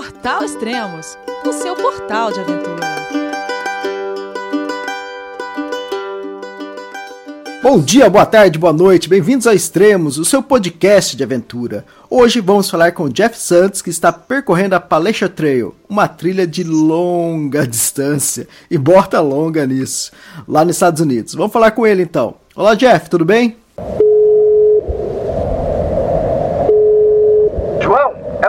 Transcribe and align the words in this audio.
Portal 0.00 0.42
Extremos, 0.42 1.18
o 1.44 1.52
seu 1.52 1.76
portal 1.76 2.32
de 2.32 2.40
aventura. 2.40 2.86
Bom 7.62 7.78
dia, 7.78 8.08
boa 8.08 8.24
tarde, 8.24 8.58
boa 8.58 8.72
noite, 8.72 9.10
bem-vindos 9.10 9.46
a 9.46 9.52
Extremos, 9.52 10.16
o 10.16 10.24
seu 10.24 10.42
podcast 10.42 11.14
de 11.14 11.22
aventura. 11.22 11.84
Hoje 12.08 12.40
vamos 12.40 12.70
falar 12.70 12.92
com 12.92 13.02
o 13.02 13.12
Jeff 13.12 13.38
Santos, 13.38 13.82
que 13.82 13.90
está 13.90 14.10
percorrendo 14.10 14.74
a 14.74 14.80
Palestra 14.80 15.28
Trail, 15.28 15.74
uma 15.86 16.08
trilha 16.08 16.46
de 16.46 16.64
longa 16.64 17.66
distância, 17.68 18.48
e 18.70 18.78
bota 18.78 19.20
longa 19.20 19.66
nisso, 19.66 20.12
lá 20.48 20.64
nos 20.64 20.76
Estados 20.76 21.02
Unidos. 21.02 21.34
Vamos 21.34 21.52
falar 21.52 21.72
com 21.72 21.86
ele 21.86 22.02
então. 22.02 22.36
Olá, 22.56 22.74
Jeff, 22.74 23.10
tudo 23.10 23.26
bem? 23.26 23.54
João, 27.82 28.14
é 28.40 28.48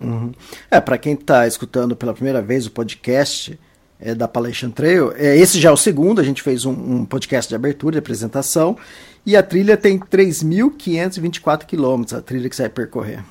Uhum. 0.00 0.32
É, 0.70 0.80
para 0.80 0.96
quem 0.96 1.14
está 1.14 1.46
escutando 1.46 1.94
pela 1.94 2.14
primeira 2.14 2.40
vez 2.40 2.66
o 2.66 2.70
podcast 2.70 3.58
é, 4.00 4.14
da 4.14 4.26
Palestine 4.26 4.72
Trail, 4.72 5.12
é, 5.14 5.36
esse 5.36 5.60
já 5.60 5.68
é 5.68 5.72
o 5.72 5.76
segundo, 5.76 6.20
a 6.20 6.24
gente 6.24 6.42
fez 6.42 6.64
um, 6.64 6.72
um 6.72 7.04
podcast 7.04 7.48
de 7.48 7.54
abertura, 7.54 7.92
de 7.92 7.98
apresentação, 7.98 8.76
e 9.26 9.36
a 9.36 9.42
trilha 9.42 9.76
tem 9.76 9.98
3.524 9.98 11.66
quilômetros, 11.66 12.14
a 12.14 12.22
trilha 12.22 12.48
que 12.48 12.56
você 12.56 12.62
vai 12.62 12.70
percorrer. 12.70 13.22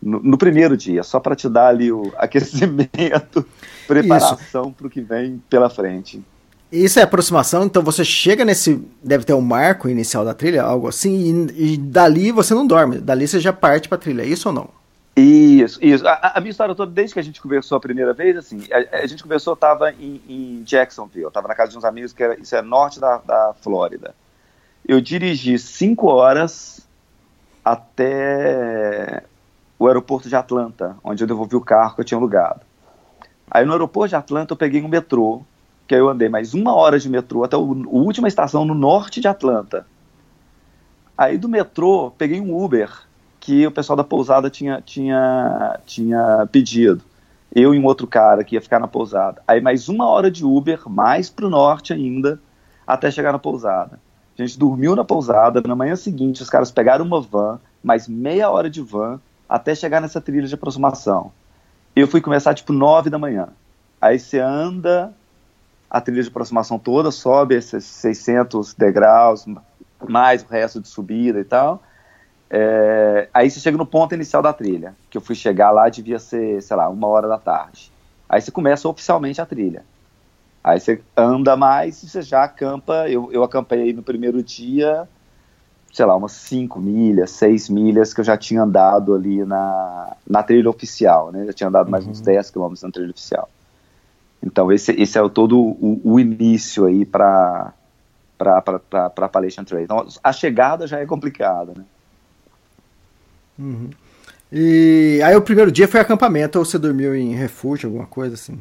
No, 0.00 0.20
no 0.20 0.38
primeiro 0.38 0.76
dia, 0.76 1.02
só 1.02 1.18
para 1.18 1.34
te 1.34 1.48
dar 1.48 1.68
ali 1.68 1.90
o 1.90 2.12
aquecimento, 2.16 3.44
preparação 3.86 4.72
para 4.72 4.86
o 4.86 4.90
que 4.90 5.00
vem 5.00 5.42
pela 5.50 5.68
frente. 5.68 6.22
Isso 6.70 7.00
é 7.00 7.02
aproximação, 7.02 7.64
então 7.64 7.82
você 7.82 8.04
chega 8.04 8.44
nesse. 8.44 8.80
Deve 9.02 9.24
ter 9.24 9.32
um 9.32 9.40
marco 9.40 9.88
inicial 9.88 10.24
da 10.24 10.34
trilha, 10.34 10.62
algo 10.62 10.86
assim, 10.86 11.48
e, 11.54 11.72
e 11.72 11.76
dali 11.78 12.30
você 12.30 12.54
não 12.54 12.66
dorme. 12.66 12.98
Dali 12.98 13.26
você 13.26 13.40
já 13.40 13.52
parte 13.52 13.88
pra 13.88 13.96
trilha, 13.96 14.22
é 14.22 14.26
isso 14.26 14.50
ou 14.50 14.54
não? 14.54 14.68
Isso, 15.16 15.78
isso. 15.82 16.06
A, 16.06 16.32
a, 16.36 16.40
minha 16.40 16.50
história 16.50 16.74
toda, 16.74 16.92
desde 16.92 17.14
que 17.14 17.20
a 17.20 17.24
gente 17.24 17.40
conversou 17.40 17.76
a 17.76 17.80
primeira 17.80 18.12
vez, 18.12 18.36
assim, 18.36 18.60
a, 18.70 18.98
a 18.98 19.06
gente 19.06 19.22
conversou, 19.22 19.52
eu 19.52 19.56
estava 19.56 19.90
em, 19.92 20.20
em, 20.28 20.62
Jacksonville, 20.62 21.24
eu 21.24 21.28
estava 21.28 21.48
na 21.48 21.54
casa 21.54 21.72
de 21.72 21.78
uns 21.78 21.84
amigos, 21.84 22.12
que 22.12 22.22
era, 22.22 22.38
isso 22.38 22.54
é 22.54 22.62
norte 22.62 23.00
da, 23.00 23.16
da 23.18 23.54
Flórida. 23.60 24.14
Eu 24.86 25.00
dirigi 25.00 25.58
cinco 25.58 26.06
horas 26.06 26.86
até 27.64 29.24
o 29.78 29.86
aeroporto 29.86 30.28
de 30.28 30.34
Atlanta, 30.34 30.96
onde 31.04 31.22
eu 31.22 31.28
devolvi 31.28 31.54
o 31.54 31.60
carro 31.60 31.94
que 31.94 32.00
eu 32.00 32.04
tinha 32.04 32.18
alugado. 32.18 32.60
Aí 33.50 33.64
no 33.64 33.72
aeroporto 33.72 34.10
de 34.10 34.16
Atlanta 34.16 34.52
eu 34.52 34.56
peguei 34.56 34.82
um 34.82 34.88
metrô, 34.88 35.42
que 35.86 35.94
aí 35.94 36.00
eu 36.00 36.08
andei 36.08 36.28
mais 36.28 36.52
uma 36.52 36.74
hora 36.74 36.98
de 36.98 37.08
metrô 37.08 37.44
até 37.44 37.56
a 37.56 37.58
última 37.58 38.28
estação 38.28 38.64
no 38.64 38.74
norte 38.74 39.20
de 39.20 39.28
Atlanta. 39.28 39.86
Aí 41.16 41.38
do 41.38 41.48
metrô 41.48 42.12
peguei 42.16 42.40
um 42.40 42.56
Uber 42.56 42.90
que 43.40 43.66
o 43.66 43.70
pessoal 43.70 43.96
da 43.96 44.04
pousada 44.04 44.50
tinha, 44.50 44.82
tinha, 44.84 45.80
tinha 45.86 46.46
pedido. 46.52 47.02
Eu 47.54 47.74
e 47.74 47.78
um 47.78 47.86
outro 47.86 48.06
cara 48.06 48.44
que 48.44 48.56
ia 48.56 48.60
ficar 48.60 48.78
na 48.78 48.88
pousada. 48.88 49.40
Aí 49.46 49.60
mais 49.60 49.88
uma 49.88 50.06
hora 50.06 50.30
de 50.30 50.44
Uber, 50.44 50.88
mais 50.88 51.30
pro 51.30 51.48
norte 51.48 51.92
ainda, 51.92 52.38
até 52.86 53.10
chegar 53.10 53.32
na 53.32 53.38
pousada. 53.38 53.98
A 54.38 54.42
gente 54.44 54.58
dormiu 54.58 54.94
na 54.94 55.02
pousada, 55.02 55.62
na 55.62 55.74
manhã 55.74 55.96
seguinte 55.96 56.42
os 56.42 56.50
caras 56.50 56.70
pegaram 56.70 57.04
uma 57.04 57.20
van, 57.20 57.58
mais 57.82 58.06
meia 58.06 58.50
hora 58.50 58.68
de 58.68 58.82
van, 58.82 59.18
até 59.48 59.74
chegar 59.74 60.00
nessa 60.00 60.20
trilha 60.20 60.46
de 60.46 60.54
aproximação. 60.54 61.32
Eu 61.96 62.06
fui 62.06 62.20
começar 62.20 62.54
tipo 62.54 62.72
nove 62.72 63.10
da 63.10 63.18
manhã. 63.18 63.48
Aí 64.00 64.18
você 64.18 64.38
anda 64.38 65.12
a 65.90 66.00
trilha 66.00 66.22
de 66.22 66.28
aproximação 66.28 66.78
toda, 66.78 67.10
sobe 67.10 67.54
esses 67.54 67.84
600 67.84 68.74
degraus, 68.74 69.46
mais 70.06 70.42
o 70.42 70.46
resto 70.46 70.80
de 70.80 70.88
subida 70.88 71.40
e 71.40 71.44
tal. 71.44 71.82
É, 72.50 73.28
aí 73.32 73.50
você 73.50 73.60
chega 73.60 73.76
no 73.76 73.86
ponto 73.86 74.14
inicial 74.14 74.42
da 74.42 74.52
trilha, 74.52 74.94
que 75.10 75.18
eu 75.18 75.22
fui 75.22 75.34
chegar 75.34 75.70
lá, 75.70 75.88
devia 75.88 76.18
ser, 76.18 76.62
sei 76.62 76.76
lá, 76.76 76.88
uma 76.88 77.06
hora 77.08 77.28
da 77.28 77.38
tarde. 77.38 77.90
Aí 78.28 78.40
você 78.40 78.50
começa 78.50 78.88
oficialmente 78.88 79.40
a 79.40 79.46
trilha. 79.46 79.84
Aí 80.62 80.78
você 80.78 81.00
anda 81.16 81.56
mais 81.56 82.02
e 82.02 82.08
você 82.08 82.20
já 82.20 82.44
acampa. 82.44 83.08
Eu, 83.08 83.32
eu 83.32 83.42
acampei 83.42 83.92
no 83.92 84.02
primeiro 84.02 84.42
dia, 84.42 85.08
sei 85.92 86.04
lá, 86.04 86.14
umas 86.14 86.32
5 86.32 86.78
milhas, 86.80 87.30
6 87.32 87.68
milhas 87.68 88.14
que 88.14 88.20
eu 88.20 88.24
já 88.24 88.36
tinha 88.36 88.62
andado 88.62 89.14
ali 89.14 89.44
na, 89.44 90.16
na 90.28 90.42
trilha 90.42 90.70
oficial, 90.70 91.32
né? 91.32 91.46
Já 91.46 91.52
tinha 91.52 91.68
andado 91.68 91.90
mais 91.90 92.04
uhum. 92.04 92.10
uns 92.10 92.20
10 92.20 92.50
quilômetros 92.50 92.82
na 92.82 92.90
trilha 92.90 93.10
oficial. 93.10 93.48
Então 94.42 94.70
esse, 94.72 94.92
esse 94.92 95.18
é 95.18 95.22
o, 95.22 95.28
todo 95.28 95.58
o, 95.58 96.00
o 96.04 96.20
início 96.20 96.86
aí 96.86 97.04
para 97.04 97.72
para 98.38 99.06
Appalachian 99.06 99.64
Trail. 99.64 99.84
Então 99.84 100.06
a 100.22 100.32
chegada 100.32 100.86
já 100.86 101.00
é 101.00 101.06
complicada, 101.06 101.72
né? 101.76 101.84
Uhum. 103.58 103.90
E 104.52 105.20
aí 105.24 105.34
o 105.36 105.42
primeiro 105.42 105.72
dia 105.72 105.88
foi 105.88 106.00
acampamento 106.00 106.58
ou 106.58 106.64
você 106.64 106.78
dormiu 106.78 107.14
em 107.16 107.34
refúgio, 107.34 107.88
alguma 107.88 108.06
coisa 108.06 108.34
assim? 108.34 108.58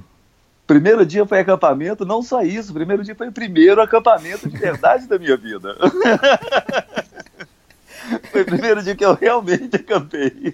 Primeiro 0.66 1.06
dia 1.06 1.26
foi 1.26 1.40
acampamento, 1.40 2.06
não 2.06 2.22
só 2.22 2.42
isso, 2.42 2.74
primeiro 2.74 3.04
dia 3.04 3.16
foi 3.16 3.30
o 3.30 3.32
primeiro 3.32 3.82
acampamento 3.82 4.50
de 4.50 4.58
verdade 4.58 5.08
da 5.08 5.18
minha 5.18 5.38
vida. 5.38 5.78
foi 8.38 8.42
o 8.44 8.46
primeiro 8.46 8.84
dia 8.84 8.96
que 8.96 9.06
eu 9.06 9.14
realmente 9.16 9.76
acampei. 9.76 10.54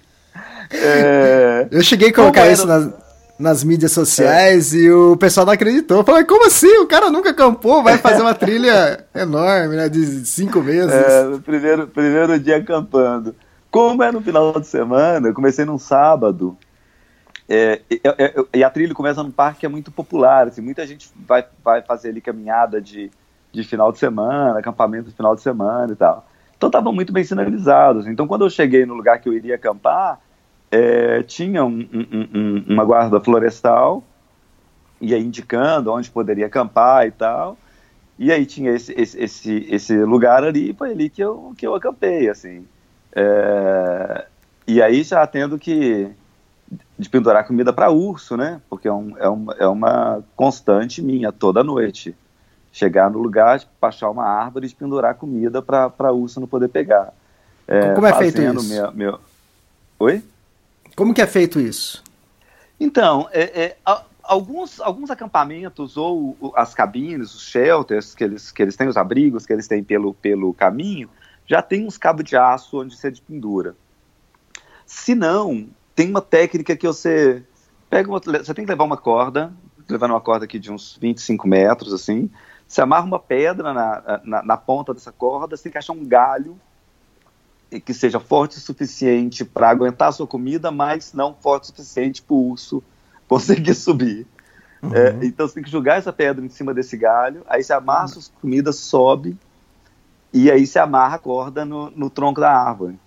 É... 0.70 1.68
Eu 1.70 1.82
cheguei 1.82 2.08
a 2.08 2.14
colocar 2.14 2.42
era... 2.42 2.52
isso 2.52 2.66
nas, 2.66 2.90
nas 3.38 3.64
mídias 3.64 3.92
sociais 3.92 4.72
é. 4.74 4.78
e 4.78 4.90
o 4.90 5.16
pessoal 5.16 5.44
não 5.44 5.52
acreditou. 5.52 6.02
Falei, 6.04 6.24
como 6.24 6.46
assim? 6.46 6.78
O 6.78 6.86
cara 6.86 7.10
nunca 7.10 7.30
acampou, 7.30 7.82
vai 7.82 7.98
fazer 7.98 8.22
uma 8.22 8.34
trilha 8.34 9.04
enorme, 9.14 9.76
né? 9.76 9.88
De 9.88 10.24
cinco 10.26 10.60
meses. 10.60 10.92
É, 10.92 11.38
primeiro, 11.44 11.86
primeiro 11.88 12.38
dia 12.38 12.56
acampando. 12.56 13.34
Como 13.70 14.02
é 14.02 14.12
no 14.12 14.20
final 14.20 14.58
de 14.58 14.66
semana, 14.66 15.28
eu 15.28 15.34
comecei 15.34 15.64
num 15.64 15.78
sábado. 15.78 16.56
É, 17.46 17.82
e 18.54 18.64
a 18.64 18.70
trilha 18.70 18.94
começa 18.94 19.22
num 19.22 19.30
parque 19.30 19.60
que 19.60 19.66
é 19.66 19.68
muito 19.68 19.92
popular, 19.92 20.48
assim, 20.48 20.62
muita 20.62 20.86
gente 20.86 21.10
vai, 21.26 21.44
vai 21.62 21.82
fazer 21.82 22.08
ali 22.08 22.22
caminhada 22.22 22.80
de, 22.80 23.10
de 23.52 23.62
final 23.64 23.92
de 23.92 23.98
semana, 23.98 24.58
acampamento 24.58 25.10
de 25.10 25.14
final 25.14 25.34
de 25.34 25.42
semana 25.42 25.92
e 25.92 25.96
tal. 25.96 26.26
Então 26.64 26.70
estavam 26.70 26.94
muito 26.94 27.12
bem 27.12 27.22
sinalizados. 27.22 28.06
Então 28.06 28.26
quando 28.26 28.46
eu 28.46 28.48
cheguei 28.48 28.86
no 28.86 28.94
lugar 28.94 29.20
que 29.20 29.28
eu 29.28 29.34
iria 29.34 29.56
acampar, 29.56 30.18
é, 30.70 31.22
tinha 31.22 31.62
um, 31.62 31.86
um, 31.92 32.28
um, 32.34 32.64
uma 32.70 32.82
guarda 32.86 33.20
florestal, 33.20 34.02
ia 34.98 35.18
indicando 35.18 35.92
onde 35.92 36.10
poderia 36.10 36.46
acampar 36.46 37.06
e 37.06 37.10
tal. 37.10 37.58
E 38.18 38.32
aí 38.32 38.46
tinha 38.46 38.70
esse, 38.70 38.94
esse, 38.98 39.22
esse, 39.22 39.66
esse 39.68 40.04
lugar 40.04 40.42
ali, 40.42 40.72
foi 40.72 40.92
ali 40.92 41.10
que 41.10 41.22
eu, 41.22 41.52
que 41.54 41.66
eu 41.66 41.74
acampei, 41.74 42.30
assim. 42.30 42.64
É, 43.14 44.26
e 44.66 44.80
aí 44.80 45.02
já 45.02 45.26
tendo 45.26 45.58
que 45.58 46.10
de 46.98 47.10
pendurar 47.10 47.46
comida 47.46 47.74
para 47.74 47.90
urso, 47.90 48.38
né? 48.38 48.62
Porque 48.70 48.88
é, 48.88 48.92
um, 48.92 49.18
é, 49.18 49.28
uma, 49.28 49.52
é 49.58 49.66
uma 49.66 50.24
constante 50.34 51.02
minha 51.02 51.30
toda 51.30 51.62
noite. 51.62 52.16
Chegar 52.74 53.08
no 53.08 53.20
lugar, 53.20 53.62
baixar 53.80 54.10
uma 54.10 54.24
árvore 54.24 54.66
e 54.66 54.74
pendurar 54.74 55.14
comida 55.14 55.62
para 55.62 56.12
urso 56.12 56.40
não 56.40 56.48
poder 56.48 56.66
pegar. 56.66 57.14
É, 57.68 57.94
Como 57.94 58.04
é 58.04 58.12
feito 58.12 58.42
isso? 58.42 58.68
Meu, 58.68 58.92
meu... 58.92 59.20
Oi? 60.00 60.20
Como 60.96 61.14
que 61.14 61.22
é 61.22 61.26
feito 61.26 61.60
isso? 61.60 62.02
Então, 62.80 63.28
é, 63.30 63.62
é, 63.62 63.76
alguns, 64.24 64.80
alguns 64.80 65.08
acampamentos 65.08 65.96
ou 65.96 66.52
as 66.56 66.74
cabines, 66.74 67.32
os 67.32 67.42
shelters 67.48 68.12
que 68.12 68.24
eles, 68.24 68.50
que 68.50 68.60
eles 68.60 68.76
têm, 68.76 68.88
os 68.88 68.96
abrigos 68.96 69.46
que 69.46 69.52
eles 69.52 69.68
têm 69.68 69.84
pelo, 69.84 70.12
pelo 70.14 70.52
caminho, 70.52 71.08
já 71.46 71.62
tem 71.62 71.86
uns 71.86 71.96
cabos 71.96 72.24
de 72.24 72.36
aço 72.36 72.80
onde 72.80 72.96
você 72.96 73.12
pendura. 73.12 73.76
Se 74.84 75.14
não, 75.14 75.68
tem 75.94 76.10
uma 76.10 76.20
técnica 76.20 76.76
que 76.76 76.88
você 76.88 77.44
pega 77.88 78.08
uma, 78.08 78.18
você 78.18 78.52
tem 78.52 78.64
que 78.64 78.70
levar 78.70 78.84
uma 78.84 78.96
corda, 78.96 79.52
levando 79.88 80.10
uma 80.10 80.20
corda 80.20 80.44
aqui 80.44 80.58
de 80.58 80.72
uns 80.72 80.98
25 81.00 81.46
metros, 81.46 81.92
assim, 81.92 82.30
você 82.74 82.80
amarra 82.80 83.06
uma 83.06 83.20
pedra 83.20 83.72
na, 83.72 84.20
na, 84.24 84.42
na 84.42 84.56
ponta 84.56 84.92
dessa 84.92 85.12
corda, 85.12 85.56
você 85.56 85.62
tem 85.62 85.72
que 85.72 85.78
achar 85.78 85.92
um 85.92 86.04
galho 86.04 86.58
que 87.84 87.94
seja 87.94 88.18
forte 88.18 88.58
o 88.58 88.60
suficiente 88.60 89.44
para 89.44 89.70
aguentar 89.70 90.08
a 90.08 90.12
sua 90.12 90.26
comida, 90.26 90.72
mas 90.72 91.12
não 91.12 91.34
forte 91.34 91.64
o 91.64 91.66
suficiente 91.68 92.20
para 92.20 92.34
o 92.34 92.50
urso 92.50 92.82
conseguir 93.28 93.74
subir. 93.74 94.26
Uhum. 94.82 94.92
É, 94.92 95.18
então 95.22 95.46
você 95.46 95.54
tem 95.54 95.62
que 95.62 95.70
jogar 95.70 95.98
essa 95.98 96.12
pedra 96.12 96.44
em 96.44 96.48
cima 96.48 96.74
desse 96.74 96.96
galho, 96.96 97.44
aí 97.48 97.62
você 97.62 97.72
amarra 97.72 98.02
uhum. 98.02 98.08
suas 98.08 98.32
comidas, 98.40 98.76
sobe, 98.76 99.38
e 100.32 100.50
aí 100.50 100.66
se 100.66 100.80
amarra 100.80 101.14
a 101.14 101.18
corda 101.18 101.64
no, 101.64 101.92
no 101.92 102.10
tronco 102.10 102.40
da 102.40 102.50
árvore. 102.50 102.98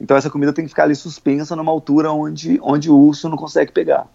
Então 0.00 0.16
essa 0.16 0.30
comida 0.30 0.50
tem 0.50 0.64
que 0.64 0.70
ficar 0.70 0.84
ali 0.84 0.94
suspensa 0.94 1.54
numa 1.54 1.70
altura 1.70 2.10
onde, 2.10 2.58
onde 2.62 2.90
o 2.90 2.96
urso 2.96 3.28
não 3.28 3.36
consegue 3.36 3.70
pegar. 3.70 4.06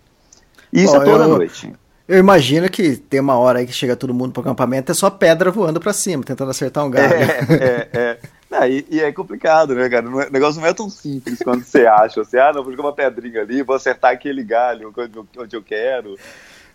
Isso 0.73 0.95
é 0.95 1.05
toda 1.05 1.25
eu, 1.25 1.29
noite. 1.29 1.71
Eu 2.07 2.19
imagino 2.19 2.69
que 2.69 2.95
tem 2.95 3.19
uma 3.19 3.37
hora 3.37 3.59
aí 3.59 3.65
que 3.65 3.73
chega 3.73 3.95
todo 3.95 4.13
mundo 4.13 4.31
pro 4.31 4.41
acampamento, 4.41 4.91
é 4.91 4.95
só 4.95 5.09
pedra 5.09 5.49
voando 5.49 5.79
para 5.79 5.91
cima, 5.91 6.23
tentando 6.23 6.51
acertar 6.51 6.85
um 6.85 6.89
galho. 6.89 7.13
É, 7.13 7.29
é, 7.51 7.89
é. 7.93 8.19
Não, 8.49 8.67
e, 8.67 8.85
e, 8.91 9.01
é 9.01 9.11
complicado, 9.11 9.73
né, 9.73 9.89
cara? 9.89 10.05
É, 10.05 10.09
o 10.27 10.31
negócio 10.31 10.61
não 10.61 10.67
é 10.67 10.73
tão 10.73 10.87
simples 10.87 11.39
quando 11.43 11.63
você 11.63 11.87
acha. 11.87 12.23
Você, 12.23 12.37
ah, 12.37 12.53
não, 12.53 12.63
vou 12.63 12.71
jogar 12.71 12.83
uma 12.83 12.93
pedrinha 12.93 13.41
ali, 13.41 13.63
vou 13.63 13.75
acertar 13.75 14.11
aquele 14.11 14.43
galho 14.43 14.93
onde 14.95 15.17
eu, 15.17 15.27
onde 15.39 15.55
eu 15.55 15.63
quero. 15.63 16.15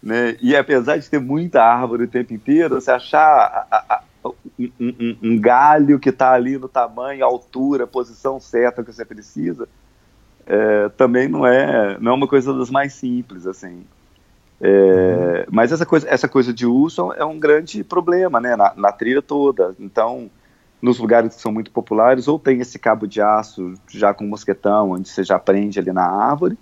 Né? 0.03 0.37
E 0.41 0.57
apesar 0.57 0.97
de 0.97 1.09
ter 1.09 1.21
muita 1.21 1.63
árvore 1.63 2.05
o 2.05 2.09
tempo 2.09 2.35
inteiro, 2.35 2.81
você 2.81 2.91
achar 2.91 3.67
a, 3.71 3.77
a, 3.89 4.03
um, 4.25 4.71
um, 4.81 5.17
um 5.23 5.41
galho 5.41 6.01
que 6.01 6.09
está 6.09 6.33
ali 6.33 6.59
no 6.59 6.69
tamanho, 6.69 7.25
altura, 7.25 7.87
posição 7.87 8.41
certa 8.41 8.83
que 8.83 8.93
você 8.93 9.05
precisa, 9.05 9.69
é, 10.45 10.89
também 10.97 11.29
não 11.29 11.47
é, 11.47 11.97
não 12.01 12.13
é 12.13 12.15
uma 12.15 12.27
coisa 12.27 12.53
das 12.53 12.69
mais 12.69 12.95
simples, 12.95 13.47
assim. 13.47 13.85
É, 14.61 14.69
uhum. 14.69 15.45
Mas 15.51 15.73
essa 15.73 15.87
coisa, 15.87 16.09
essa 16.09 16.29
coisa 16.29 16.53
de 16.53 16.67
urso 16.67 17.13
é 17.15 17.25
um 17.25 17.39
grande 17.39 17.83
problema, 17.83 18.41
né, 18.41 18.57
na, 18.57 18.73
na, 18.77 18.93
trilha 18.93 19.23
toda. 19.23 19.75
Então, 19.81 20.31
nos 20.83 20.99
lugares 20.99 21.35
que 21.35 21.41
são 21.41 21.53
muito 21.53 21.71
populares, 21.71 22.29
ou 22.29 22.39
tem 22.39 22.61
esse 22.61 22.79
cabo 22.79 23.07
de 23.07 23.23
aço 23.23 23.75
já 23.89 24.13
com 24.13 24.25
mosquetão, 24.25 24.91
onde 24.91 25.09
você 25.09 25.25
já 25.25 25.39
prende 25.39 25.79
ali 25.79 25.93
na 25.93 26.05
árvore, 26.05 26.59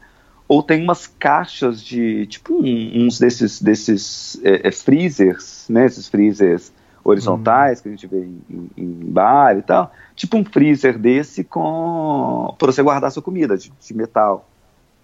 ou 0.47 0.63
tem 0.63 0.83
umas 0.83 1.07
caixas 1.07 1.83
de, 1.83 2.27
tipo, 2.27 2.55
um, 2.55 3.07
uns 3.07 3.19
desses, 3.19 3.61
desses 3.61 4.41
é, 4.43 4.69
é, 4.69 4.73
freezers, 4.73 5.67
né, 5.69 5.85
esses 5.85 6.09
freezers 6.09 6.73
horizontais, 7.05 7.81
que 7.81 7.89
a 7.89 7.91
gente 7.91 8.07
vê 8.07 8.19
em, 8.19 8.43
em, 8.49 8.71
em, 8.77 9.11
bar 9.11 9.57
e 9.57 9.63
tal, 9.63 9.93
tipo 10.15 10.37
um 10.37 10.45
freezer 10.45 10.99
desse 10.99 11.43
com 11.43 12.55
para 12.59 12.73
você 12.73 12.83
guardar 12.83 13.11
sua 13.11 13.23
comida 13.23 13.57
de, 13.57 13.73
de 13.79 13.95
metal. 13.95 14.48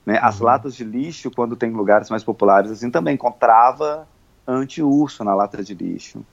Né? 0.04 0.18
As 0.20 0.40
uhum. 0.40 0.46
latas 0.46 0.74
de 0.74 0.84
lixo, 0.84 1.30
quando 1.30 1.56
tem 1.56 1.70
lugares 1.70 2.10
mais 2.10 2.22
populares 2.22 2.70
assim, 2.70 2.90
também 2.90 3.16
com 3.16 3.30
trava 3.30 4.06
anti-urso 4.46 5.24
na 5.24 5.34
lata 5.34 5.62
de 5.62 5.74
lixo. 5.74 6.24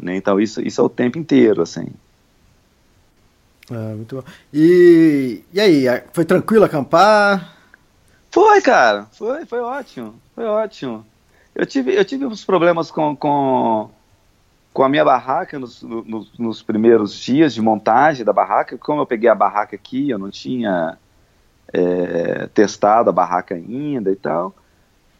Né? 0.00 0.16
Então 0.16 0.40
isso, 0.40 0.60
isso 0.60 0.80
é 0.80 0.84
o 0.84 0.88
tempo 0.88 1.18
inteiro, 1.18 1.62
assim. 1.62 1.88
Ah, 3.70 3.94
muito 3.94 4.16
bom. 4.16 4.24
E, 4.52 5.42
e 5.52 5.60
aí, 5.60 5.84
foi 6.12 6.24
tranquilo 6.24 6.64
acampar? 6.64 7.56
Foi, 8.30 8.60
cara. 8.60 9.06
Foi, 9.12 9.44
foi 9.46 9.60
ótimo. 9.60 10.14
Foi 10.34 10.44
ótimo. 10.44 11.06
Eu 11.54 11.66
tive, 11.66 11.94
eu 11.94 12.04
tive 12.04 12.26
uns 12.26 12.44
problemas 12.44 12.90
com, 12.90 13.14
com 13.14 13.90
com 14.72 14.84
a 14.84 14.88
minha 14.88 15.04
barraca 15.04 15.58
nos, 15.58 15.82
nos, 15.82 16.38
nos, 16.38 16.62
primeiros 16.62 17.18
dias 17.18 17.52
de 17.52 17.60
montagem 17.60 18.24
da 18.24 18.32
barraca, 18.32 18.78
como 18.78 19.00
eu 19.00 19.06
peguei 19.06 19.28
a 19.28 19.34
barraca 19.34 19.74
aqui, 19.74 20.10
eu 20.10 20.18
não 20.18 20.30
tinha 20.30 20.96
é, 21.72 22.46
testado 22.48 23.10
a 23.10 23.12
barraca 23.12 23.54
ainda 23.54 24.10
e 24.10 24.16
tal. 24.16 24.54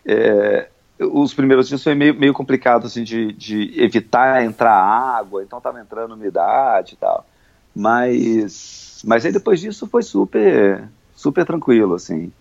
É, 0.05 0.69
os 0.99 1.33
primeiros 1.33 1.69
dias 1.69 1.83
foi 1.83 1.95
meio, 1.95 2.15
meio 2.15 2.33
complicado 2.35 2.87
assim, 2.87 3.03
de, 3.03 3.33
de 3.33 3.73
evitar 3.81 4.45
entrar 4.45 4.75
água, 4.75 5.43
então 5.43 5.59
estava 5.59 5.81
entrando 5.81 6.15
umidade 6.15 6.95
e 6.95 6.97
tal. 6.97 7.27
Mas, 7.75 9.03
mas 9.05 9.25
aí 9.25 9.33
depois 9.33 9.61
disso 9.61 9.87
foi 9.87 10.03
super, 10.03 10.89
super 11.15 11.47
tranquilo, 11.47 11.95
assim. 11.95 12.33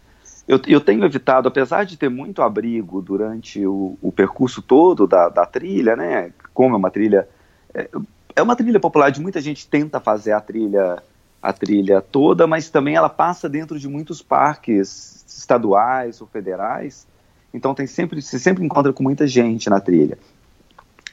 Eu, 0.47 0.59
eu, 0.67 0.81
tenho 0.81 1.05
evitado, 1.05 1.47
apesar 1.47 1.83
de 1.85 1.95
ter 1.95 2.09
muito 2.09 2.41
abrigo 2.41 3.01
durante 3.01 3.65
o, 3.65 3.97
o 4.01 4.11
percurso 4.11 4.63
todo 4.63 5.05
da, 5.05 5.29
da, 5.29 5.45
trilha, 5.45 5.95
né? 5.95 6.33
Como 6.55 6.73
é 6.73 6.77
uma 6.77 6.89
trilha. 6.89 7.29
É, 7.71 7.87
é, 8.35 8.41
uma 8.41 8.55
trilha 8.55 8.79
popular 8.79 9.11
de 9.11 9.21
muita 9.21 9.39
gente 9.39 9.67
tenta 9.67 9.99
fazer 9.99 10.31
a 10.31 10.41
trilha 10.41 11.03
a 11.41 11.53
trilha 11.53 12.01
toda, 12.01 12.45
mas 12.45 12.69
também 12.69 12.95
ela 12.95 13.09
passa 13.09 13.47
dentro 13.47 13.79
de 13.79 13.87
muitos 13.87 14.21
parques 14.21 15.25
estaduais 15.27 16.21
ou 16.21 16.27
federais. 16.27 17.07
Então 17.53 17.73
tem 17.73 17.87
sempre 17.87 18.21
você 18.21 18.37
sempre 18.37 18.63
encontra 18.63 18.91
com 18.93 19.03
muita 19.03 19.25
gente 19.25 19.69
na 19.69 19.79
trilha. 19.79 20.17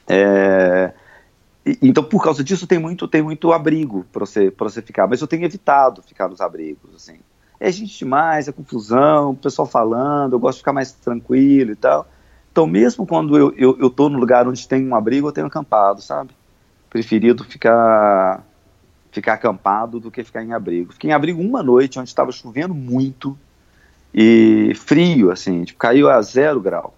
É, 0.07 0.93
então 1.81 2.03
por 2.03 2.23
causa 2.23 2.43
disso 2.43 2.65
tem 2.67 2.79
muito 2.79 3.07
tem 3.07 3.21
muito 3.21 3.51
abrigo 3.51 4.05
para 4.11 4.25
você 4.25 4.49
para 4.49 4.69
você 4.69 4.81
ficar, 4.81 5.07
mas 5.07 5.21
eu 5.21 5.27
tenho 5.27 5.43
evitado 5.43 6.01
ficar 6.01 6.29
nos 6.29 6.39
abrigos 6.39 6.95
assim 6.95 7.19
é 7.59 7.71
gente 7.71 7.97
demais, 7.97 8.47
é 8.47 8.51
confusão, 8.51 9.31
o 9.31 9.35
pessoal 9.35 9.67
falando, 9.67 10.33
eu 10.33 10.39
gosto 10.39 10.57
de 10.57 10.61
ficar 10.61 10.73
mais 10.73 10.91
tranquilo 10.91 11.71
e 11.71 11.75
tal. 11.75 12.07
Então, 12.51 12.67
mesmo 12.67 13.05
quando 13.05 13.37
eu, 13.37 13.53
eu, 13.55 13.77
eu 13.79 13.89
tô 13.89 14.09
no 14.09 14.19
lugar 14.19 14.47
onde 14.47 14.67
tem 14.67 14.87
um 14.87 14.95
abrigo, 14.95 15.27
eu 15.27 15.31
tenho 15.31 15.47
acampado, 15.47 16.01
sabe? 16.01 16.31
Preferido 16.89 17.43
ficar 17.43 18.43
ficar 19.11 19.33
acampado 19.33 19.99
do 19.99 20.11
que 20.11 20.23
ficar 20.23 20.43
em 20.43 20.53
abrigo. 20.53 20.93
Fiquei 20.93 21.09
em 21.09 21.13
abrigo 21.13 21.41
uma 21.41 21.63
noite 21.63 21.99
onde 21.99 22.09
estava 22.09 22.31
chovendo 22.31 22.73
muito 22.73 23.37
e 24.13 24.73
frio, 24.75 25.31
assim, 25.31 25.63
tipo, 25.63 25.79
caiu 25.79 26.09
a 26.09 26.21
zero 26.21 26.59
grau 26.59 26.97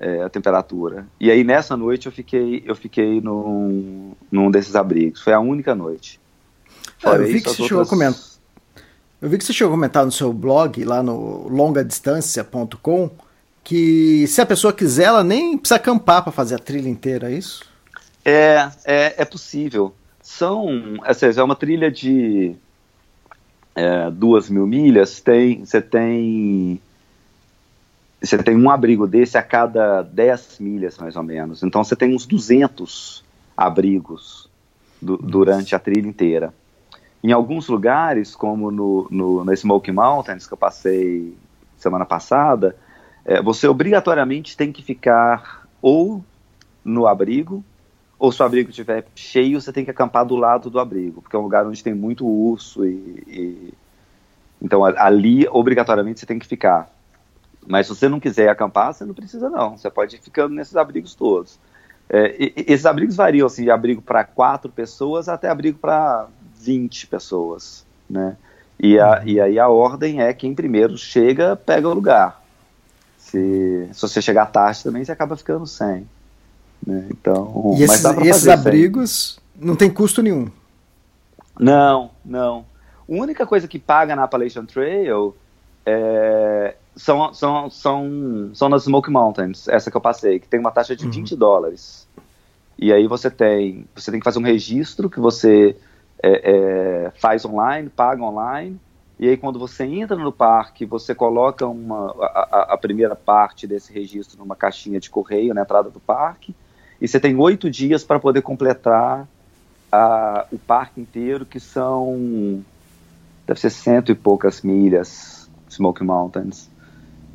é, 0.00 0.22
a 0.22 0.30
temperatura. 0.30 1.06
E 1.20 1.30
aí 1.30 1.44
nessa 1.44 1.76
noite 1.76 2.06
eu 2.06 2.12
fiquei, 2.12 2.62
eu 2.64 2.74
fiquei 2.74 3.20
num, 3.20 4.12
num 4.32 4.50
desses 4.50 4.74
abrigos. 4.74 5.20
Foi 5.20 5.34
a 5.34 5.38
única 5.38 5.74
noite. 5.74 6.18
Ah, 7.04 7.10
eu 7.10 7.26
vi 7.26 7.40
que 7.40 7.50
você 7.50 7.62
outras... 7.62 7.68
chegou 7.68 7.82
a 7.82 7.86
comentar. 7.86 8.30
Eu 9.20 9.28
vi 9.28 9.36
que 9.36 9.44
você 9.44 9.52
chegou 9.52 9.74
a 9.74 9.76
comentar 9.76 10.04
no 10.06 10.10
seu 10.10 10.32
blog, 10.32 10.82
lá 10.82 11.02
no 11.02 11.46
longadistância.com, 11.48 13.10
que 13.62 14.26
se 14.26 14.40
a 14.40 14.46
pessoa 14.46 14.72
quiser, 14.72 15.04
ela 15.04 15.22
nem 15.22 15.58
precisa 15.58 15.76
acampar 15.76 16.22
para 16.22 16.32
fazer 16.32 16.54
a 16.54 16.58
trilha 16.58 16.88
inteira, 16.88 17.30
é 17.30 17.34
isso? 17.34 17.62
É, 18.24 18.70
é, 18.86 19.14
é 19.18 19.24
possível. 19.26 19.94
São, 20.22 20.98
ou 21.06 21.14
seja, 21.14 21.40
é 21.40 21.44
uma 21.44 21.56
trilha 21.56 21.90
de 21.90 22.54
é, 23.74 24.10
duas 24.10 24.50
mil 24.50 24.66
milhas, 24.66 25.20
tem, 25.20 25.64
você 25.64 25.80
tem 25.80 26.80
você 28.20 28.36
tem 28.36 28.54
um 28.54 28.68
abrigo 28.68 29.06
desse 29.06 29.38
a 29.38 29.42
cada 29.42 30.02
10 30.02 30.58
milhas, 30.60 30.98
mais 30.98 31.16
ou 31.16 31.22
menos. 31.22 31.62
Então 31.62 31.82
você 31.82 31.96
tem 31.96 32.14
uns 32.14 32.26
200 32.26 33.24
abrigos 33.56 34.48
durante 35.00 35.74
a 35.74 35.78
trilha 35.78 36.06
inteira. 36.06 36.52
Em 37.24 37.32
alguns 37.32 37.68
lugares, 37.68 38.34
como 38.34 38.70
no, 38.70 39.08
no, 39.10 39.44
na 39.44 39.54
Smoky 39.54 39.90
Mountains, 39.90 40.46
que 40.46 40.52
eu 40.52 40.58
passei 40.58 41.34
semana 41.78 42.04
passada, 42.04 42.76
é, 43.24 43.40
você 43.42 43.66
obrigatoriamente 43.66 44.56
tem 44.56 44.70
que 44.70 44.82
ficar 44.82 45.66
ou 45.80 46.22
no 46.84 47.06
abrigo, 47.06 47.64
ou 48.20 48.30
se 48.30 48.42
o 48.42 48.44
abrigo 48.44 48.68
estiver 48.68 49.06
cheio, 49.14 49.58
você 49.58 49.72
tem 49.72 49.82
que 49.82 49.90
acampar 49.90 50.26
do 50.26 50.36
lado 50.36 50.68
do 50.68 50.78
abrigo, 50.78 51.22
porque 51.22 51.34
é 51.34 51.38
um 51.38 51.42
lugar 51.42 51.66
onde 51.66 51.82
tem 51.82 51.94
muito 51.94 52.26
urso 52.26 52.84
e, 52.84 53.24
e 53.26 53.74
então 54.60 54.84
ali 54.84 55.48
obrigatoriamente 55.48 56.20
você 56.20 56.26
tem 56.26 56.38
que 56.38 56.46
ficar. 56.46 56.90
Mas 57.66 57.86
se 57.86 57.94
você 57.94 58.10
não 58.10 58.20
quiser 58.20 58.50
acampar, 58.50 58.92
você 58.92 59.06
não 59.06 59.14
precisa 59.14 59.48
não. 59.48 59.76
Você 59.76 59.90
pode 59.90 60.16
ir 60.16 60.20
ficando 60.20 60.54
nesses 60.54 60.76
abrigos 60.76 61.14
todos. 61.14 61.58
É, 62.10 62.36
e, 62.38 62.52
esses 62.66 62.84
abrigos 62.84 63.16
variam, 63.16 63.46
assim, 63.46 63.64
de 63.64 63.70
abrigo 63.70 64.02
para 64.02 64.22
quatro 64.22 64.70
pessoas 64.70 65.26
até 65.28 65.48
abrigo 65.48 65.78
para 65.78 66.26
20 66.58 67.06
pessoas, 67.06 67.86
né? 68.08 68.36
E, 68.78 68.98
a, 68.98 69.22
e 69.24 69.40
aí 69.40 69.58
a 69.58 69.68
ordem 69.68 70.20
é 70.20 70.32
quem 70.34 70.54
primeiro 70.54 70.96
chega, 70.98 71.56
pega 71.56 71.88
o 71.88 71.94
lugar. 71.94 72.42
Se, 73.16 73.88
se 73.92 74.00
você 74.00 74.20
chegar 74.20 74.46
tarde 74.46 74.82
também, 74.82 75.04
você 75.04 75.12
acaba 75.12 75.36
ficando 75.36 75.66
sem. 75.66 76.06
Né? 76.86 77.06
Então, 77.10 77.74
e 77.76 77.82
esses, 77.82 78.04
esses 78.04 78.48
abrigos 78.48 79.38
não 79.54 79.76
tem 79.76 79.90
custo 79.90 80.22
nenhum? 80.22 80.48
Não, 81.58 82.10
não. 82.24 82.64
A 83.08 83.12
única 83.12 83.46
coisa 83.46 83.68
que 83.68 83.78
paga 83.78 84.16
na 84.16 84.24
Appalachian 84.24 84.64
Trail 84.64 85.34
é, 85.84 86.74
são, 86.96 87.32
são, 87.34 87.70
são, 87.70 88.50
são 88.54 88.68
nas 88.68 88.84
Smoke 88.84 89.10
Mountains, 89.10 89.68
essa 89.68 89.90
que 89.90 89.96
eu 89.96 90.00
passei, 90.00 90.38
que 90.38 90.48
tem 90.48 90.60
uma 90.60 90.70
taxa 90.70 90.96
de 90.96 91.04
uhum. 91.04 91.10
20 91.10 91.36
dólares. 91.36 92.06
E 92.78 92.92
aí 92.92 93.06
você 93.06 93.30
tem, 93.30 93.86
você 93.94 94.10
tem 94.10 94.20
que 94.20 94.24
fazer 94.24 94.38
um 94.38 94.42
registro 94.42 95.10
que 95.10 95.20
você 95.20 95.76
é, 96.22 96.52
é, 96.52 97.10
faz 97.20 97.44
online, 97.44 97.90
paga 97.90 98.22
online, 98.22 98.80
e 99.18 99.28
aí 99.28 99.36
quando 99.36 99.58
você 99.58 99.84
entra 99.84 100.16
no 100.16 100.32
parque, 100.32 100.86
você 100.86 101.14
coloca 101.14 101.66
uma, 101.66 102.14
a, 102.22 102.74
a, 102.74 102.78
primeira 102.78 103.14
parte 103.14 103.66
desse 103.66 103.92
registro 103.92 104.38
numa 104.38 104.56
caixinha 104.56 104.98
de 104.98 105.10
correio 105.10 105.52
na 105.52 105.60
entrada 105.60 105.90
do 105.90 106.00
parque, 106.00 106.54
e 107.00 107.08
você 107.08 107.18
tem 107.18 107.36
oito 107.36 107.70
dias 107.70 108.04
para 108.04 108.20
poder 108.20 108.42
completar 108.42 109.26
a, 109.90 110.46
o 110.52 110.58
parque 110.58 111.00
inteiro, 111.00 111.46
que 111.46 111.58
são, 111.58 112.62
deve 113.46 113.58
ser 113.58 113.70
cento 113.70 114.12
e 114.12 114.14
poucas 114.14 114.62
milhas, 114.62 115.50
Smoke 115.68 116.04
Mountains. 116.04 116.68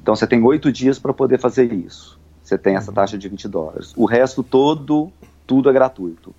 Então 0.01 0.15
você 0.15 0.27
tem 0.27 0.43
oito 0.43 0.71
dias 0.71 0.99
para 0.99 1.13
poder 1.13 1.39
fazer 1.39 1.73
isso. 1.73 2.19
Você 2.43 2.57
tem 2.59 2.75
essa 2.75 2.91
taxa 2.91 3.17
de 3.17 3.27
20 3.27 3.47
dólares. 3.47 3.91
O 3.97 4.05
resto 4.05 4.43
todo, 4.43 5.11
tudo 5.47 5.67
é 5.67 5.73
gratuito. 5.73 6.33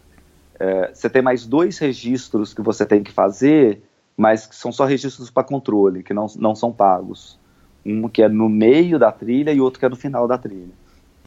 É, 0.59 0.93
você 0.95 1.11
tem 1.11 1.21
mais 1.21 1.45
dois 1.45 1.79
registros 1.79 2.55
que 2.55 2.63
você 2.63 2.87
tem 2.87 3.03
que 3.03 3.11
fazer, 3.11 3.83
mas 4.17 4.47
que 4.47 4.55
são 4.55 4.71
só 4.71 4.85
registros 4.85 5.31
para 5.31 5.43
controle, 5.43 6.05
que 6.05 6.15
não, 6.15 6.27
não 6.37 6.55
são 6.55 6.73
pagos. 6.73 7.39
Um 7.85 8.09
que 8.09 8.23
é 8.23 8.29
no 8.29 8.49
meio 8.49 9.01
da 9.01 9.11
trilha 9.11 9.53
e 9.53 9.61
outro 9.61 9.81
que 9.81 9.87
é 9.87 9.89
no 9.89 9.97
final 9.97 10.29
da 10.29 10.39
trilha. 10.39 10.73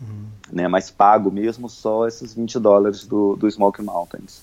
Uhum. 0.01 0.25
Né, 0.51 0.67
mas 0.67 0.89
pago 0.89 1.31
mesmo 1.31 1.69
só 1.69 2.07
esses 2.07 2.33
20 2.33 2.59
dólares 2.59 3.05
do, 3.05 3.35
do 3.35 3.49
Smoke 3.49 3.81
Mountains. 3.81 4.41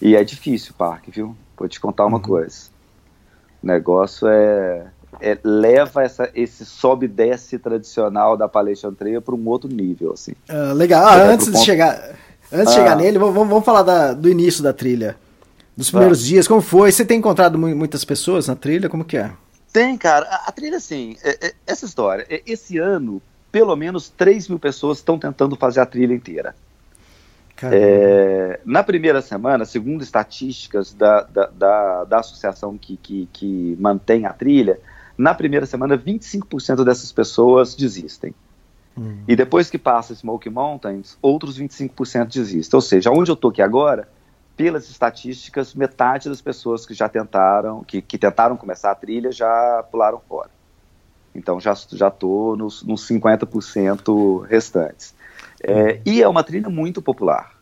E 0.00 0.14
é 0.14 0.22
difícil 0.22 0.72
o 0.72 0.74
parque, 0.74 1.10
viu? 1.10 1.36
Vou 1.56 1.68
te 1.68 1.80
contar 1.80 2.06
uma 2.06 2.18
uhum. 2.18 2.22
coisa. 2.22 2.68
O 3.62 3.66
negócio 3.66 4.28
é 4.28 4.86
é, 5.20 5.38
leva 5.42 6.02
essa, 6.02 6.30
esse 6.34 6.64
sobe 6.64 7.06
e 7.06 7.08
desce 7.08 7.58
tradicional 7.58 8.36
da 8.36 8.48
Palestine 8.48 8.94
Trail 8.94 9.22
para 9.22 9.34
um 9.34 9.48
outro 9.48 9.68
nível, 9.68 10.12
assim. 10.12 10.32
Uh, 10.48 10.72
legal. 10.74 11.04
Ah, 11.04 11.22
antes 11.24 11.46
de 11.46 11.52
ponto... 11.52 11.64
chegar, 11.64 12.14
antes 12.52 12.68
ah. 12.68 12.70
de 12.70 12.72
chegar 12.74 12.96
nele, 12.96 13.18
vamos, 13.18 13.34
vamos 13.34 13.64
falar 13.64 13.82
da, 13.82 14.12
do 14.12 14.28
início 14.28 14.62
da 14.62 14.72
trilha. 14.72 15.16
Dos 15.76 15.90
primeiros 15.90 16.24
dias, 16.24 16.48
como 16.48 16.60
foi? 16.60 16.90
Você 16.90 17.04
tem 17.04 17.18
encontrado 17.18 17.56
muitas 17.56 18.04
pessoas 18.04 18.48
na 18.48 18.56
trilha? 18.56 18.88
Como 18.88 19.04
que 19.04 19.16
é? 19.16 19.30
Tem, 19.72 19.96
cara. 19.96 20.26
A, 20.26 20.48
a 20.48 20.52
trilha, 20.52 20.76
assim, 20.76 21.16
é, 21.22 21.46
é, 21.48 21.54
essa 21.66 21.84
história. 21.84 22.26
É, 22.28 22.42
esse 22.46 22.78
ano, 22.78 23.22
pelo 23.50 23.74
menos 23.76 24.08
3 24.08 24.48
mil 24.48 24.58
pessoas 24.58 24.98
estão 24.98 25.18
tentando 25.18 25.56
fazer 25.56 25.80
a 25.80 25.86
trilha 25.86 26.14
inteira. 26.14 26.54
É, 27.62 28.60
na 28.64 28.84
primeira 28.84 29.20
semana, 29.20 29.64
segundo 29.64 30.02
estatísticas 30.02 30.94
da, 30.94 31.22
da, 31.22 31.46
da, 31.46 32.04
da 32.04 32.18
associação 32.20 32.78
que, 32.78 32.96
que, 32.96 33.28
que, 33.32 33.76
mantém 33.80 34.26
a 34.26 34.32
trilha, 34.32 34.78
na 35.16 35.34
primeira 35.34 35.66
semana, 35.66 35.98
25% 35.98 36.84
dessas 36.84 37.10
pessoas 37.10 37.74
desistem. 37.74 38.32
Hum. 38.96 39.24
E 39.26 39.34
depois 39.34 39.68
que 39.68 39.78
passa 39.78 40.14
Smoke 40.14 40.48
Mountains, 40.48 41.18
outros 41.20 41.58
25% 41.58 42.28
desistem. 42.28 42.76
Ou 42.76 42.80
seja, 42.80 43.10
onde 43.10 43.30
eu 43.30 43.34
estou 43.34 43.50
aqui 43.50 43.60
agora, 43.60 44.08
pelas 44.56 44.88
estatísticas, 44.88 45.74
metade 45.74 46.28
das 46.28 46.40
pessoas 46.40 46.86
que 46.86 46.94
já 46.94 47.08
tentaram, 47.08 47.82
que, 47.82 48.00
que 48.00 48.18
tentaram 48.18 48.56
começar 48.56 48.92
a 48.92 48.94
trilha 48.94 49.32
já 49.32 49.84
pularam 49.90 50.20
fora. 50.28 50.50
Então 51.34 51.60
já 51.60 51.74
já 51.92 52.08
estou 52.08 52.56
nos, 52.56 52.82
nos 52.82 53.06
50% 53.08 54.46
restantes. 54.46 55.14
É, 55.62 56.00
e 56.06 56.22
é 56.22 56.28
uma 56.28 56.44
trilha 56.44 56.68
muito 56.68 57.02
popular, 57.02 57.54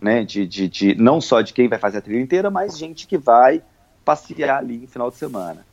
né? 0.00 0.24
De, 0.24 0.46
de, 0.46 0.68
de, 0.68 0.94
não 0.94 1.20
só 1.20 1.40
de 1.40 1.52
quem 1.52 1.68
vai 1.68 1.78
fazer 1.78 1.98
a 1.98 2.00
trilha 2.02 2.20
inteira, 2.20 2.50
mas 2.50 2.78
gente 2.78 3.06
que 3.06 3.18
vai 3.18 3.62
passear 4.04 4.58
ali 4.58 4.78
no 4.78 4.88
final 4.88 5.10
de 5.10 5.16
semana. 5.16 5.64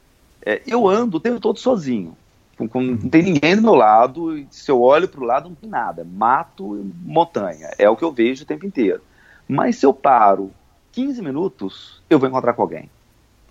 É, 0.45 0.61
eu 0.65 0.87
ando 0.87 1.17
o 1.17 1.19
tempo 1.19 1.39
todo 1.39 1.59
sozinho. 1.59 2.15
Com, 2.57 2.67
com, 2.67 2.81
não 2.81 3.09
tem 3.09 3.21
ninguém 3.21 3.55
do 3.55 3.61
meu 3.61 3.75
lado. 3.75 4.45
Se 4.49 4.71
eu 4.71 4.81
olho 4.81 5.07
para 5.07 5.21
o 5.21 5.25
lado, 5.25 5.49
não 5.49 5.55
tem 5.55 5.69
nada. 5.69 6.03
Mato 6.03 6.75
e 6.77 7.07
montanha. 7.07 7.69
É 7.77 7.89
o 7.89 7.95
que 7.95 8.03
eu 8.03 8.11
vejo 8.11 8.43
o 8.43 8.47
tempo 8.47 8.65
inteiro. 8.65 9.01
Mas 9.47 9.77
se 9.77 9.85
eu 9.85 9.93
paro 9.93 10.51
15 10.91 11.21
minutos, 11.21 12.01
eu 12.09 12.17
vou 12.17 12.27
encontrar 12.27 12.53
com 12.53 12.61
alguém. 12.63 12.89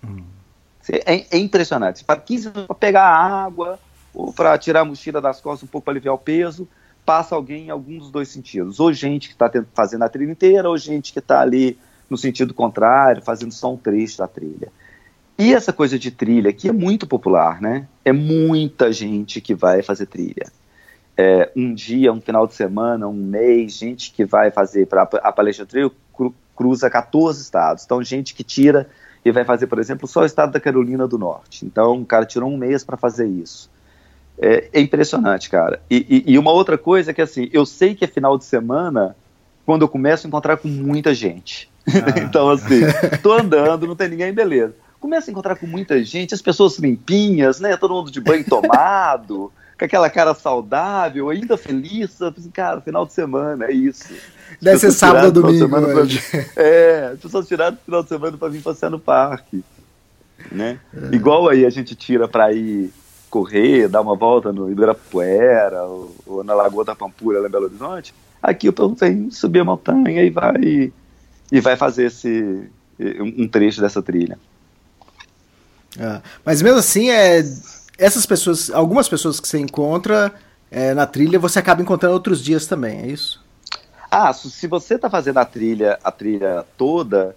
Hum. 0.03 0.23
É, 1.05 1.25
é, 1.35 1.37
impressionante. 1.37 2.03
Para 2.03 2.19
15 2.19 2.49
minutos 2.49 2.67
para 2.67 2.75
pegar 2.75 3.07
água 3.07 3.79
para 4.35 4.57
tirar 4.57 4.81
a 4.81 4.85
mochila 4.85 5.21
das 5.21 5.39
costas 5.41 5.67
um 5.67 5.71
pouco 5.71 5.85
para 5.85 5.93
aliviar 5.93 6.15
o 6.15 6.17
peso, 6.17 6.67
passa 7.05 7.35
alguém 7.35 7.67
em 7.67 7.69
algum 7.69 7.97
dos 7.97 8.11
dois 8.11 8.29
sentidos. 8.29 8.79
Ou 8.79 8.91
gente 8.91 9.29
que 9.29 9.33
está 9.33 9.49
fazendo 9.73 10.03
a 10.03 10.09
trilha 10.09 10.31
inteira, 10.31 10.69
ou 10.69 10.77
gente 10.77 11.13
que 11.13 11.19
está 11.19 11.41
ali 11.41 11.77
no 12.09 12.17
sentido 12.17 12.53
contrário, 12.53 13.21
fazendo 13.21 13.51
só 13.53 13.73
um 13.73 13.77
trecho 13.77 14.17
da 14.17 14.27
trilha. 14.27 14.71
E 15.37 15.53
essa 15.53 15.71
coisa 15.71 15.99
de 15.99 16.09
trilha 16.09 16.49
aqui 16.49 16.67
é 16.67 16.73
muito 16.73 17.05
popular, 17.05 17.61
né? 17.61 17.87
É 18.03 18.11
muita 18.11 18.91
gente 18.91 19.39
que 19.39 19.53
vai 19.53 19.83
fazer 19.83 20.07
trilha. 20.07 20.51
É, 21.15 21.51
um 21.55 21.73
dia, 21.73 22.11
um 22.11 22.19
final 22.19 22.47
de 22.47 22.55
semana, 22.55 23.07
um 23.07 23.13
mês, 23.13 23.73
gente 23.73 24.11
que 24.11 24.25
vai 24.25 24.51
fazer 24.51 24.87
para 24.87 25.03
a 25.03 25.31
palestra 25.31 25.65
trilha 25.65 25.91
cru, 26.13 26.33
cruza 26.55 26.89
14 26.89 27.41
estados. 27.41 27.85
Então, 27.85 28.03
gente 28.03 28.33
que 28.33 28.43
tira 28.43 28.89
e 29.23 29.31
vai 29.31 29.45
fazer, 29.45 29.67
por 29.67 29.79
exemplo, 29.79 30.07
só 30.07 30.21
o 30.21 30.25
estado 30.25 30.51
da 30.51 30.59
Carolina 30.59 31.07
do 31.07 31.17
Norte. 31.17 31.65
Então, 31.65 32.01
o 32.01 32.05
cara 32.05 32.25
tirou 32.25 32.49
um 32.49 32.57
mês 32.57 32.83
para 32.83 32.97
fazer 32.97 33.27
isso. 33.27 33.69
É, 34.39 34.69
é, 34.71 34.79
impressionante, 34.79 35.49
cara. 35.49 35.81
E, 35.89 36.23
e, 36.27 36.33
e, 36.33 36.37
uma 36.37 36.51
outra 36.51 36.77
coisa 36.77 37.11
é 37.11 37.13
que, 37.13 37.21
assim, 37.21 37.49
eu 37.51 37.65
sei 37.65 37.95
que 37.95 38.05
é 38.05 38.07
final 38.07 38.37
de 38.37 38.45
semana 38.45 39.15
quando 39.65 39.81
eu 39.81 39.87
começo 39.87 40.25
a 40.25 40.27
encontrar 40.27 40.57
com 40.57 40.67
muita 40.67 41.13
gente. 41.13 41.69
Ah. 41.87 42.19
então, 42.21 42.49
assim, 42.49 42.81
tô 43.23 43.33
andando, 43.33 43.87
não 43.87 43.95
tem 43.95 44.09
ninguém, 44.09 44.31
beleza 44.31 44.75
começa 44.99 45.29
a 45.29 45.31
encontrar 45.31 45.55
com 45.55 45.67
muita 45.67 46.03
gente, 46.03 46.33
as 46.33 46.41
pessoas 46.41 46.77
limpinhas, 46.77 47.59
né? 47.59 47.77
Todo 47.77 47.93
mundo 47.93 48.11
de 48.11 48.19
banho 48.19 48.43
tomado, 48.45 49.51
com 49.77 49.85
aquela 49.85 50.09
cara 50.09 50.33
saudável, 50.33 51.29
ainda 51.29 51.57
feliz. 51.57 52.21
Assim, 52.21 52.49
cara, 52.49 52.81
final 52.81 53.05
de 53.05 53.13
semana, 53.13 53.65
é 53.65 53.71
isso. 53.71 54.13
Deve 54.61 54.79
ser 54.79 54.91
sábado 54.91 55.25
ou 55.25 55.31
domingo. 55.31 55.69
Pra, 55.69 56.03
é, 56.63 57.11
as 57.13 57.19
pessoas 57.19 57.47
tiraram 57.47 57.75
o 57.75 57.85
final 57.85 58.03
de 58.03 58.09
semana 58.09 58.37
para 58.37 58.49
vir 58.49 58.61
passear 58.61 58.89
no 58.89 58.99
parque. 58.99 59.63
Né? 60.51 60.79
É. 60.93 61.15
Igual 61.15 61.49
aí 61.49 61.65
a 61.65 61.69
gente 61.69 61.95
tira 61.95 62.27
para 62.27 62.53
ir 62.53 62.91
correr, 63.37 63.87
dar 63.87 64.01
uma 64.01 64.15
volta 64.15 64.51
no 64.51 64.71
Ibirapuera 64.71 65.83
ou, 65.83 66.15
ou, 66.25 66.43
na 66.43 66.55
Lagoa 66.55 66.83
da 66.83 66.95
Pampulha, 66.95 67.39
lá 67.39 67.47
em 67.47 67.51
Belo 67.51 67.65
Horizonte. 67.65 68.13
Aqui 68.41 68.67
o 68.67 68.73
povo 68.73 68.95
vem 68.95 69.29
subir 69.29 69.59
a 69.59 69.65
montanha 69.65 70.23
e 70.23 70.29
vai, 70.31 70.91
e 71.51 71.61
vai 71.61 71.75
fazer 71.75 72.05
esse, 72.05 72.67
um, 72.99 73.43
um 73.43 73.47
trecho 73.47 73.79
dessa 73.79 74.01
trilha. 74.01 74.39
Ah, 75.99 76.21
mas 76.43 76.61
mesmo 76.63 76.79
assim, 76.79 77.11
é, 77.11 77.43
essas 77.97 78.25
pessoas, 78.25 78.71
algumas 78.71 79.07
pessoas 79.07 79.39
que 79.39 79.47
você 79.47 79.59
encontra 79.59 80.33
é, 80.71 80.95
na 80.95 81.05
trilha, 81.05 81.37
você 81.37 81.59
acaba 81.59 81.81
encontrando 81.81 82.15
outros 82.15 82.43
dias 82.43 82.65
também, 82.65 83.01
é 83.01 83.07
isso? 83.07 83.45
Ah, 84.09 84.33
se 84.33 84.67
você 84.67 84.95
está 84.95 85.09
fazendo 85.09 85.37
a 85.37 85.45
trilha, 85.45 85.99
a 86.03 86.11
trilha 86.11 86.65
toda 86.75 87.35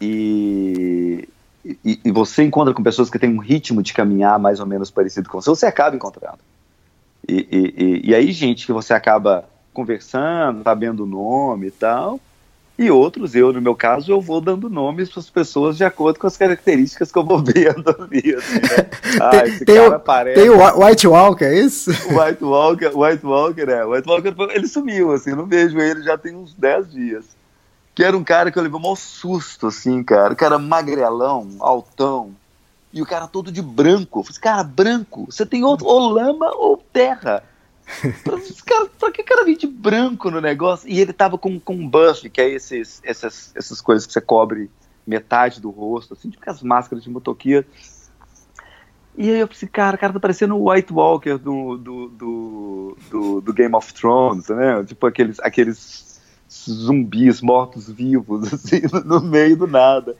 e, 0.00 1.28
e, 1.64 2.00
e, 2.04 2.10
você 2.10 2.42
encontra 2.42 2.72
com 2.72 2.82
pessoas 2.82 3.10
que 3.10 3.18
têm 3.18 3.30
um 3.30 3.40
ritmo 3.40 3.82
de 3.82 3.92
caminhar 3.92 4.38
mais 4.38 4.60
ou 4.60 4.66
menos 4.66 4.90
parecido 4.90 5.28
com 5.28 5.40
você, 5.40 5.50
você 5.50 5.66
acaba 5.66 5.94
encontrando. 5.94 6.38
E, 7.28 7.46
e, 7.50 8.10
e 8.10 8.14
aí, 8.14 8.32
gente 8.32 8.64
que 8.64 8.72
você 8.72 8.94
acaba 8.94 9.44
conversando, 9.72 10.62
sabendo 10.62 11.04
o 11.04 11.06
nome 11.06 11.68
e 11.68 11.70
tal, 11.70 12.18
e 12.78 12.90
outros, 12.90 13.34
eu 13.34 13.52
no 13.52 13.60
meu 13.60 13.74
caso, 13.74 14.10
eu 14.10 14.22
vou 14.22 14.40
dando 14.40 14.70
nomes 14.70 15.10
para 15.10 15.20
as 15.20 15.28
pessoas 15.28 15.76
de 15.76 15.84
acordo 15.84 16.18
com 16.18 16.26
as 16.26 16.38
características 16.38 17.12
que 17.12 17.18
eu 17.18 17.24
vou 17.24 17.36
vendo 17.44 17.84
ali. 17.90 18.34
Assim, 18.34 18.54
né? 18.54 18.90
ah, 19.20 19.30
tem, 19.30 19.42
esse 19.42 19.64
tem 19.66 19.76
cara 19.76 19.96
o, 19.96 20.00
parece... 20.00 20.40
Tem 20.40 20.48
o 20.48 20.84
White 20.86 21.06
Walker, 21.06 21.44
é 21.44 21.58
isso? 21.60 21.90
White 21.90 22.42
Walker, 22.42 22.90
White 22.94 23.26
Walker, 23.26 23.68
é. 23.68 23.84
White 23.84 24.08
Walker, 24.08 24.34
ele 24.54 24.66
sumiu, 24.66 25.12
assim, 25.12 25.32
não 25.32 25.44
vejo 25.44 25.78
ele 25.78 26.02
já 26.02 26.16
tem 26.16 26.34
uns 26.34 26.54
10 26.54 26.90
dias. 26.90 27.39
Que 28.00 28.04
era 28.04 28.16
um 28.16 28.24
cara 28.24 28.50
que 28.50 28.58
eu 28.58 28.62
levei 28.62 28.78
um 28.78 28.82
maior 28.82 28.96
susto, 28.96 29.66
assim, 29.66 30.02
cara. 30.02 30.32
O 30.32 30.36
cara 30.36 30.58
magrelão, 30.58 31.46
altão. 31.60 32.34
E 32.90 33.02
o 33.02 33.04
cara 33.04 33.28
todo 33.28 33.52
de 33.52 33.60
branco. 33.60 34.20
Eu 34.20 34.24
falei, 34.24 34.40
cara, 34.40 34.64
branco, 34.64 35.26
você 35.26 35.44
tem 35.44 35.64
outro, 35.64 35.86
ou 35.86 36.08
lama 36.08 36.50
ou 36.54 36.78
terra 36.78 37.44
pra, 38.24 38.38
cara, 38.64 38.86
pra 38.98 39.12
que 39.12 39.22
cara 39.22 39.44
vir 39.44 39.58
de 39.58 39.66
branco 39.66 40.30
no 40.30 40.40
negócio? 40.40 40.88
E 40.88 40.98
ele 40.98 41.12
tava 41.12 41.36
com, 41.36 41.60
com 41.60 41.74
um 41.74 41.86
buff, 41.86 42.30
que 42.30 42.40
é 42.40 42.48
esses, 42.48 43.02
essas, 43.04 43.52
essas 43.54 43.82
coisas 43.82 44.06
que 44.06 44.14
você 44.14 44.20
cobre 44.22 44.70
metade 45.06 45.60
do 45.60 45.68
rosto, 45.68 46.14
assim, 46.14 46.30
tipo 46.30 46.50
as 46.50 46.62
máscaras 46.62 47.04
de 47.04 47.10
motoqueiro. 47.10 47.66
E 49.14 49.30
aí 49.30 49.40
eu 49.40 49.46
pensei, 49.46 49.68
cara, 49.68 49.96
o 49.96 50.00
cara 50.00 50.14
tá 50.14 50.20
parecendo 50.20 50.56
o 50.56 50.72
White 50.72 50.90
Walker 50.90 51.36
do, 51.36 51.76
do, 51.76 52.08
do, 52.08 52.96
do, 53.10 53.40
do 53.42 53.52
Game 53.52 53.74
of 53.74 53.92
Thrones, 53.92 54.48
né? 54.48 54.82
Tipo 54.84 55.06
aqueles, 55.06 55.38
aqueles 55.40 56.09
zumbis 56.50 57.40
mortos-vivos, 57.40 58.52
assim, 58.52 58.82
no 59.04 59.20
meio 59.20 59.56
do 59.56 59.66
nada. 59.66 60.16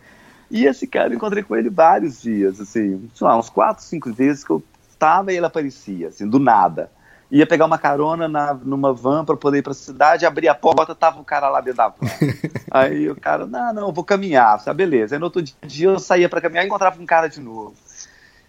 E 0.51 0.65
esse 0.65 0.87
cara, 0.87 1.11
eu 1.11 1.17
encontrei 1.17 1.43
com 1.43 1.57
ele 1.57 1.71
vários 1.71 2.23
dias, 2.23 2.61
assim, 2.61 3.09
sei 3.15 3.27
lá, 3.27 3.39
uns 3.39 3.49
quatro, 3.49 3.85
cinco 3.85 4.13
vezes 4.13 4.45
que 4.45 4.51
eu 4.51 4.63
tava 4.99 5.33
e 5.33 5.37
ele 5.37 5.47
aparecia, 5.47 6.09
assim, 6.09 6.29
do 6.29 6.39
nada 6.39 6.91
ia 7.31 7.47
pegar 7.47 7.65
uma 7.65 7.79
carona 7.79 8.27
na, 8.27 8.55
numa 8.55 8.93
van 8.93 9.25
para 9.25 9.37
poder 9.37 9.59
ir 9.59 9.63
para 9.63 9.73
a 9.73 9.75
cidade, 9.75 10.27
abrir 10.27 10.49
a 10.49 10.55
porta, 10.55 10.95
tava 10.95 11.21
o 11.21 11.25
cara 11.25 11.49
lá 11.49 11.61
dentro 11.61 11.77
da 11.77 11.89
van. 11.89 11.97
aí 12.71 13.09
o 13.09 13.15
cara, 13.15 13.47
não, 13.47 13.73
não, 13.73 13.93
vou 13.93 14.05
caminhar, 14.05 14.59
sabe, 14.59 14.85
beleza. 14.85 15.15
Aí 15.15 15.19
no 15.19 15.27
outro 15.27 15.43
dia 15.43 15.89
eu 15.89 15.99
saía 15.99 16.29
para 16.29 16.41
caminhar 16.41 16.65
e 16.65 16.67
encontrava 16.67 17.01
um 17.01 17.07
cara 17.07 17.29
de 17.29 17.41
novo. 17.41 17.75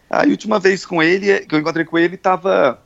Aí 0.09 0.27
a 0.27 0.31
última 0.31 0.59
vez 0.59 0.85
com 0.85 1.01
ele, 1.01 1.41
que 1.41 1.53
eu 1.53 1.59
encontrei 1.59 1.85
com 1.85 1.97
ele, 1.97 2.17
tava, 2.17 2.79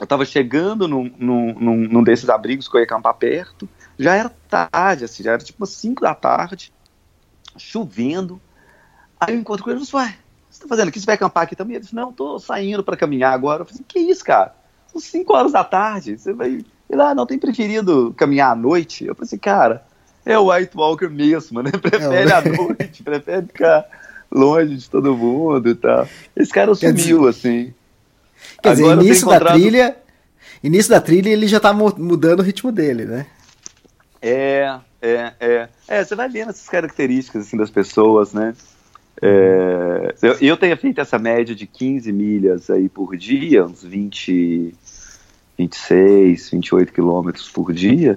eu 0.00 0.06
tava 0.06 0.24
chegando 0.24 0.88
num, 0.88 1.10
num, 1.16 1.54
num, 1.54 1.76
num 1.76 2.02
desses 2.02 2.28
abrigos 2.28 2.68
que 2.68 2.76
eu 2.76 2.80
ia 2.80 2.84
acampar 2.84 3.14
perto, 3.14 3.68
já 4.00 4.14
era 4.14 4.32
tarde, 4.48 5.04
assim, 5.04 5.22
já 5.22 5.32
era 5.32 5.42
tipo 5.42 5.60
umas 5.60 5.70
5 5.70 6.00
da 6.00 6.14
tarde, 6.14 6.72
chovendo. 7.56 8.40
Aí 9.20 9.34
eu 9.34 9.40
encontro 9.40 9.62
com 9.62 9.70
ele 9.70 9.82
e 9.82 9.86
falei, 9.86 10.06
ué, 10.06 10.12
o 10.12 10.48
que 10.48 10.56
você 10.56 10.62
tá 10.62 10.68
fazendo 10.68 10.88
aqui? 10.88 10.98
Você 10.98 11.06
vai 11.06 11.14
acampar 11.16 11.42
aqui 11.42 11.54
também? 11.54 11.76
Ele 11.76 11.82
disse, 11.82 11.94
não, 11.94 12.10
tô 12.10 12.38
saindo 12.38 12.82
para 12.82 12.96
caminhar 12.96 13.34
agora. 13.34 13.62
Eu 13.62 13.66
falei, 13.66 13.84
que 13.86 13.98
isso, 13.98 14.24
cara? 14.24 14.54
São 14.90 15.00
5 15.00 15.32
horas 15.34 15.52
da 15.52 15.62
tarde. 15.62 16.16
Você 16.16 16.32
vai. 16.32 16.64
Ele, 16.88 17.02
ah, 17.02 17.14
não 17.14 17.26
tem 17.26 17.38
preferido 17.38 18.14
caminhar 18.16 18.52
à 18.52 18.56
noite? 18.56 19.04
Eu 19.04 19.14
falei 19.14 19.26
assim, 19.26 19.38
cara, 19.38 19.84
é 20.24 20.38
o 20.38 20.50
White 20.50 20.74
Walker 20.74 21.08
mesmo, 21.08 21.62
né? 21.62 21.70
Prefere 21.80 22.30
é, 22.30 22.32
a 22.32 22.40
noite, 22.40 23.02
prefere 23.04 23.46
ficar 23.46 23.84
longe 24.32 24.76
de 24.76 24.88
todo 24.88 25.14
mundo 25.14 25.68
e 25.68 25.74
tal. 25.74 26.08
Esse 26.34 26.50
cara 26.50 26.74
sumiu, 26.74 27.28
assim. 27.28 27.74
Quer 28.62 28.70
Agora 28.70 28.96
dizer, 28.96 29.06
início 29.06 29.22
encontrado... 29.26 29.44
da 29.44 29.52
trilha. 29.52 29.96
Início 30.62 30.90
da 30.90 31.00
trilha 31.00 31.30
ele 31.30 31.46
já 31.46 31.60
tá 31.60 31.72
mudando 31.72 32.40
o 32.40 32.42
ritmo 32.42 32.72
dele, 32.72 33.04
né? 33.04 33.26
É, 34.22 34.78
é, 35.00 35.32
é. 35.40 35.68
É, 35.88 36.04
você 36.04 36.14
vai 36.14 36.28
vendo 36.28 36.50
essas 36.50 36.68
características 36.68 37.46
assim, 37.46 37.56
das 37.56 37.70
pessoas, 37.70 38.32
né? 38.32 38.54
É, 39.22 40.14
eu, 40.22 40.36
eu 40.40 40.56
tenho 40.56 40.76
feito 40.76 41.00
essa 41.00 41.18
média 41.18 41.54
de 41.54 41.66
15 41.66 42.12
milhas 42.12 42.70
aí 42.70 42.88
por 42.88 43.16
dia, 43.16 43.64
uns 43.64 43.82
20, 43.82 44.74
26, 45.58 46.50
28 46.50 46.92
quilômetros 46.92 47.48
por 47.48 47.72
dia. 47.72 48.16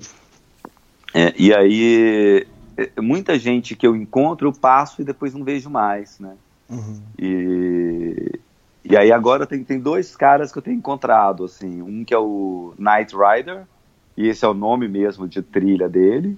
É, 1.14 1.34
e 1.38 1.54
aí, 1.54 2.48
é, 2.78 3.02
muita 3.02 3.38
gente 3.38 3.76
que 3.76 3.86
eu 3.86 3.96
encontro, 3.96 4.48
eu 4.48 4.54
passo 4.54 5.02
e 5.02 5.06
depois 5.06 5.34
não 5.34 5.44
vejo 5.44 5.70
mais, 5.70 6.20
né? 6.20 6.36
Uhum. 6.70 7.02
E, 7.20 8.40
e 8.84 8.98
aí 8.98 9.12
agora 9.12 9.46
tem, 9.46 9.64
tem 9.64 9.80
dois 9.80 10.16
caras 10.16 10.52
que 10.52 10.58
eu 10.58 10.62
tenho 10.62 10.78
encontrado, 10.78 11.44
assim, 11.44 11.82
um 11.82 12.04
que 12.04 12.14
é 12.14 12.18
o 12.18 12.74
Night 12.78 13.14
Rider, 13.16 13.66
e 14.16 14.28
esse 14.28 14.46
é 14.46 14.48
o 14.48 14.54
nome 14.54 14.88
mesmo 14.88 15.28
de 15.28 15.42
trilha 15.42 15.90
dele, 15.90 16.38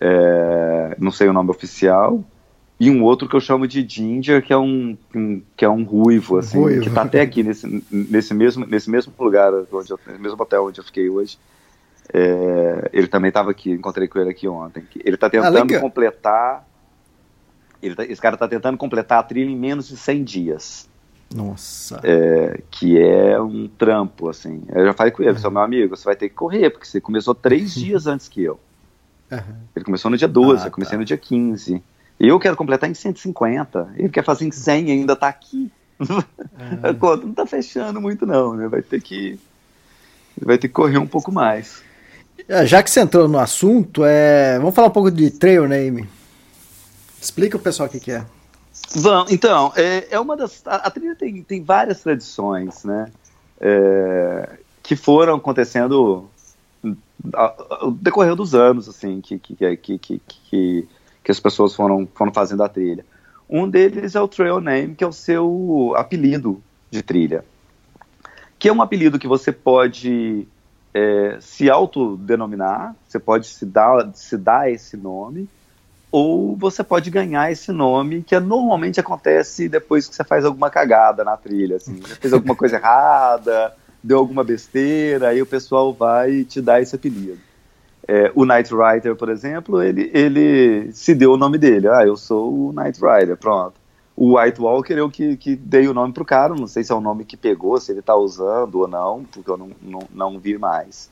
é, 0.00 0.96
não 0.98 1.10
sei 1.10 1.28
o 1.28 1.32
nome 1.32 1.50
oficial, 1.50 2.24
e 2.78 2.90
um 2.90 3.02
outro 3.02 3.26
que 3.26 3.34
eu 3.34 3.40
chamo 3.40 3.66
de 3.66 3.86
Ginger, 3.88 4.42
que 4.42 4.52
é 4.52 4.58
um, 4.58 4.96
um 5.14 5.42
que 5.56 5.64
é 5.64 5.68
um 5.68 5.82
ruivo, 5.82 6.36
assim, 6.36 6.58
ruivo. 6.58 6.82
que 6.82 6.90
tá 6.90 7.02
até 7.02 7.22
aqui 7.22 7.42
nesse, 7.42 7.82
nesse, 7.90 8.34
mesmo, 8.34 8.66
nesse 8.66 8.90
mesmo 8.90 9.12
lugar, 9.18 9.50
onde 9.72 9.90
eu, 9.90 9.98
nesse 10.06 10.20
mesmo 10.20 10.42
hotel 10.42 10.66
onde 10.66 10.78
eu 10.78 10.84
fiquei 10.84 11.08
hoje. 11.08 11.38
É, 12.12 12.90
ele 12.92 13.06
também 13.08 13.28
estava 13.28 13.50
aqui, 13.50 13.70
encontrei 13.70 14.06
com 14.06 14.18
ele 14.18 14.30
aqui 14.30 14.46
ontem. 14.46 14.86
Ele 15.02 15.14
está 15.14 15.30
tentando 15.30 15.74
ah, 15.74 15.80
completar. 15.80 16.68
Tá, 17.96 18.04
esse 18.04 18.20
cara 18.20 18.36
está 18.36 18.46
tentando 18.46 18.76
completar 18.76 19.20
a 19.20 19.22
trilha 19.22 19.50
em 19.50 19.56
menos 19.56 19.88
de 19.88 19.96
100 19.96 20.24
dias. 20.24 20.88
Nossa. 21.34 22.00
É, 22.04 22.60
que 22.70 23.00
é 23.00 23.40
um 23.40 23.68
trampo, 23.68 24.28
assim. 24.28 24.62
Eu 24.68 24.86
já 24.86 24.92
falei 24.92 25.12
com 25.12 25.22
ele, 25.22 25.32
uhum. 25.32 25.50
meu 25.50 25.62
amigo, 25.62 25.96
você 25.96 26.04
vai 26.04 26.16
ter 26.16 26.28
que 26.28 26.34
correr, 26.34 26.70
porque 26.70 26.86
você 26.86 27.00
começou 27.00 27.34
três 27.34 27.74
dias 27.76 28.06
antes 28.06 28.28
que 28.28 28.42
eu. 28.42 28.60
Uhum. 29.30 29.56
Ele 29.74 29.84
começou 29.84 30.10
no 30.10 30.16
dia 30.16 30.28
12, 30.28 30.62
ah, 30.62 30.66
eu 30.66 30.70
comecei 30.70 30.92
tá. 30.92 30.98
no 30.98 31.04
dia 31.04 31.16
15. 31.16 31.82
Eu 32.18 32.38
quero 32.38 32.56
completar 32.56 32.88
em 32.88 32.94
150, 32.94 33.94
ele 33.96 34.08
quer 34.08 34.24
fazer 34.24 34.46
em 34.46 34.50
100 34.50 34.88
e 34.88 34.90
ainda 34.92 35.12
está 35.12 35.28
aqui. 35.28 35.70
É. 36.00 36.90
A 36.90 36.94
conta 36.94 37.24
não 37.24 37.30
está 37.30 37.46
fechando 37.46 38.00
muito 38.00 38.24
não, 38.26 38.54
né? 38.54 38.68
Vai 38.68 38.82
ter 38.82 39.00
que 39.00 39.38
vai 40.40 40.58
ter 40.58 40.68
que 40.68 40.74
correr 40.74 40.98
um 40.98 41.06
pouco 41.06 41.32
mais. 41.32 41.82
É, 42.48 42.64
já 42.66 42.82
que 42.82 42.90
você 42.90 43.00
entrou 43.00 43.28
no 43.28 43.38
assunto, 43.38 44.04
é... 44.04 44.58
vamos 44.58 44.74
falar 44.74 44.88
um 44.88 44.92
pouco 44.92 45.10
de 45.10 45.30
trail 45.30 45.66
name. 45.66 46.08
Explica 47.20 47.56
o 47.56 47.60
pessoal 47.60 47.88
o 47.88 47.92
que, 47.92 47.98
que 47.98 48.12
é. 48.12 48.24
Vamos, 48.94 49.32
então, 49.32 49.72
é, 49.76 50.08
é 50.10 50.20
uma 50.20 50.36
das. 50.36 50.62
A, 50.66 50.76
a 50.76 50.90
trilha 50.90 51.14
tem, 51.14 51.42
tem 51.42 51.62
várias 51.62 52.02
tradições, 52.02 52.84
né? 52.84 53.10
É, 53.60 54.58
que 54.82 54.94
foram 54.94 55.36
acontecendo 55.36 56.28
ao 57.32 57.90
decorrer 57.90 58.36
dos 58.36 58.54
anos, 58.54 58.88
assim, 58.88 59.20
que, 59.20 59.38
que, 59.38 59.76
que, 59.76 59.98
que, 59.98 60.18
que 60.18 60.88
que 61.26 61.32
as 61.32 61.40
pessoas 61.40 61.74
foram, 61.74 62.06
foram 62.14 62.32
fazendo 62.32 62.62
a 62.62 62.68
trilha. 62.68 63.04
Um 63.50 63.68
deles 63.68 64.14
é 64.14 64.20
o 64.20 64.28
Trail 64.28 64.60
Name, 64.60 64.94
que 64.94 65.02
é 65.02 65.06
o 65.08 65.12
seu 65.12 65.92
apelido 65.96 66.62
de 66.88 67.02
trilha. 67.02 67.44
Que 68.56 68.68
é 68.68 68.72
um 68.72 68.80
apelido 68.80 69.18
que 69.18 69.26
você 69.26 69.50
pode 69.50 70.46
é, 70.94 71.36
se 71.40 71.68
autodenominar, 71.68 72.94
você 73.08 73.18
pode 73.18 73.48
se 73.48 73.66
dar, 73.66 74.08
se 74.14 74.38
dar 74.38 74.70
esse 74.70 74.96
nome, 74.96 75.48
ou 76.10 76.56
você 76.56 76.84
pode 76.84 77.10
ganhar 77.10 77.50
esse 77.50 77.72
nome, 77.72 78.22
que 78.22 78.34
é, 78.34 78.40
normalmente 78.40 79.00
acontece 79.00 79.68
depois 79.68 80.08
que 80.08 80.14
você 80.14 80.24
faz 80.24 80.44
alguma 80.44 80.70
cagada 80.70 81.24
na 81.24 81.36
trilha. 81.36 81.76
Assim, 81.76 82.00
você 82.00 82.14
fez 82.14 82.32
alguma 82.32 82.54
coisa 82.54 82.76
errada, 82.78 83.74
deu 84.02 84.18
alguma 84.18 84.44
besteira, 84.44 85.28
aí 85.28 85.42
o 85.42 85.46
pessoal 85.46 85.92
vai 85.92 86.44
te 86.44 86.60
dar 86.60 86.80
esse 86.80 86.94
apelido. 86.94 87.38
É, 88.08 88.30
o 88.36 88.44
Knight 88.44 88.72
Rider, 88.72 89.16
por 89.16 89.28
exemplo, 89.28 89.82
ele, 89.82 90.10
ele 90.14 90.92
se 90.92 91.12
deu 91.14 91.32
o 91.32 91.36
nome 91.36 91.58
dele. 91.58 91.88
Ah, 91.88 92.04
eu 92.06 92.16
sou 92.16 92.68
o 92.68 92.72
Knight 92.72 93.00
Rider, 93.00 93.36
pronto. 93.36 93.74
O 94.14 94.38
White 94.38 94.60
Walker 94.60 94.94
eu 94.94 95.10
que, 95.10 95.36
que 95.36 95.54
dei 95.56 95.88
o 95.88 95.92
nome 95.92 96.14
pro 96.14 96.24
cara, 96.24 96.54
não 96.54 96.66
sei 96.66 96.82
se 96.82 96.90
é 96.90 96.94
o 96.94 97.00
nome 97.00 97.24
que 97.24 97.36
pegou, 97.36 97.78
se 97.78 97.92
ele 97.92 98.00
tá 98.00 98.16
usando 98.16 98.76
ou 98.76 98.88
não, 98.88 99.24
porque 99.24 99.50
eu 99.50 99.58
não, 99.58 99.70
não, 99.82 100.00
não 100.14 100.38
vi 100.38 100.56
mais. 100.56 101.10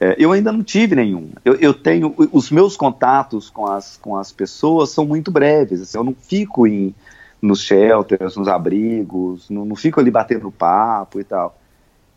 É, 0.00 0.16
eu 0.18 0.32
ainda 0.32 0.52
não 0.52 0.62
tive 0.62 0.94
nenhum. 0.94 1.30
Eu, 1.44 1.54
eu, 1.54 1.74
tenho. 1.74 2.14
Os 2.32 2.50
meus 2.50 2.76
contatos 2.76 3.50
com 3.50 3.66
as, 3.66 3.96
com 3.96 4.16
as 4.16 4.30
pessoas 4.32 4.90
são 4.90 5.04
muito 5.04 5.30
breves. 5.30 5.80
Assim, 5.80 5.98
eu 5.98 6.04
não 6.04 6.14
fico 6.14 6.66
em, 6.66 6.94
nos 7.40 7.62
shelters, 7.62 8.36
nos 8.36 8.48
abrigos, 8.48 9.48
não, 9.48 9.64
não 9.64 9.76
fico 9.76 10.00
ali 10.00 10.10
batendo 10.10 10.50
papo 10.50 11.20
e 11.20 11.24
tal. 11.24 11.58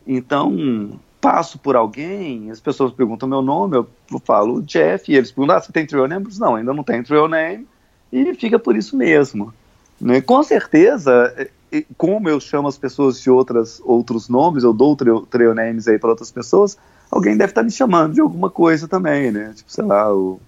Então, 0.06 1.00
passo 1.20 1.60
por 1.60 1.76
alguém, 1.76 2.50
as 2.50 2.60
pessoas 2.60 2.92
perguntam 2.92 3.30
meu 3.30 3.42
nome, 3.42 3.78
eu 3.78 3.88
falo 4.26 4.62
Jeff, 4.64 5.12
e 5.12 5.16
eles 5.16 5.32
perguntam, 5.32 5.56
ah, 5.56 5.62
você 5.62 5.72
tem 5.72 5.86
trail 5.86 6.08
name? 6.08 6.28
Não, 6.40 6.56
ainda 6.56 6.74
não 6.74 6.84
tem 6.84 7.04
trail 7.04 7.28
name, 7.28 7.68
e 8.12 8.34
fica 8.34 8.58
por 8.58 8.76
isso 8.76 8.98
mesmo. 8.98 9.54
Né? 10.00 10.20
Com 10.20 10.42
certeza, 10.42 11.50
como 11.96 12.28
eu 12.28 12.40
chamo 12.40 12.68
as 12.68 12.78
pessoas 12.78 13.22
de 13.22 13.30
outras, 13.30 13.80
outros 13.86 14.28
nomes, 14.28 14.64
eu 14.64 14.74
dou 14.74 14.96
trail 14.96 15.54
names 15.54 15.88
aí 15.88 16.00
para 16.00 16.10
outras 16.10 16.32
pessoas, 16.32 16.76
alguém 17.12 17.36
deve 17.36 17.52
estar 17.52 17.62
tá 17.62 17.65
me 17.65 17.71
chamando 17.71 18.13
de 18.13 18.21
alguma 18.21 18.50
coisa 18.50 18.88
também, 18.88 19.32
né? 19.32 19.52
Tipo, 19.56 19.71
sei 19.71 19.84
lá, 19.84 20.13
o, 20.13 20.39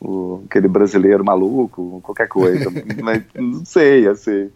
o, 0.00 0.42
aquele 0.46 0.66
brasileiro 0.66 1.24
maluco, 1.24 2.00
qualquer 2.02 2.28
coisa. 2.28 2.70
Mas 3.02 3.22
não 3.34 3.64
sei, 3.64 4.08
assim. 4.08 4.50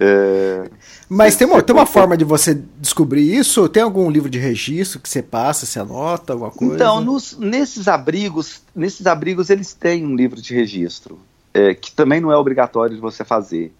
É, 0.00 0.70
Mas 1.08 1.36
tem 1.36 1.46
uma, 1.46 1.62
tem 1.62 1.76
uma 1.76 1.84
forma 1.84 2.16
de 2.16 2.24
você 2.24 2.60
descobrir 2.78 3.36
isso? 3.36 3.68
Tem 3.68 3.82
algum 3.82 4.10
livro 4.10 4.30
de 4.30 4.38
registro 4.38 4.98
que 4.98 5.08
você 5.08 5.22
passa, 5.22 5.66
você 5.66 5.78
anota, 5.78 6.32
alguma 6.32 6.50
coisa? 6.50 6.74
Então, 6.74 7.00
nos, 7.00 7.36
nesses 7.38 7.86
abrigos, 7.88 8.62
nesses 8.74 9.06
abrigos 9.06 9.50
eles 9.50 9.74
têm 9.74 10.06
um 10.06 10.16
livro 10.16 10.40
de 10.40 10.54
registro, 10.54 11.20
é, 11.52 11.74
que 11.74 11.92
também 11.92 12.20
não 12.20 12.32
é 12.32 12.36
obrigatório 12.36 12.94
de 12.94 13.00
você 13.00 13.24
fazer. 13.24 13.72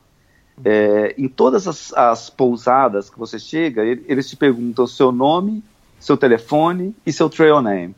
É, 0.63 1.15
em 1.17 1.29
todas 1.29 1.67
as, 1.67 1.95
as, 1.95 2.29
pousadas 2.29 3.09
que 3.09 3.19
você 3.19 3.39
chega, 3.39 3.83
eles 3.83 4.29
te 4.29 4.37
perguntam 4.37 4.85
o 4.85 4.89
seu 4.89 5.11
nome, 5.11 5.65
seu 6.03 6.17
telefone 6.17 6.95
e 7.07 7.13
seu 7.13 7.31
trail 7.31 7.63
name. 7.63 7.95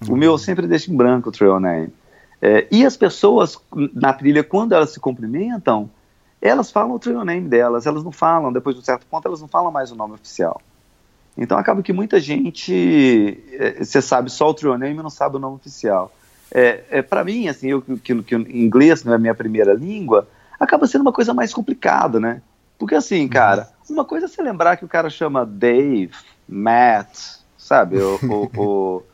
Uhum. 0.00 0.14
O 0.14 0.16
meu 0.16 0.30
eu 0.32 0.38
sempre 0.38 0.66
deixo 0.68 0.92
em 0.92 0.96
branco 0.96 1.28
o 1.28 1.32
trail 1.32 1.58
name. 1.58 1.92
É, 2.40 2.68
e 2.70 2.86
as 2.86 2.96
pessoas 2.96 3.58
na 3.92 4.12
trilha, 4.12 4.44
quando 4.44 4.72
elas 4.72 4.90
se 4.90 5.00
cumprimentam, 5.00 5.90
elas 6.40 6.70
falam 6.70 6.94
o 6.94 6.98
trail 7.00 7.24
name 7.24 7.48
delas, 7.48 7.84
elas 7.84 8.04
não 8.04 8.12
falam, 8.12 8.52
depois 8.52 8.76
de 8.76 8.82
um 8.82 8.84
certo 8.84 9.04
ponto, 9.06 9.26
elas 9.26 9.40
não 9.40 9.48
falam 9.48 9.72
mais 9.72 9.90
o 9.90 9.96
nome 9.96 10.14
oficial. 10.14 10.60
Então 11.36 11.58
acaba 11.58 11.82
que 11.82 11.92
muita 11.92 12.20
gente, 12.20 13.42
é, 13.52 13.82
você 13.84 14.00
sabe 14.00 14.30
só 14.30 14.50
o 14.50 14.54
trail 14.54 14.78
name 14.78 15.00
e 15.00 15.02
não 15.02 15.10
sabe 15.10 15.36
o 15.36 15.40
nome 15.40 15.56
oficial. 15.56 16.12
É, 16.54 16.84
é 16.90 17.02
para 17.02 17.24
mim, 17.24 17.48
assim, 17.48 17.70
eu 17.70 17.82
que, 17.82 18.22
que 18.22 18.34
inglês 18.36 19.02
não 19.02 19.12
é 19.12 19.16
a 19.16 19.18
minha 19.18 19.34
primeira 19.34 19.72
língua, 19.72 20.28
acaba 20.60 20.86
sendo 20.86 21.02
uma 21.02 21.12
coisa 21.12 21.34
mais 21.34 21.52
complicada, 21.52 22.20
né? 22.20 22.40
Porque 22.78 22.94
assim, 22.94 23.26
cara, 23.26 23.71
uma 23.88 24.04
coisa 24.04 24.26
é 24.26 24.28
você 24.28 24.42
lembrar 24.42 24.76
que 24.76 24.84
o 24.84 24.88
cara 24.88 25.10
chama 25.10 25.44
Dave, 25.44 26.12
Matt, 26.48 27.38
sabe? 27.58 27.98
Ou, 28.00 28.20
ou, 28.28 28.50
ou, 28.56 29.06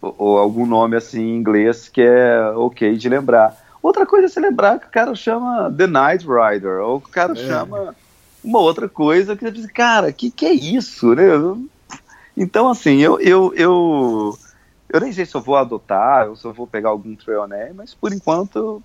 ou 0.18 0.38
algum 0.38 0.66
nome 0.66 0.96
assim 0.96 1.20
em 1.20 1.36
inglês 1.36 1.88
que 1.88 2.02
é 2.02 2.50
ok 2.54 2.96
de 2.96 3.08
lembrar. 3.08 3.56
Outra 3.82 4.04
coisa 4.04 4.26
é 4.26 4.28
você 4.28 4.40
lembrar 4.40 4.78
que 4.78 4.86
o 4.86 4.90
cara 4.90 5.14
chama 5.14 5.72
The 5.74 5.86
Night 5.86 6.26
Rider, 6.26 6.80
ou 6.80 7.00
que 7.00 7.08
o 7.08 7.12
cara 7.12 7.32
é. 7.32 7.36
chama 7.36 7.94
uma 8.42 8.58
outra 8.58 8.88
coisa 8.88 9.36
que 9.36 9.44
você 9.44 9.50
diz, 9.50 9.66
cara, 9.66 10.12
que 10.12 10.30
que 10.30 10.46
é 10.46 10.52
isso, 10.52 11.14
né? 11.14 11.24
Então, 12.36 12.68
assim, 12.68 12.98
eu, 12.98 13.20
eu, 13.20 13.52
eu, 13.54 14.38
eu 14.88 15.00
nem 15.00 15.12
sei 15.12 15.26
se 15.26 15.34
eu 15.34 15.40
vou 15.40 15.56
adotar, 15.56 16.28
ou 16.28 16.36
se 16.36 16.44
eu 16.44 16.52
vou 16.52 16.66
pegar 16.66 16.90
algum 16.90 17.14
trail 17.14 17.46
name, 17.46 17.74
mas 17.74 17.94
por 17.94 18.12
enquanto, 18.12 18.82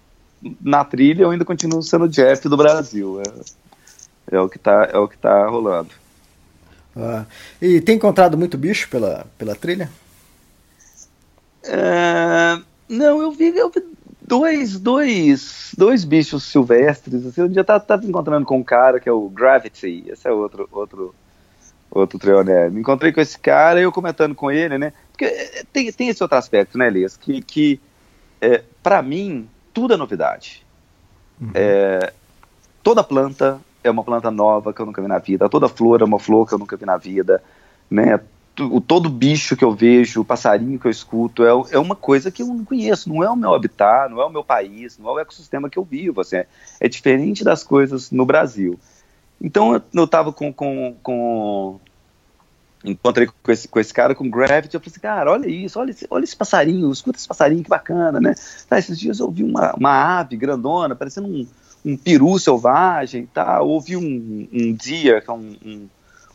na 0.61 0.83
trilha, 0.83 1.23
eu 1.23 1.31
ainda 1.31 1.45
continuo 1.45 1.81
sendo 1.81 2.07
Jeff 2.07 2.47
do 2.49 2.57
Brasil. 2.57 3.21
É, 3.21 3.23
é 4.31 4.39
o 4.39 4.49
que 4.49 4.59
tá, 4.59 4.89
é 4.91 4.97
o 4.97 5.07
que 5.07 5.17
tá 5.17 5.47
rolando. 5.47 5.91
Ah, 6.95 7.25
e 7.61 7.81
tem 7.81 7.95
encontrado 7.95 8.37
muito 8.37 8.57
bicho 8.57 8.89
pela, 8.89 9.25
pela 9.37 9.55
trilha? 9.55 9.89
É, 11.63 12.59
não, 12.87 13.21
eu 13.21 13.31
vi, 13.31 13.55
eu 13.55 13.69
vi 13.69 13.83
dois, 14.21 14.79
dois, 14.79 15.71
dois 15.77 16.03
bichos 16.03 16.43
silvestres. 16.43 17.25
Assim, 17.25 17.41
um 17.41 17.49
dia 17.49 17.63
tá, 17.63 17.79
tá 17.79 17.99
encontrando 18.03 18.45
com 18.45 18.57
um 18.57 18.63
cara 18.63 18.99
que 18.99 19.09
é 19.09 19.11
o 19.11 19.29
Gravity, 19.29 20.05
esse 20.07 20.27
é 20.27 20.31
outro, 20.31 20.67
outro, 20.71 21.13
outro 21.91 22.19
treoné. 22.19 22.69
Me 22.69 22.79
encontrei 22.79 23.11
com 23.11 23.21
esse 23.21 23.37
cara 23.37 23.79
e 23.79 23.83
eu 23.83 23.91
comentando 23.91 24.33
com 24.33 24.49
ele, 24.49 24.77
né? 24.77 24.93
Porque 25.11 25.25
é, 25.25 25.63
tem, 25.71 25.91
tem 25.91 26.09
esse 26.09 26.23
outro 26.23 26.37
aspecto, 26.37 26.77
né, 26.77 26.87
Elias? 26.87 27.17
Que, 27.17 27.41
que 27.41 27.79
é, 28.39 28.63
para 28.81 29.01
mim, 29.01 29.49
tudo 29.73 29.93
é 29.93 29.97
novidade. 29.97 30.65
Uhum. 31.41 31.51
É, 31.53 32.13
toda 32.81 33.03
planta 33.03 33.59
é 33.87 33.91
uma 33.91 34.03
planta 34.03 34.31
nova 34.31 34.73
que 34.73 34.81
eu 34.81 34.85
nunca 34.85 35.01
vi 35.01 35.07
na 35.07 35.19
vida, 35.19 35.49
toda 35.49 35.69
flor 35.69 36.01
é 36.01 36.03
uma 36.03 36.19
flor 36.19 36.47
que 36.47 36.53
eu 36.53 36.59
nunca 36.59 36.75
vi 36.75 36.85
na 36.85 36.97
vida, 36.97 37.41
né? 37.89 38.19
o 38.57 38.79
todo 38.79 39.09
bicho 39.09 39.57
que 39.57 39.65
eu 39.65 39.73
vejo, 39.73 40.21
o 40.21 40.25
passarinho 40.25 40.79
que 40.79 40.87
eu 40.87 40.91
escuto, 40.91 41.43
é, 41.43 41.49
é 41.75 41.77
uma 41.77 41.95
coisa 41.95 42.31
que 42.31 42.41
eu 42.41 42.47
não 42.47 42.63
conheço, 42.63 43.09
não 43.09 43.21
é 43.21 43.29
o 43.29 43.35
meu 43.35 43.53
habitat, 43.53 44.09
não 44.09 44.21
é 44.21 44.25
o 44.25 44.29
meu 44.29 44.45
país, 44.45 44.97
não 44.97 45.09
é 45.09 45.13
o 45.13 45.19
ecossistema 45.19 45.69
que 45.69 45.77
eu 45.77 45.83
vivo, 45.83 46.21
assim, 46.21 46.37
é, 46.79 46.87
diferente 46.87 47.43
das 47.43 47.63
coisas 47.63 48.11
no 48.11 48.25
Brasil. 48.25 48.79
Então 49.41 49.81
eu 49.93 50.05
estava 50.05 50.31
com, 50.31 50.53
com, 50.53 50.95
com, 51.03 51.79
Encontrei 52.85 53.27
com 53.27 53.51
esse, 53.51 53.67
com 53.67 53.79
esse 53.79 53.91
cara, 53.91 54.13
com 54.13 54.29
Gravity, 54.29 54.75
eu 54.75 54.79
falei 54.79 54.91
assim, 54.91 54.99
cara, 54.99 55.31
olha 55.31 55.47
isso, 55.47 55.79
olha 55.79 55.89
esse, 55.89 56.05
olha 56.09 56.23
esse 56.23 56.35
passarinho, 56.35 56.91
escuta 56.91 57.17
esse 57.17 57.27
passarinho, 57.27 57.63
que 57.63 57.69
bacana, 57.69 58.21
né? 58.21 58.35
Tá, 58.69 58.77
esses 58.77 58.99
dias 58.99 59.19
eu 59.19 59.25
ouvi 59.25 59.43
uma, 59.43 59.73
uma 59.73 60.19
ave 60.19 60.37
grandona, 60.37 60.95
parecendo 60.95 61.27
um, 61.27 61.47
um 61.85 61.95
peru 61.95 62.37
selvagem, 62.39 63.27
tá? 63.31 63.61
Ouvi 63.61 63.95
um, 63.95 64.47
um 64.51 64.73
dia, 64.73 65.23
é 65.25 65.31
um, 65.31 65.55
um, 65.63 65.87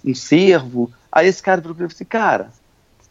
um 0.05 0.15
cervo, 0.15 0.91
Aí 1.13 1.27
esse 1.27 1.43
cara 1.43 1.61
virou 1.61 1.75
pra 1.75 1.87
mim 1.87 1.93
assim, 1.93 2.05
cara, 2.05 2.51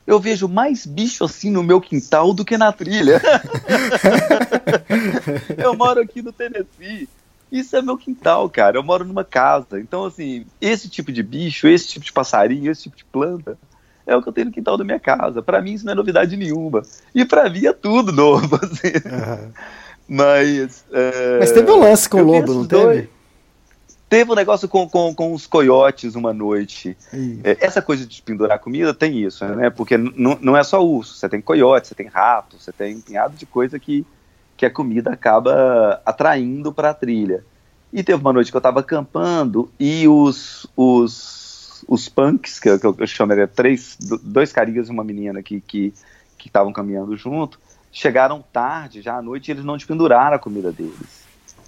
eu 0.07 0.19
vejo 0.19 0.47
mais 0.47 0.85
bicho 0.85 1.23
assim 1.23 1.49
no 1.51 1.61
meu 1.61 1.81
quintal 1.81 2.33
do 2.33 2.45
que 2.45 2.57
na 2.57 2.71
trilha. 2.71 3.21
eu 5.57 5.75
moro 5.75 5.99
aqui 5.99 6.21
no 6.21 6.31
Tennessee. 6.31 7.09
Isso 7.51 7.75
é 7.75 7.81
meu 7.81 7.97
quintal, 7.97 8.49
cara. 8.49 8.77
Eu 8.77 8.83
moro 8.83 9.03
numa 9.03 9.23
casa. 9.23 9.79
Então, 9.79 10.05
assim, 10.05 10.45
esse 10.61 10.87
tipo 10.87 11.11
de 11.11 11.21
bicho, 11.21 11.67
esse 11.67 11.87
tipo 11.87 12.05
de 12.05 12.13
passarinho, 12.13 12.71
esse 12.71 12.83
tipo 12.83 12.95
de 12.95 13.03
planta, 13.03 13.57
é 14.05 14.15
o 14.15 14.21
que 14.21 14.29
eu 14.29 14.33
tenho 14.33 14.47
no 14.47 14.53
quintal 14.53 14.77
da 14.77 14.83
minha 14.83 14.99
casa. 14.99 15.41
Para 15.41 15.61
mim, 15.61 15.73
isso 15.73 15.85
não 15.85 15.93
é 15.93 15.95
novidade 15.95 16.37
nenhuma. 16.37 16.83
E 17.13 17.25
para 17.25 17.49
mim 17.49 17.65
é 17.65 17.73
tudo 17.73 18.11
novo, 18.11 18.55
assim. 18.63 18.93
Uhum. 19.05 19.51
Mas. 20.09 20.83
É... 20.91 21.39
Mas 21.39 21.51
teve 21.51 21.71
um 21.71 21.79
lance 21.79 22.09
com 22.09 22.21
o 22.21 22.23
lobo, 22.23 22.53
não 22.53 22.65
teve? 22.65 22.83
Dois... 22.83 23.19
Teve 24.09 24.31
um 24.31 24.35
negócio 24.35 24.67
com, 24.67 24.89
com, 24.89 25.13
com 25.13 25.33
os 25.33 25.45
coiotes 25.45 26.15
uma 26.15 26.33
noite. 26.33 26.97
É, 27.43 27.57
essa 27.63 27.79
coisa 27.79 28.07
de 28.07 28.19
pendurar 28.23 28.57
comida 28.57 28.91
tem 28.91 29.23
isso, 29.23 29.45
né? 29.45 29.69
Porque 29.69 29.99
não 29.99 30.57
é 30.57 30.63
só 30.63 30.83
urso, 30.83 31.13
você 31.13 31.29
tem 31.29 31.39
coiote, 31.39 31.89
você 31.89 31.93
tem 31.93 32.07
rato, 32.07 32.57
você 32.59 32.71
tem 32.71 32.95
um 32.95 33.01
punhado 33.01 33.35
de 33.37 33.45
coisa 33.45 33.77
que, 33.77 34.03
que 34.57 34.65
a 34.65 34.71
comida 34.71 35.11
acaba 35.11 36.01
atraindo 36.03 36.73
para 36.73 36.89
a 36.89 36.93
trilha. 36.95 37.45
E 37.93 38.01
teve 38.01 38.19
uma 38.19 38.33
noite 38.33 38.49
que 38.49 38.57
eu 38.57 38.59
estava 38.59 38.79
acampando 38.79 39.69
e 39.79 40.07
os, 40.07 40.65
os, 40.75 41.85
os 41.87 42.09
punks, 42.09 42.59
que 42.59 42.67
eu, 42.67 42.79
que 42.79 43.03
eu 43.03 43.07
chamo, 43.07 43.33
era 43.33 43.47
três, 43.47 43.95
dois 44.23 44.51
carinhas 44.51 44.87
e 44.87 44.91
uma 44.91 45.03
menina 45.03 45.43
que 45.43 45.63
estavam 46.37 46.71
que, 46.71 46.73
que 46.73 46.73
caminhando 46.73 47.15
junto, 47.15 47.59
chegaram 47.91 48.43
tarde, 48.53 49.01
já 49.01 49.17
à 49.17 49.21
noite, 49.21 49.49
e 49.49 49.51
eles 49.51 49.65
não 49.65 49.77
despenduraram 49.77 50.35
a 50.35 50.39
comida 50.39 50.71
deles. 50.71 51.27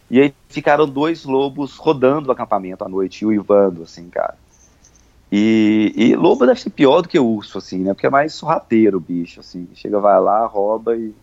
E 0.10 0.20
aí 0.20 0.34
ficaram 0.50 0.88
dois 0.88 1.24
lobos 1.24 1.78
rodando 1.78 2.30
o 2.30 2.32
acampamento 2.32 2.84
à 2.84 2.90
noite, 2.90 3.26
uivando, 3.26 3.84
assim, 3.84 4.10
cara. 4.10 4.36
E, 5.32 5.94
e, 5.96 6.16
lobo 6.16 6.46
deve 6.46 6.60
ser 6.60 6.70
pior 6.70 7.02
do 7.02 7.08
que 7.08 7.18
urso, 7.18 7.58
assim, 7.58 7.80
né? 7.80 7.94
Porque 7.94 8.06
é 8.06 8.10
mais 8.10 8.34
sorrateiro 8.34 8.98
o 8.98 9.00
bicho, 9.00 9.40
assim. 9.40 9.70
Chega, 9.74 10.00
vai 10.00 10.20
lá, 10.20 10.46
rouba 10.46 10.98
e. 10.98 11.14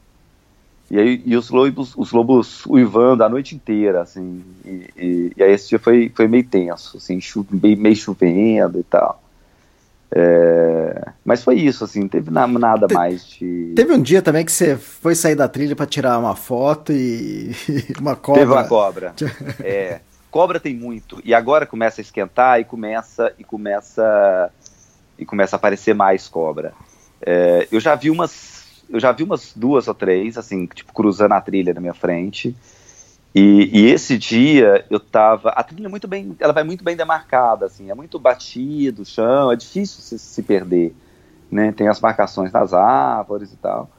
E 0.91 0.99
aí 0.99 1.23
e 1.27 1.37
os 1.37 1.51
lobos, 1.51 1.93
os 1.95 2.13
lobos 2.13 2.65
uivando 2.65 3.23
a 3.23 3.29
noite 3.29 3.55
inteira, 3.55 4.01
assim. 4.01 4.43
E, 4.65 4.91
e, 4.97 5.33
e 5.37 5.43
aí 5.43 5.53
esse 5.53 5.69
dia 5.69 5.79
foi, 5.79 6.11
foi 6.15 6.27
meio 6.27 6.49
tenso, 6.49 6.97
assim, 6.97 7.21
meio 7.53 7.95
chovendo 7.95 8.81
e 8.81 8.83
tal. 8.85 9.23
É, 10.11 11.13
mas 11.25 11.45
foi 11.45 11.57
isso, 11.57 11.85
assim, 11.85 12.01
não 12.01 12.09
teve 12.09 12.31
nada 12.31 12.87
mais 12.93 13.29
de. 13.29 13.73
Teve 13.77 13.93
um 13.93 14.01
dia 14.01 14.23
também 14.23 14.45
que 14.45 14.53
você 14.53 14.77
foi 14.77 15.15
sair 15.15 15.35
da 15.35 15.49
trilha 15.49 15.77
para 15.77 15.87
tirar 15.87 16.19
uma 16.19 16.35
foto 16.35 16.93
e 16.93 17.53
uma 18.01 18.17
cobra. 18.17 18.41
Teve 18.41 18.53
uma 18.53 18.65
cobra. 18.65 19.15
é, 19.63 20.01
cobra 20.31 20.59
tem 20.59 20.75
muito. 20.75 21.21
E 21.25 21.35
agora 21.35 21.67
começa 21.67 22.01
a 22.01 22.03
esquentar 22.03 22.59
e 22.61 22.65
começa 22.65 23.33
e 23.39 23.45
começa 23.45 24.51
e 25.19 25.27
começa 25.27 25.57
a 25.57 25.59
aparecer 25.59 25.95
mais 25.95 26.29
cobra. 26.29 26.73
É, 27.21 27.69
eu 27.71 27.81
já 27.81 27.95
vi 27.95 28.11
umas, 28.11 28.83
eu 28.89 29.01
já 29.01 29.13
vi 29.13 29.25
umas 29.25 29.53
duas 29.55 29.89
ou 29.89 29.95
três, 29.95 30.39
assim, 30.39 30.67
tipo 30.67 30.93
cruzando 30.93 31.33
a 31.33 31.41
trilha 31.41 31.75
na 31.75 31.81
minha 31.81 31.95
frente. 31.95 32.57
E, 33.35 33.71
e, 33.73 33.87
esse 33.91 34.17
dia 34.17 34.85
eu 34.91 34.99
tava. 34.99 35.51
A 35.51 35.63
trilha 35.63 35.87
é 35.87 35.91
muito 35.91 36.09
bem. 36.09 36.35
Ela 36.41 36.53
vai 36.53 36.65
muito 36.65 36.83
bem 36.83 36.97
demarcada, 36.97 37.67
assim, 37.67 37.91
é 37.91 37.95
muito 37.95 38.19
batido 38.19 39.03
o 39.03 39.05
chão, 39.05 39.53
é 39.53 39.57
difícil 39.57 40.01
se, 40.01 40.19
se 40.19 40.43
perder. 40.43 40.95
Né? 41.51 41.73
Tem 41.73 41.89
as 41.89 42.01
marcações 42.01 42.51
das 42.51 42.73
árvores 42.73 43.53
e 43.53 43.57
tal. 43.57 43.91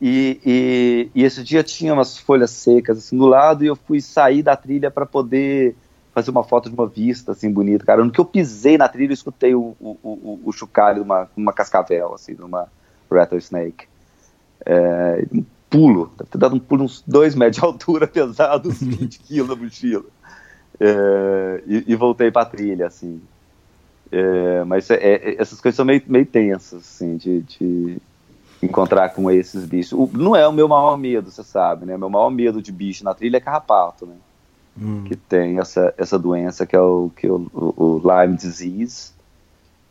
E, 0.00 0.40
e, 0.46 1.10
e, 1.14 1.24
esse 1.24 1.42
dia 1.42 1.64
tinha 1.64 1.92
umas 1.92 2.16
folhas 2.16 2.50
secas 2.50 2.98
assim 2.98 3.18
do 3.18 3.26
lado 3.26 3.64
e 3.64 3.66
eu 3.66 3.74
fui 3.74 4.00
sair 4.00 4.42
da 4.42 4.56
trilha 4.56 4.92
para 4.92 5.04
poder 5.04 5.74
fazer 6.14 6.30
uma 6.30 6.44
foto 6.44 6.68
de 6.68 6.74
uma 6.74 6.86
vista 6.86 7.32
assim 7.32 7.50
bonita, 7.50 7.84
cara. 7.84 8.04
No 8.04 8.10
que 8.12 8.20
eu 8.20 8.24
pisei 8.24 8.78
na 8.78 8.88
trilha, 8.88 9.10
eu 9.10 9.14
escutei 9.14 9.54
o, 9.54 9.76
o, 9.80 9.98
o, 10.02 10.40
o 10.44 10.52
chocalho 10.52 10.96
de 10.96 11.02
uma, 11.02 11.28
uma 11.36 11.52
cascavel, 11.52 12.14
assim, 12.14 12.34
de 12.34 12.42
uma 12.42 12.68
rattlesnake. 13.10 13.86
É, 14.64 15.26
pulo, 15.70 16.12
deve 16.16 16.30
ter 16.30 16.38
dado 16.38 16.54
um 16.54 16.58
pulo 16.58 16.84
uns 16.84 17.02
2 17.06 17.34
metros 17.34 17.60
de 17.60 17.64
altura, 17.64 18.06
pesado, 18.08 18.68
uns 18.68 18.82
20 18.82 19.18
quilos 19.20 19.48
na 19.48 19.56
mochila. 19.56 20.04
É, 20.80 21.62
e, 21.66 21.84
e, 21.88 21.96
voltei 21.96 22.30
pra 22.30 22.44
trilha, 22.44 22.86
assim. 22.86 23.20
É, 24.10 24.64
mas 24.64 24.88
é, 24.90 24.96
é, 24.96 25.40
essas 25.40 25.60
coisas 25.60 25.76
são 25.76 25.84
meio, 25.84 26.02
meio 26.06 26.24
tensas, 26.24 26.80
assim, 26.80 27.16
de, 27.16 27.42
de 27.42 27.98
encontrar 28.62 29.10
com 29.10 29.30
esses 29.30 29.64
bichos. 29.64 29.92
O, 29.92 30.08
não 30.12 30.34
é 30.34 30.46
o 30.46 30.52
meu 30.52 30.68
maior 30.68 30.96
medo, 30.96 31.30
você 31.30 31.42
sabe, 31.42 31.84
né? 31.84 31.96
Meu 31.96 32.08
maior 32.08 32.30
medo 32.30 32.62
de 32.62 32.72
bicho 32.72 33.04
na 33.04 33.14
trilha 33.14 33.38
é 33.38 33.40
carrapato, 33.40 34.06
né? 34.06 34.14
Hum. 34.80 35.04
Que 35.04 35.16
tem 35.16 35.58
essa, 35.58 35.92
essa 35.98 36.18
doença 36.18 36.64
que 36.64 36.76
é 36.76 36.80
o, 36.80 37.10
que 37.16 37.26
é 37.26 37.30
o, 37.30 37.50
o 37.52 38.00
Lyme 38.04 38.36
disease, 38.36 39.12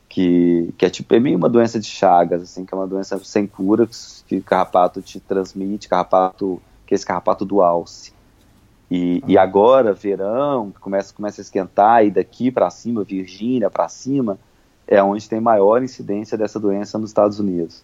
que, 0.10 0.74
que 0.78 0.86
é 0.86 0.90
tipo 0.90 1.14
é 1.14 1.20
meio 1.20 1.38
uma 1.38 1.50
doença 1.50 1.80
de 1.80 1.88
Chagas, 1.88 2.42
assim, 2.42 2.66
que 2.66 2.74
é 2.74 2.78
uma 2.78 2.88
doença 2.88 3.20
sem 3.24 3.46
cura 3.46 3.88
que 4.28 4.42
carrapato 4.42 5.02
te 5.02 5.20
transmite, 5.20 5.88
carrapato 5.88 6.62
que 6.86 6.94
é 6.94 6.96
esse 6.96 7.06
carrapato 7.06 7.44
do 7.44 7.62
alce. 7.62 8.14
E, 8.90 9.22
e 9.28 9.38
agora, 9.38 9.94
verão, 9.94 10.72
começa, 10.80 11.14
começa 11.14 11.42
a 11.42 11.44
esquentar, 11.44 12.06
e 12.06 12.12
daqui 12.12 12.50
para 12.50 12.70
cima, 12.70 13.04
Virgínia 13.04 13.70
para 13.70 13.90
cima, 13.90 14.40
é 14.88 15.04
onde 15.04 15.28
tem 15.28 15.42
maior 15.42 15.84
incidência 15.84 16.38
dessa 16.38 16.58
doença 16.58 16.98
nos 16.98 17.10
Estados 17.10 17.40
Unidos. 17.40 17.84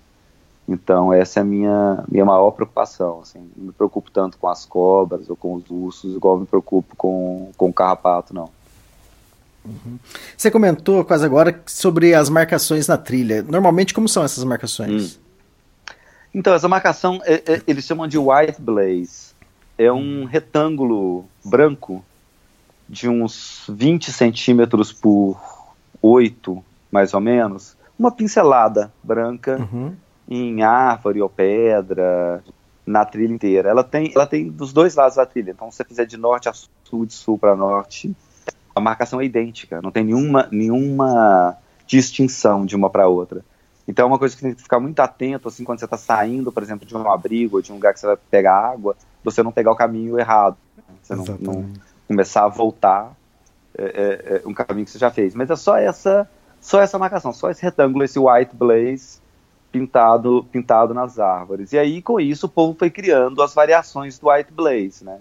Então, 0.65 1.12
essa 1.12 1.39
é 1.39 1.41
a 1.41 1.43
minha, 1.43 2.05
minha 2.09 2.23
maior 2.23 2.51
preocupação. 2.51 3.19
Assim. 3.21 3.51
Não 3.57 3.65
me 3.65 3.71
preocupo 3.73 4.09
tanto 4.09 4.38
com 4.38 4.47
as 4.47 4.65
cobras 4.65 5.29
ou 5.29 5.36
com 5.36 5.55
os 5.55 5.69
ursos, 5.69 6.15
igual 6.15 6.39
me 6.39 6.45
preocupo 6.45 6.95
com, 6.95 7.51
com 7.57 7.69
o 7.69 7.73
carrapato, 7.73 8.33
não. 8.33 8.49
Uhum. 9.65 9.97
Você 10.38 10.52
comentou 10.52 11.04
quase 11.06 11.26
agora 11.26 11.62
sobre 11.65 12.13
as 12.13 12.30
marcações 12.30 12.88
na 12.88 12.97
trilha. 12.97 13.41
Normalmente, 13.43 13.93
como 13.93 14.08
são 14.08 14.23
essas 14.23 14.43
marcações? 14.43 15.15
Hum. 15.15 15.19
Então, 16.34 16.54
essa 16.54 16.67
marcação, 16.67 17.21
é, 17.26 17.36
é, 17.45 17.62
eles 17.67 17.86
chamam 17.86 18.08
de 18.08 18.17
white 18.17 18.60
blaze. 18.60 19.34
É 19.78 19.91
um 19.91 20.26
retângulo 20.26 21.26
branco 21.43 22.04
de 22.89 23.08
uns 23.08 23.65
20 23.69 24.12
centímetros 24.12 24.91
por 24.91 25.39
8, 26.02 26.63
mais 26.91 27.13
ou 27.13 27.21
menos. 27.21 27.78
Uma 27.97 28.12
pincelada 28.12 28.91
branca 29.04 29.58
uhum. 29.60 29.95
em 30.28 30.63
árvore 30.63 31.21
ou 31.21 31.30
pedra, 31.30 32.43
na 32.86 33.06
trilha 33.06 33.34
inteira. 33.34 33.69
Ela 33.69 33.84
tem, 33.84 34.12
ela 34.13 34.28
tem 34.28 34.49
dos 34.49 34.73
dois 34.73 34.95
lados 34.95 35.15
da 35.15 35.26
trilha. 35.26 35.52
Então, 35.52 35.71
se 35.71 35.78
você 35.78 35.84
fizer 35.86 36.06
de 36.06 36.17
norte 36.17 36.49
a 36.49 36.54
sul, 36.54 37.06
de 37.06 37.13
sul 37.13 37.38
para 37.38 37.56
norte, 37.56 38.13
a 38.75 38.79
marcação 38.79 39.21
é 39.21 39.25
idêntica. 39.25 39.81
Não 39.81 39.91
tem 39.91 40.03
nenhuma, 40.03 40.47
nenhuma 40.51 41.57
distinção 41.86 42.65
de 42.65 42.75
uma 42.75 42.89
para 42.89 43.07
outra. 43.07 43.43
Então 43.88 44.05
é 44.05 44.07
uma 44.07 44.19
coisa 44.19 44.36
que 44.36 44.41
tem 44.41 44.53
que 44.53 44.62
ficar 44.62 44.79
muito 44.79 44.99
atento, 44.99 45.47
assim, 45.47 45.63
quando 45.63 45.79
você 45.79 45.86
está 45.86 45.97
saindo, 45.97 46.51
por 46.51 46.63
exemplo, 46.63 46.86
de 46.86 46.95
um 46.95 47.09
abrigo 47.09 47.62
de 47.62 47.71
um 47.71 47.75
lugar 47.75 47.93
que 47.93 47.99
você 47.99 48.07
vai 48.07 48.17
pegar 48.31 48.55
água, 48.55 48.95
você 49.23 49.43
não 49.43 49.51
pegar 49.51 49.71
o 49.71 49.75
caminho 49.75 50.17
errado. 50.17 50.57
Você 51.01 51.15
não, 51.15 51.25
não, 51.39 51.69
começar 52.07 52.45
a 52.45 52.47
voltar 52.47 53.13
é, 53.77 53.83
é, 53.83 54.36
é, 54.36 54.41
um 54.47 54.53
caminho 54.53 54.86
que 54.86 54.91
você 54.91 54.99
já 54.99 55.12
fez. 55.12 55.36
Mas 55.36 55.49
é 55.49 55.55
só 55.55 55.77
essa, 55.77 56.29
só 56.62 56.81
essa 56.81 56.97
marcação, 56.97 57.33
só 57.33 57.49
esse 57.49 57.62
retângulo, 57.62 58.03
esse 58.03 58.17
white 58.17 58.55
blaze 58.55 59.21
pintado, 59.71 60.45
pintado 60.51 60.93
nas 60.93 61.19
árvores. 61.19 61.73
E 61.73 61.79
aí, 61.79 62.01
com 62.01 62.19
isso, 62.19 62.45
o 62.45 62.49
povo 62.49 62.77
foi 62.77 62.89
criando 62.89 63.41
as 63.41 63.53
variações 63.53 64.19
do 64.19 64.29
white 64.29 64.53
blaze, 64.53 65.03
né? 65.03 65.19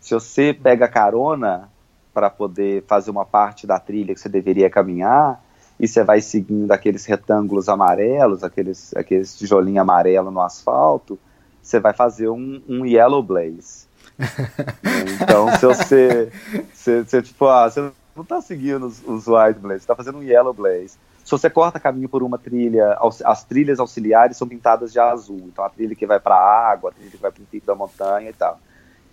Se 0.00 0.14
você 0.14 0.54
pega 0.54 0.88
carona 0.88 1.68
para 2.12 2.28
poder 2.28 2.84
fazer 2.86 3.10
uma 3.10 3.24
parte 3.24 3.66
da 3.66 3.78
trilha 3.78 4.14
que 4.14 4.20
você 4.20 4.28
deveria 4.28 4.70
caminhar, 4.70 5.42
e 5.78 5.88
você 5.88 6.04
vai 6.04 6.20
seguindo 6.20 6.70
aqueles 6.72 7.06
retângulos 7.06 7.68
amarelos, 7.68 8.44
aqueles, 8.44 8.94
aqueles 8.94 9.36
tijolinhos 9.36 9.80
amarelos 9.80 10.32
no 10.32 10.40
asfalto, 10.40 11.18
você 11.62 11.80
vai 11.80 11.92
fazer 11.92 12.28
um, 12.28 12.62
um 12.68 12.84
yellow 12.84 13.22
blaze. 13.22 13.88
então, 15.22 15.56
se 15.56 15.66
você, 15.66 16.32
se, 16.74 17.04
se, 17.06 17.22
tipo, 17.22 17.46
ah, 17.46 17.70
você 17.70 17.80
não 18.14 18.22
está 18.22 18.40
seguindo 18.42 18.86
os, 18.86 19.02
os 19.06 19.26
white 19.26 19.58
blaze, 19.58 19.80
você 19.80 19.84
está 19.84 19.94
fazendo 19.94 20.18
um 20.18 20.22
yellow 20.22 20.52
blaze. 20.52 20.98
Se 21.24 21.30
você 21.30 21.48
corta 21.48 21.78
caminho 21.78 22.08
por 22.08 22.22
uma 22.22 22.36
trilha, 22.36 22.98
as 23.24 23.44
trilhas 23.44 23.78
auxiliares 23.78 24.36
são 24.36 24.48
pintadas 24.48 24.92
de 24.92 24.98
azul. 24.98 25.42
Então, 25.46 25.64
a 25.64 25.70
trilha 25.70 25.94
que 25.94 26.06
vai 26.06 26.18
para 26.18 26.34
a 26.34 26.70
água, 26.70 26.90
a 26.90 26.92
trilha 26.92 27.10
que 27.10 27.16
vai 27.16 27.30
para 27.30 27.42
o 27.42 27.46
pico 27.46 27.66
da 27.66 27.74
montanha 27.74 28.30
e 28.30 28.32
tal. 28.32 28.58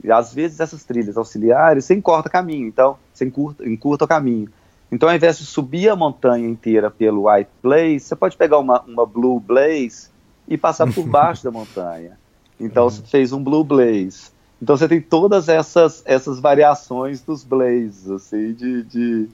E 0.03 0.11
às 0.11 0.33
vezes 0.33 0.59
essas 0.59 0.83
trilhas 0.83 1.17
auxiliares, 1.17 1.85
você 1.85 1.95
encorta 1.95 2.29
caminho, 2.29 2.67
então 2.67 2.97
você 3.13 3.25
encurta, 3.25 3.67
encurta 3.67 4.05
o 4.05 4.07
caminho. 4.07 4.49
Então, 4.91 5.09
ao 5.09 5.15
invés 5.15 5.37
de 5.37 5.45
subir 5.45 5.89
a 5.89 5.95
montanha 5.95 6.47
inteira 6.47 6.89
pelo 6.89 7.29
White 7.29 7.49
Blaze, 7.61 7.99
você 7.99 8.15
pode 8.15 8.37
pegar 8.37 8.57
uma, 8.59 8.81
uma 8.81 9.05
Blue 9.05 9.39
Blaze 9.39 10.09
e 10.47 10.57
passar 10.57 10.91
por 10.91 11.05
baixo 11.05 11.43
da 11.43 11.51
montanha. 11.51 12.17
Então, 12.59 12.85
uhum. 12.85 12.89
você 12.89 13.01
fez 13.01 13.33
um 13.33 13.43
Blue 13.43 13.63
Blaze. 13.63 14.31
Então, 14.61 14.77
você 14.77 14.87
tem 14.87 15.01
todas 15.01 15.49
essas, 15.49 16.01
essas 16.05 16.39
variações 16.39 17.21
dos 17.21 17.43
blazes, 17.43 18.09
assim, 18.09 18.53
de, 18.53 18.83
de, 18.83 19.29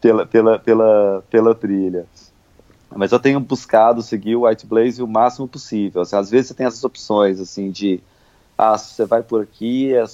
pela, 0.00 0.26
pela, 0.26 0.58
pela, 0.58 1.24
pela 1.30 1.54
trilha. 1.54 2.04
Mas 2.94 3.12
eu 3.12 3.18
tenho 3.18 3.40
buscado 3.40 4.02
seguir 4.02 4.36
o 4.36 4.46
White 4.46 4.66
Blaze 4.66 5.02
o 5.02 5.06
máximo 5.06 5.48
possível. 5.48 6.02
Assim, 6.02 6.16
às 6.16 6.30
vezes 6.30 6.48
você 6.48 6.54
tem 6.54 6.66
essas 6.66 6.84
opções, 6.84 7.40
assim, 7.40 7.70
de 7.70 8.00
ah, 8.56 8.78
você 8.78 9.04
vai 9.04 9.22
por 9.22 9.42
aqui, 9.42 9.94
é 9.94 10.04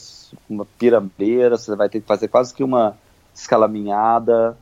uma 0.49 0.65
pirambeira, 0.79 1.57
você 1.57 1.77
vai 1.77 1.89
ter 1.89 2.01
que 2.01 2.07
fazer 2.07 2.29
quase 2.29 2.53
que 2.53 2.65
uma 2.65 2.97
escalaminhada, 3.35 4.57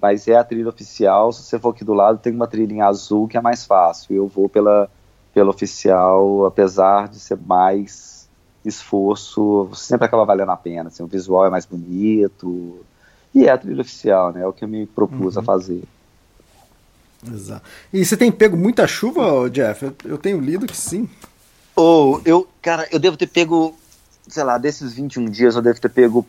mas 0.00 0.28
é 0.28 0.36
a 0.36 0.44
trilha 0.44 0.68
oficial. 0.68 1.32
Se 1.32 1.42
você 1.42 1.58
for 1.58 1.70
aqui 1.70 1.84
do 1.84 1.94
lado, 1.94 2.18
tem 2.18 2.32
uma 2.32 2.46
trilha 2.46 2.72
em 2.72 2.82
azul 2.82 3.26
que 3.26 3.36
é 3.36 3.40
mais 3.40 3.64
fácil. 3.64 4.14
Eu 4.14 4.28
vou 4.28 4.48
pela, 4.48 4.88
pela 5.34 5.50
oficial, 5.50 6.46
apesar 6.46 7.08
de 7.08 7.18
ser 7.18 7.38
mais 7.38 8.28
esforço, 8.64 9.70
sempre 9.74 10.06
acaba 10.06 10.24
valendo 10.24 10.50
a 10.50 10.56
pena. 10.56 10.88
Assim, 10.88 11.02
o 11.02 11.06
visual 11.06 11.46
é 11.46 11.50
mais 11.50 11.64
bonito. 11.64 12.80
E 13.34 13.46
é 13.46 13.50
a 13.50 13.58
trilha 13.58 13.80
oficial, 13.80 14.32
né? 14.32 14.42
É 14.42 14.46
o 14.46 14.52
que 14.52 14.64
eu 14.64 14.68
me 14.68 14.86
propus 14.86 15.36
uhum. 15.36 15.42
a 15.42 15.44
fazer. 15.44 15.82
Exato. 17.26 17.62
E 17.92 18.04
você 18.04 18.16
tem 18.16 18.30
pego 18.30 18.56
muita 18.56 18.86
chuva, 18.86 19.48
Jeff? 19.50 19.84
Eu, 19.84 19.94
eu 20.04 20.18
tenho 20.18 20.40
lido 20.40 20.66
que 20.66 20.76
sim. 20.76 21.08
Ou 21.76 22.16
oh, 22.16 22.22
eu, 22.24 22.48
cara, 22.62 22.88
eu 22.90 22.98
devo 22.98 23.18
ter 23.18 23.26
pego, 23.26 23.76
sei 24.26 24.42
lá, 24.42 24.56
desses 24.56 24.94
21 24.94 25.26
dias, 25.26 25.54
eu 25.54 25.62
devo 25.62 25.78
ter 25.78 25.90
pego 25.90 26.26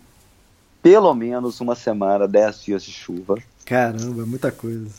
pelo 0.83 1.13
menos 1.13 1.62
uma 1.62 1.73
semana, 1.73 2.27
10 2.27 2.63
dias 2.63 2.83
de 2.83 2.91
chuva. 2.91 3.38
Caramba, 3.65 4.25
muita 4.25 4.51
coisa. 4.51 4.89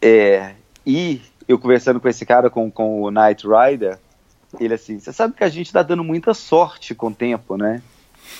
É, 0.00 0.54
e 0.86 1.22
eu 1.46 1.58
conversando 1.58 2.00
com 2.00 2.08
esse 2.08 2.24
cara, 2.26 2.50
com, 2.50 2.70
com 2.70 3.02
o 3.02 3.10
Night 3.10 3.46
Rider, 3.46 3.98
ele 4.60 4.74
assim, 4.74 5.00
você 5.00 5.12
sabe 5.12 5.34
que 5.34 5.44
a 5.44 5.48
gente 5.48 5.72
tá 5.72 5.82
dando 5.82 6.04
muita 6.04 6.34
sorte 6.34 6.94
com 6.94 7.08
o 7.08 7.14
tempo, 7.14 7.56
né? 7.56 7.82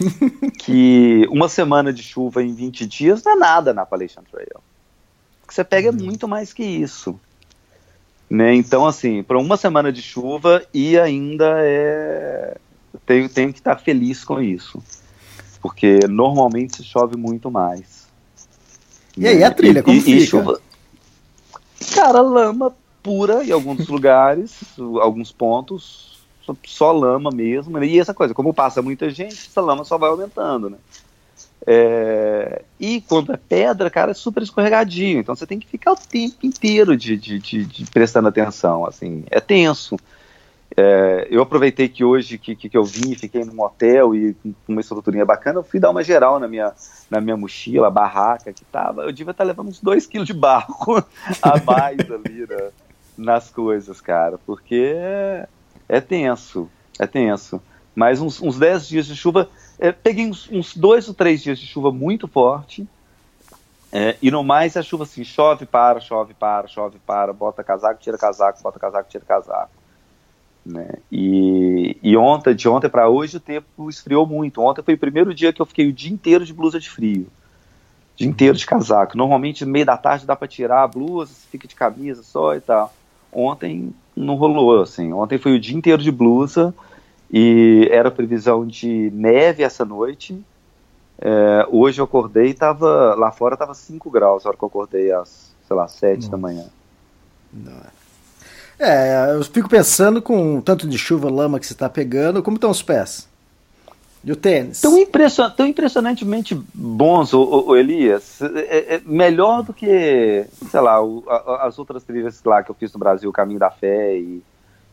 que 0.59 1.27
uma 1.31 1.49
semana 1.49 1.93
de 1.93 2.03
chuva 2.03 2.43
em 2.43 2.55
20 2.55 2.87
dias 2.87 3.23
não 3.25 3.33
é 3.33 3.37
nada 3.37 3.73
na 3.73 3.83
Appalachian 3.83 4.23
Trail. 4.31 4.61
O 5.43 5.49
que 5.49 5.55
você 5.55 5.65
pega 5.65 5.89
é 5.89 5.93
muito 5.93 6.29
mais 6.29 6.53
que 6.53 6.63
isso. 6.63 7.19
Né? 8.31 8.55
Então, 8.55 8.87
assim, 8.87 9.23
para 9.23 9.39
uma 9.39 9.57
semana 9.57 9.91
de 9.91 10.03
chuva 10.03 10.63
e 10.73 10.99
ainda 10.99 11.57
é. 11.61 12.57
Tenho, 13.07 13.29
tenho 13.29 13.53
que 13.53 13.61
estar 13.61 13.77
feliz 13.77 14.23
com 14.25 14.41
isso. 14.41 14.83
Porque 15.61 16.01
normalmente 16.09 16.83
chove 16.83 17.17
muito 17.17 17.51
mais. 17.51 18.07
E 19.17 19.27
aí, 19.27 19.43
a 19.43 19.51
trilha, 19.51 19.83
como 19.83 19.97
e, 19.97 20.01
fica? 20.01 20.19
E 20.19 20.27
chuva... 20.27 20.61
Cara, 21.95 22.21
lama 22.21 22.75
pura 23.03 23.43
em 23.45 23.51
alguns 23.51 23.87
lugares, 23.89 24.55
alguns 25.01 25.33
pontos, 25.33 26.19
só, 26.43 26.55
só, 26.67 26.93
lama 26.93 27.31
mesmo. 27.31 27.79
Né? 27.79 27.87
E 27.87 27.99
essa 27.99 28.13
coisa, 28.13 28.35
como 28.35 28.53
passa 28.53 28.83
muita 28.83 29.09
gente, 29.11 29.49
essa 29.49 29.61
lama 29.61 29.85
só 29.85 29.97
vai 29.97 30.11
aumentando, 30.11 30.71
né? 30.71 30.77
É... 31.71 32.63
E 32.81 33.03
quando 33.03 33.31
é 33.31 33.37
pedra, 33.37 33.91
cara, 33.91 34.13
é 34.13 34.15
super 34.15 34.43
escorregadinho. 34.43 35.21
Então 35.21 35.37
você 35.37 35.47
tem 35.47 35.59
que 35.59 35.67
ficar 35.67 35.93
o 35.93 35.97
tempo 35.97 36.47
inteiro 36.47 36.97
de, 36.97 37.15
de, 37.15 37.39
de, 37.39 37.65
de 37.67 37.85
prestando 37.91 38.29
atenção. 38.29 38.87
Assim, 38.87 39.25
é 39.31 39.39
tenso. 39.39 39.99
É, 40.75 41.27
eu 41.31 41.43
aproveitei 41.43 41.89
que 41.89 42.03
hoje 42.03 42.39
que, 42.39 42.55
que, 42.55 42.77
eu 42.77 42.85
vim, 42.85 43.15
fiquei 43.15 43.45
num 43.45 43.61
hotel 43.61 44.15
e 44.15 44.33
com 44.35 44.55
uma 44.69 44.81
estruturinha 44.81 45.27
bacana, 45.27 45.59
eu 45.59 45.65
fui 45.65 45.79
dar 45.79 45.91
uma 45.91 46.03
geral 46.03 46.39
na 46.39 46.49
minha, 46.49 46.73
na 47.11 47.21
minha 47.21 47.37
mochila, 47.37 47.91
barraca 47.91 48.51
que 48.51 48.65
tava. 48.65 49.03
Eu 49.03 49.13
devia 49.13 49.33
estar 49.33 49.45
levando 49.45 49.69
uns 49.69 49.81
2 49.81 50.07
quilos 50.07 50.27
de 50.27 50.33
barro 50.33 51.05
a 51.43 51.61
mais 51.65 51.99
ali 52.11 52.47
né, 52.49 52.71
nas 53.17 53.51
coisas, 53.51 54.01
cara, 54.01 54.39
porque 54.47 54.95
é, 54.97 55.49
é, 55.87 56.01
tenso, 56.01 56.71
é 56.99 57.07
tenso. 57.07 57.61
Mas 57.95 58.21
uns 58.21 58.59
10 58.59 58.89
dias 58.89 59.07
de 59.07 59.17
chuva, 59.17 59.51
é, 59.79 59.93
peguei 59.93 60.27
uns, 60.27 60.49
uns 60.51 60.77
dois 60.77 61.09
ou 61.09 61.15
três 61.15 61.43
dias 61.43 61.59
de 61.59 61.67
chuva 61.67 61.93
muito 61.93 62.27
forte. 62.27 62.87
É, 63.91 64.17
e 64.21 64.31
no 64.31 64.45
mais 64.45 64.77
a 64.77 64.83
chuva 64.83 65.05
assim, 65.05 65.25
chove, 65.25 65.65
para, 65.65 66.01
chove, 66.01 66.35
para, 66.35 66.69
chove, 66.69 66.99
para, 67.07 67.33
bota 67.33 67.65
casaco, 67.65 68.01
tira 68.01 68.19
casaco, 68.19 68.63
bota 68.63 68.79
casaco, 68.79 69.09
tira 69.09 69.25
casaco. 69.25 69.71
Né? 70.67 70.91
E, 71.11 71.97
e 72.03 72.17
ontem, 72.17 72.55
de 72.55 72.69
ontem 72.69 72.91
para 72.91 73.09
hoje, 73.09 73.39
o 73.39 73.41
tempo 73.41 73.89
esfriou 73.89 74.27
muito. 74.27 74.61
Ontem 74.61 74.83
foi 74.83 74.95
o 74.95 74.99
primeiro 74.99 75.33
dia 75.33 75.53
que 75.53 75.63
eu 75.63 75.67
fiquei 75.67 75.89
o 75.89 75.93
dia 75.93 76.13
inteiro 76.13 76.45
de 76.45 76.53
blusa 76.53 76.79
de 76.79 76.91
frio. 76.91 77.27
Dia 78.15 78.29
inteiro 78.29 78.59
de 78.59 78.67
casaco. 78.67 79.17
Normalmente, 79.17 79.65
no 79.65 79.71
meio 79.71 79.87
da 79.87 79.97
tarde 79.97 80.27
dá 80.27 80.37
para 80.37 80.49
tirar 80.49 80.83
a 80.83 80.89
blusa, 80.89 81.33
fica 81.51 81.67
de 81.67 81.75
camisa 81.75 82.23
só 82.23 82.55
e 82.55 82.61
tal. 82.61 82.93
Ontem 83.33 83.95
não 84.15 84.35
rolou, 84.35 84.83
assim. 84.83 85.13
Ontem 85.13 85.39
foi 85.39 85.55
o 85.55 85.61
dia 85.61 85.77
inteiro 85.77 86.03
de 86.03 86.11
blusa 86.11 86.75
e 87.31 87.89
era 87.91 88.11
previsão 88.11 88.67
de 88.67 89.11
neve 89.13 89.63
essa 89.63 89.85
noite. 89.85 90.43
É, 91.21 91.67
hoje 91.71 92.01
eu 92.01 92.05
acordei 92.05 92.49
e 92.51 92.55
tava, 92.55 93.15
lá 93.15 93.31
fora 93.31 93.57
tava 93.57 93.75
5 93.75 94.11
graus, 94.11 94.45
a 94.45 94.49
hora 94.49 94.59
que 94.59 94.65
eu 94.65 94.69
acordei 94.69 95.13
às, 95.13 95.53
sei 95.67 95.77
lá, 95.77 95.89
7 95.89 96.17
Nossa. 96.17 96.31
da 96.31 96.37
manhã. 96.37 96.65
Nossa. 97.53 97.99
É, 98.79 99.35
eu 99.35 99.43
fico 99.43 99.69
pensando 99.69 100.23
com 100.23 100.61
tanto 100.61 100.87
de 100.87 100.97
chuva, 100.97 101.29
lama 101.29 101.59
que 101.59 101.67
você 101.67 101.73
está 101.73 101.89
pegando, 101.89 102.43
como 102.43 102.57
estão 102.57 102.71
os 102.71 102.83
pés? 102.83 103.29
E 104.23 104.33
o 104.33 104.37
tênis? 104.37 104.81
Tão, 104.81 104.99
impression, 104.99 105.51
tão 105.51 105.67
impressionantemente 105.67 106.55
bons, 106.75 107.33
o, 107.33 107.41
o, 107.41 107.69
o 107.69 107.77
Elias. 107.77 108.41
É, 108.43 108.97
é, 108.97 109.03
melhor 109.05 109.63
do 109.63 109.73
que, 109.73 110.45
sei 110.71 110.81
lá, 110.81 111.03
o, 111.03 111.25
a, 111.29 111.67
as 111.67 111.79
outras 111.79 112.03
trilhas 112.03 112.43
lá 112.45 112.63
que 112.63 112.71
eu 112.71 112.75
fiz 112.75 112.93
no 112.93 112.99
Brasil, 112.99 113.33
Caminho 113.33 113.61
da 113.61 113.71
Fé 113.71 114.17
e, 114.17 114.43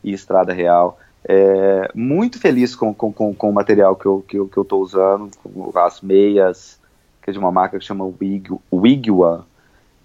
e 0.04 0.14
Estrada 0.14 0.54
Real. 0.54 1.00
É, 1.28 1.92
muito 1.96 2.40
feliz 2.40 2.76
com, 2.76 2.94
com, 2.94 3.12
com, 3.12 3.34
com, 3.34 3.50
o 3.50 3.54
material 3.54 3.96
que 3.96 4.06
eu, 4.06 4.24
que, 4.28 4.38
eu, 4.38 4.48
que 4.48 4.58
eu 4.58 4.64
tô 4.64 4.78
usando, 4.78 5.32
as 5.74 6.00
meias, 6.00 6.80
que 7.22 7.32
é 7.32 7.34
de 7.34 7.40
uma 7.40 7.52
marca 7.52 7.80
que 7.80 7.86
chama 7.86 8.06
Wigwa, 8.72 9.48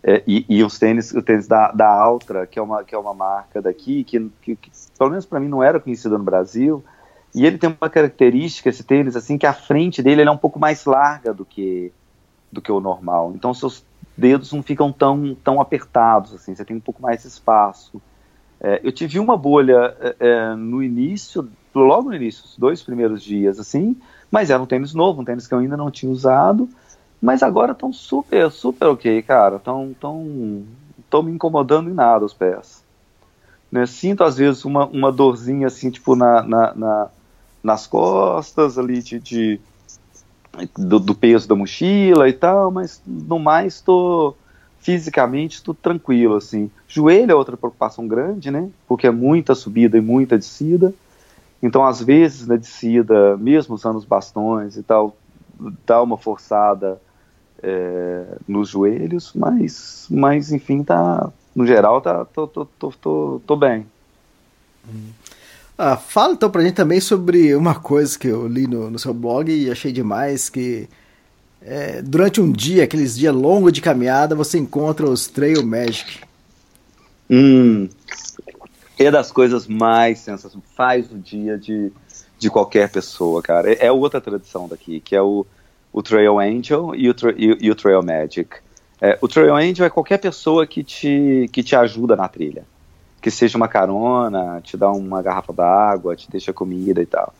é, 0.03 0.23
e, 0.27 0.47
e, 0.49 0.65
os 0.65 0.79
tênis, 0.79 1.13
o 1.13 1.21
tênis 1.21 1.47
da, 1.47 1.73
da 1.73 1.89
Altra, 1.89 2.47
que 2.47 2.59
é 2.59 2.63
uma, 2.63 2.83
que 2.83 2.95
é 2.95 2.99
uma 2.99 3.13
marca 3.13 3.61
daqui, 3.61 4.03
que, 4.03 4.31
que, 4.41 4.57
que 4.57 4.71
pelo 4.99 5.11
menos 5.11 5.27
para 5.27 5.39
mim 5.39 5.49
não 5.49 5.63
era 5.63 5.79
conhecida 5.79 6.17
no 6.17 6.25
Brasil, 6.25 6.83
e 7.35 7.45
ele 7.45 7.59
tem 7.59 7.77
uma 7.79 7.91
característica, 7.91 8.71
esse 8.71 8.83
tênis, 8.83 9.15
assim, 9.15 9.37
que 9.37 9.47
a 9.47 9.53
frente 9.53 10.03
dele 10.03 10.23
é 10.23 10.31
um 10.31 10.39
pouco 10.39 10.59
mais 10.59 10.87
larga 10.87 11.35
do 11.35 11.45
que, 11.45 11.93
do 12.51 12.63
que 12.63 12.73
o 12.73 12.81
normal. 12.81 13.33
Então 13.35 13.53
seus 13.53 13.85
dedos 14.17 14.53
não 14.53 14.63
ficam 14.63 14.91
tão, 14.91 15.35
tão 15.35 15.61
apertados, 15.61 16.35
assim, 16.35 16.55
você 16.55 16.65
tem 16.65 16.77
um 16.77 16.81
pouco 16.81 17.03
mais 17.03 17.21
de 17.21 17.29
espaço. 17.29 18.01
É, 18.61 18.81
eu 18.85 18.93
tive 18.93 19.19
uma 19.19 19.37
bolha 19.37 19.97
é, 20.01 20.17
é, 20.21 20.55
no 20.55 20.83
início, 20.83 21.49
logo 21.75 22.11
no 22.11 22.17
início, 22.17 22.45
os 22.45 22.57
dois 22.57 22.83
primeiros 22.83 23.23
dias, 23.23 23.59
assim, 23.59 23.97
mas 24.31 24.51
era 24.51 24.63
um 24.63 24.67
tênis 24.67 24.93
novo, 24.93 25.23
um 25.23 25.25
tênis 25.25 25.47
que 25.47 25.55
eu 25.55 25.59
ainda 25.59 25.77
não 25.77 25.91
tinha 25.91 26.13
usado, 26.13 26.69
mas 27.21 27.43
agora 27.43 27.73
estão 27.73 27.93
super, 27.93 28.51
super 28.51 28.87
ok, 28.89 29.23
cara. 29.23 29.57
Estão 29.57 29.95
tão, 30.01 30.65
tão 31.09 31.23
me 31.23 31.33
incomodando 31.33 31.91
em 31.91 31.95
nada 31.95 32.25
os 32.25 32.33
pés. 32.33 32.83
Né? 33.71 33.87
Sinto 33.87 34.25
às 34.25 34.37
vezes 34.37 34.65
uma, 34.65 34.87
uma 34.87 35.13
dorzinha 35.13 35.67
assim, 35.67 35.91
tipo, 35.91 36.17
na, 36.17 36.43
na, 36.43 36.75
na 36.75 37.11
nas 37.63 37.87
costas 37.87 38.79
ali 38.79 39.03
de, 39.03 39.19
de 39.21 39.61
do, 40.77 40.99
do, 40.99 41.15
peso 41.15 41.47
da 41.47 41.55
mochila 41.55 42.29
e 42.29 42.33
tal, 42.33 42.71
mas 42.71 43.01
no 43.07 43.39
mais 43.39 43.75
estou 43.75 44.37
fisicamente 44.81 45.57
estou 45.57 45.75
tranquilo 45.75 46.37
assim. 46.37 46.71
Joelho 46.89 47.33
é 47.33 47.35
outra 47.35 47.57
preocupação 47.57 48.07
grande, 48.09 48.51
né? 48.51 48.69
Porque 48.89 49.07
é 49.07 49.11
muita 49.11 49.55
subida 49.55 49.99
e 49.99 50.01
muita 50.01 50.39
descida. 50.39 50.93
Então, 51.63 51.85
às 51.85 52.03
vezes, 52.03 52.47
na 52.47 52.57
descida, 52.57 53.37
mesmo 53.37 53.75
usando 53.75 53.97
os 53.97 54.05
bastões 54.05 54.77
e 54.77 54.83
tal, 54.83 55.15
dá 55.87 56.03
uma 56.03 56.17
forçada 56.17 57.01
é, 57.63 58.25
nos 58.49 58.71
joelhos, 58.71 59.33
mas, 59.35 60.07
mas 60.11 60.51
enfim, 60.53 60.83
tá, 60.83 61.31
no 61.55 61.67
geral, 61.67 62.01
tá, 62.01 62.25
tô, 62.25 62.47
tô, 62.47 62.65
tô, 62.65 62.91
tô, 62.93 63.43
tô 63.47 63.57
bem. 63.57 63.87
Ah, 65.77 65.97
fala 65.97 66.33
então 66.33 66.51
pra 66.51 66.63
gente 66.63 66.75
também 66.75 67.01
sobre 67.01 67.55
uma 67.55 67.75
coisa 67.75 68.19
que 68.19 68.29
eu 68.29 68.47
li 68.47 68.67
no, 68.67 68.91
no 68.91 68.99
seu 68.99 69.13
blog 69.13 69.53
e 69.53 69.71
achei 69.71 69.93
demais, 69.93 70.49
que 70.49 70.89
é, 71.63 72.03
durante 72.03 72.41
um 72.41 72.51
dia, 72.51 72.85
aqueles 72.85 73.17
dias 73.17 73.35
longos 73.35 73.73
de 73.73 73.81
caminhada, 73.81 74.35
você 74.35 74.59
encontra 74.59 75.09
os 75.09 75.27
Trail 75.27 75.65
Magic. 75.65 76.21
Hum, 77.29 77.89
é 78.99 79.11
das 79.11 79.31
coisas 79.31 79.67
mais 79.67 80.19
sensacionais, 80.19 80.69
faz 80.75 81.11
o 81.13 81.19
dia 81.19 81.57
de, 81.57 81.93
de 82.39 82.51
qualquer 82.51 82.91
pessoa, 82.91 83.41
cara. 83.43 83.73
É, 83.73 83.87
é 83.87 83.93
outra 83.93 84.21
tradição 84.21 84.69
daqui, 84.69 85.01
que 85.01 85.15
é 85.15 85.23
o 85.23 85.47
o 85.93 86.03
Trail 86.03 86.39
Angel 86.39 86.95
e 86.95 87.11
o, 87.11 87.15
e, 87.37 87.67
e 87.67 87.71
o 87.71 87.75
Trail 87.75 88.03
Magic. 88.03 88.57
É, 89.01 89.19
o 89.21 89.29
Trail 89.29 89.55
Angel 89.55 89.87
é 89.87 89.91
qualquer 89.91 90.19
pessoa 90.19 90.67
que 90.67 90.85
te, 90.85 91.49
que 91.53 91.63
te 91.63 91.75
ajuda 91.75 92.15
na 92.15 92.29
trilha. 92.29 92.65
Que 93.21 93.31
seja 93.31 93.57
uma 93.57 93.69
carona, 93.69 94.61
te 94.63 94.77
dá 94.77 94.91
uma 94.91 95.21
garrafa 95.21 95.53
d'água, 95.53 96.17
te 96.17 96.31
deixa 96.31 96.53
comida 96.53 97.03
e 97.03 97.07
tal. 97.07 97.35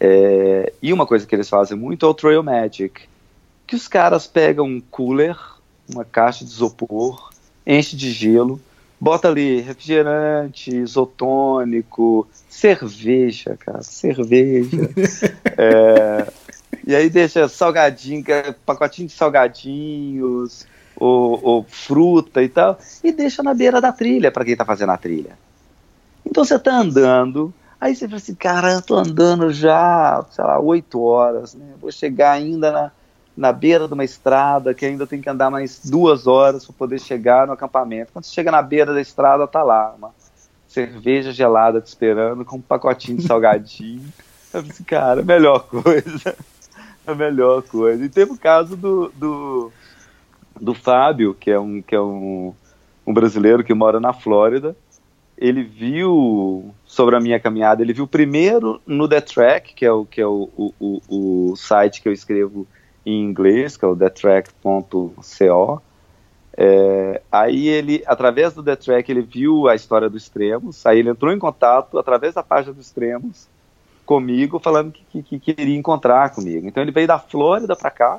É, 0.00 0.72
e 0.82 0.92
uma 0.92 1.06
coisa 1.06 1.26
que 1.26 1.34
eles 1.34 1.48
fazem 1.48 1.76
muito 1.76 2.06
é 2.06 2.08
o 2.08 2.14
Trail 2.14 2.42
Magic. 2.42 3.02
Que 3.72 3.76
os 3.76 3.88
caras 3.88 4.26
pegam 4.26 4.66
um 4.66 4.82
cooler, 4.82 5.34
uma 5.90 6.04
caixa 6.04 6.44
de 6.44 6.50
isopor, 6.50 7.30
enche 7.66 7.96
de 7.96 8.12
gelo, 8.12 8.60
bota 9.00 9.28
ali 9.28 9.62
refrigerante, 9.62 10.76
isotônico, 10.76 12.28
cerveja, 12.50 13.56
cara, 13.58 13.82
cerveja. 13.82 14.90
é, 15.56 16.30
e 16.86 16.94
aí 16.94 17.08
deixa 17.08 17.48
salgadinho, 17.48 18.22
é 18.28 18.52
pacotinho 18.52 19.08
de 19.08 19.14
salgadinhos, 19.14 20.66
ou, 20.94 21.40
ou, 21.42 21.66
fruta 21.66 22.42
e 22.42 22.50
tal, 22.50 22.78
e 23.02 23.10
deixa 23.10 23.42
na 23.42 23.54
beira 23.54 23.80
da 23.80 23.90
trilha 23.90 24.30
para 24.30 24.44
quem 24.44 24.52
está 24.52 24.66
fazendo 24.66 24.92
a 24.92 24.98
trilha. 24.98 25.38
Então 26.26 26.44
você 26.44 26.56
está 26.56 26.76
andando, 26.76 27.54
aí 27.80 27.96
você 27.96 28.04
fala 28.04 28.18
assim, 28.18 28.34
cara, 28.34 28.72
eu 28.74 28.82
tô 28.82 28.96
andando 28.96 29.50
já, 29.50 30.22
sei 30.30 30.44
lá, 30.44 30.60
oito 30.60 31.00
horas, 31.00 31.54
né? 31.54 31.72
Vou 31.80 31.90
chegar 31.90 32.32
ainda 32.32 32.70
na, 32.70 32.92
na 33.36 33.52
beira 33.52 33.88
de 33.88 33.94
uma 33.94 34.04
estrada 34.04 34.74
que 34.74 34.84
ainda 34.84 35.06
tem 35.06 35.20
que 35.20 35.28
andar 35.28 35.50
mais 35.50 35.80
duas 35.84 36.26
horas 36.26 36.64
para 36.64 36.74
poder 36.74 37.00
chegar 37.00 37.46
no 37.46 37.52
acampamento. 37.52 38.12
Quando 38.12 38.24
você 38.24 38.32
chega 38.32 38.50
na 38.50 38.62
beira 38.62 38.92
da 38.92 39.00
estrada, 39.00 39.46
tá 39.46 39.62
lá 39.62 39.94
uma 39.96 40.10
cerveja 40.68 41.32
gelada 41.32 41.80
te 41.80 41.86
esperando 41.86 42.44
com 42.44 42.56
um 42.56 42.60
pacotinho 42.60 43.18
de 43.18 43.26
salgadinho. 43.26 44.12
Eu 44.52 44.60
assim, 44.60 44.84
cara, 44.84 45.22
melhor 45.22 45.60
coisa. 45.60 46.36
a 47.06 47.14
melhor 47.14 47.62
coisa. 47.62 48.04
E 48.04 48.08
teve 48.08 48.32
o 48.32 48.38
caso 48.38 48.76
do, 48.76 49.10
do, 49.16 49.72
do 50.60 50.74
Fábio, 50.74 51.34
que 51.34 51.50
é, 51.50 51.58
um, 51.58 51.80
que 51.80 51.94
é 51.94 52.00
um, 52.00 52.54
um 53.06 53.14
brasileiro 53.14 53.64
que 53.64 53.74
mora 53.74 53.98
na 53.98 54.12
Flórida. 54.12 54.76
Ele 55.36 55.62
viu 55.62 56.72
sobre 56.84 57.16
a 57.16 57.20
minha 57.20 57.40
caminhada, 57.40 57.82
ele 57.82 57.94
viu 57.94 58.06
primeiro 58.06 58.80
no 58.86 59.08
The 59.08 59.20
Track, 59.22 59.74
que 59.74 59.84
é 59.84 59.90
o, 59.90 60.04
que 60.04 60.20
é 60.20 60.26
o, 60.26 60.48
o, 60.56 60.72
o, 60.78 61.50
o 61.52 61.56
site 61.56 62.00
que 62.00 62.08
eu 62.08 62.12
escrevo 62.12 62.66
em 63.04 63.22
inglês, 63.22 63.76
que 63.76 63.84
é 63.84 63.88
o 63.88 63.96
thetrack.co. 63.96 65.82
É, 66.56 67.22
aí 67.30 67.68
ele, 67.68 68.02
através 68.06 68.52
do 68.52 68.62
The 68.62 68.76
Track, 68.76 69.10
ele 69.10 69.22
viu 69.22 69.68
a 69.68 69.74
história 69.74 70.08
do 70.08 70.18
Extremos, 70.18 70.84
aí 70.84 70.98
ele 70.98 71.10
entrou 71.10 71.32
em 71.32 71.38
contato 71.38 71.98
através 71.98 72.34
da 72.34 72.42
página 72.42 72.74
do 72.74 72.80
Extremos 72.80 73.48
comigo, 74.04 74.58
falando 74.58 74.92
que, 74.92 75.22
que, 75.22 75.22
que 75.22 75.54
queria 75.54 75.76
encontrar 75.76 76.30
comigo. 76.30 76.66
Então 76.66 76.82
ele 76.82 76.92
veio 76.92 77.06
da 77.06 77.18
Flórida 77.18 77.74
para 77.74 77.90
cá 77.90 78.18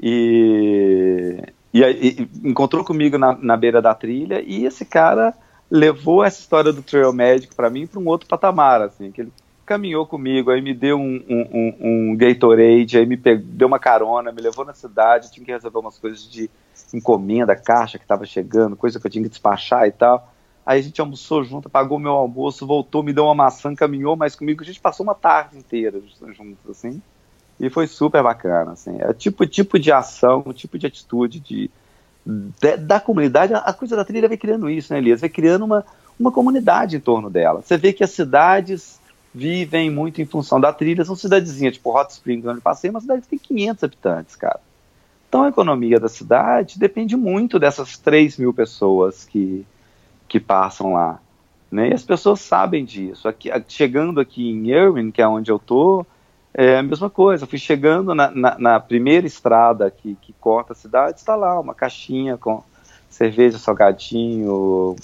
e, 0.00 1.42
e, 1.74 1.82
e, 1.82 2.28
encontrou 2.42 2.84
comigo 2.84 3.18
na, 3.18 3.36
na 3.36 3.56
beira 3.56 3.82
da 3.82 3.94
trilha 3.94 4.42
e 4.44 4.64
esse 4.64 4.84
cara 4.84 5.34
levou 5.70 6.24
essa 6.24 6.40
história 6.40 6.72
do 6.72 6.82
Trail 6.82 7.12
Magic 7.12 7.54
para 7.54 7.70
mim 7.70 7.86
para 7.86 8.00
um 8.00 8.06
outro 8.06 8.28
patamar, 8.28 8.80
assim, 8.82 9.10
que 9.10 9.22
ele 9.22 9.32
caminhou 9.72 10.06
comigo, 10.06 10.50
aí 10.50 10.60
me 10.60 10.74
deu 10.74 10.98
um, 10.98 11.24
um, 11.26 11.76
um, 11.80 12.16
Gatorade, 12.16 12.98
aí 12.98 13.06
me 13.06 13.16
pegou, 13.16 13.46
deu 13.46 13.66
uma 13.66 13.78
carona, 13.78 14.30
me 14.30 14.42
levou 14.42 14.66
na 14.66 14.74
cidade, 14.74 15.32
tinha 15.32 15.44
que 15.44 15.50
resolver 15.50 15.78
umas 15.78 15.98
coisas 15.98 16.30
de 16.30 16.50
encomenda, 16.92 17.56
caixa 17.56 17.96
que 17.96 18.04
estava 18.04 18.26
chegando, 18.26 18.76
coisa 18.76 19.00
que 19.00 19.06
eu 19.06 19.10
tinha 19.10 19.24
que 19.24 19.30
despachar 19.30 19.86
e 19.86 19.92
tal. 19.92 20.30
Aí 20.64 20.78
a 20.78 20.82
gente 20.82 21.00
almoçou 21.00 21.42
junto, 21.42 21.70
pagou 21.70 21.98
meu 21.98 22.12
almoço, 22.12 22.66
voltou, 22.66 23.02
me 23.02 23.14
deu 23.14 23.24
uma 23.24 23.34
maçã, 23.34 23.74
caminhou 23.74 24.14
mais 24.14 24.36
comigo. 24.36 24.62
A 24.62 24.66
gente 24.66 24.78
passou 24.78 25.04
uma 25.04 25.14
tarde 25.14 25.56
inteira 25.56 26.00
juntos, 26.36 26.70
assim. 26.70 27.00
E 27.58 27.70
foi 27.70 27.86
super 27.86 28.22
bacana, 28.22 28.72
assim. 28.72 28.98
É 29.00 29.12
tipo, 29.14 29.46
tipo 29.46 29.78
de 29.78 29.90
ação, 29.90 30.44
tipo 30.52 30.78
de 30.78 30.86
atitude 30.86 31.40
de, 31.40 31.70
de, 32.26 32.76
da 32.76 33.00
comunidade. 33.00 33.54
A 33.54 33.72
coisa 33.72 33.96
da 33.96 34.04
trilha 34.04 34.28
vai 34.28 34.36
criando 34.36 34.68
isso, 34.68 34.92
né, 34.92 34.98
Elias? 34.98 35.22
Vai 35.22 35.30
criando 35.30 35.64
uma, 35.64 35.84
uma 36.20 36.30
comunidade 36.30 36.94
em 36.94 37.00
torno 37.00 37.30
dela. 37.30 37.62
Você 37.62 37.78
vê 37.78 37.92
que 37.92 38.04
as 38.04 38.10
cidades 38.10 39.00
vivem 39.34 39.90
muito 39.90 40.20
em 40.20 40.26
função 40.26 40.60
da 40.60 40.72
trilha. 40.72 41.04
São 41.04 41.16
cidadezinhas, 41.16 41.74
tipo 41.74 41.96
Hot 41.96 42.12
Springs, 42.12 42.46
onde 42.46 42.60
passei, 42.60 42.90
uma 42.90 43.00
cidade 43.00 43.22
que 43.22 43.28
tem 43.28 43.38
500 43.38 43.84
habitantes, 43.84 44.36
cara. 44.36 44.60
Então 45.28 45.44
a 45.44 45.48
economia 45.48 45.98
da 45.98 46.08
cidade 46.08 46.78
depende 46.78 47.16
muito 47.16 47.58
dessas 47.58 47.96
3 47.96 48.36
mil 48.36 48.52
pessoas 48.52 49.24
que 49.24 49.64
que 50.32 50.40
passam 50.40 50.94
lá. 50.94 51.20
Né? 51.70 51.90
E 51.90 51.94
as 51.94 52.02
pessoas 52.02 52.40
sabem 52.40 52.86
disso. 52.86 53.28
Aqui, 53.28 53.50
chegando 53.68 54.18
aqui 54.18 54.50
em 54.50 54.70
Irwin, 54.70 55.10
que 55.10 55.20
é 55.20 55.28
onde 55.28 55.50
eu 55.50 55.58
tô, 55.58 56.06
é 56.54 56.78
a 56.78 56.82
mesma 56.82 57.10
coisa. 57.10 57.46
fui 57.46 57.58
chegando 57.58 58.14
na, 58.14 58.30
na, 58.30 58.58
na, 58.58 58.80
primeira 58.80 59.26
estrada 59.26 59.90
que, 59.90 60.14
que 60.22 60.32
corta 60.34 60.72
a 60.72 60.76
cidade, 60.76 61.18
está 61.18 61.36
lá 61.36 61.60
uma 61.60 61.74
caixinha 61.74 62.38
com 62.38 62.62
cerveja, 63.10 63.58
salgadinho, 63.58 64.96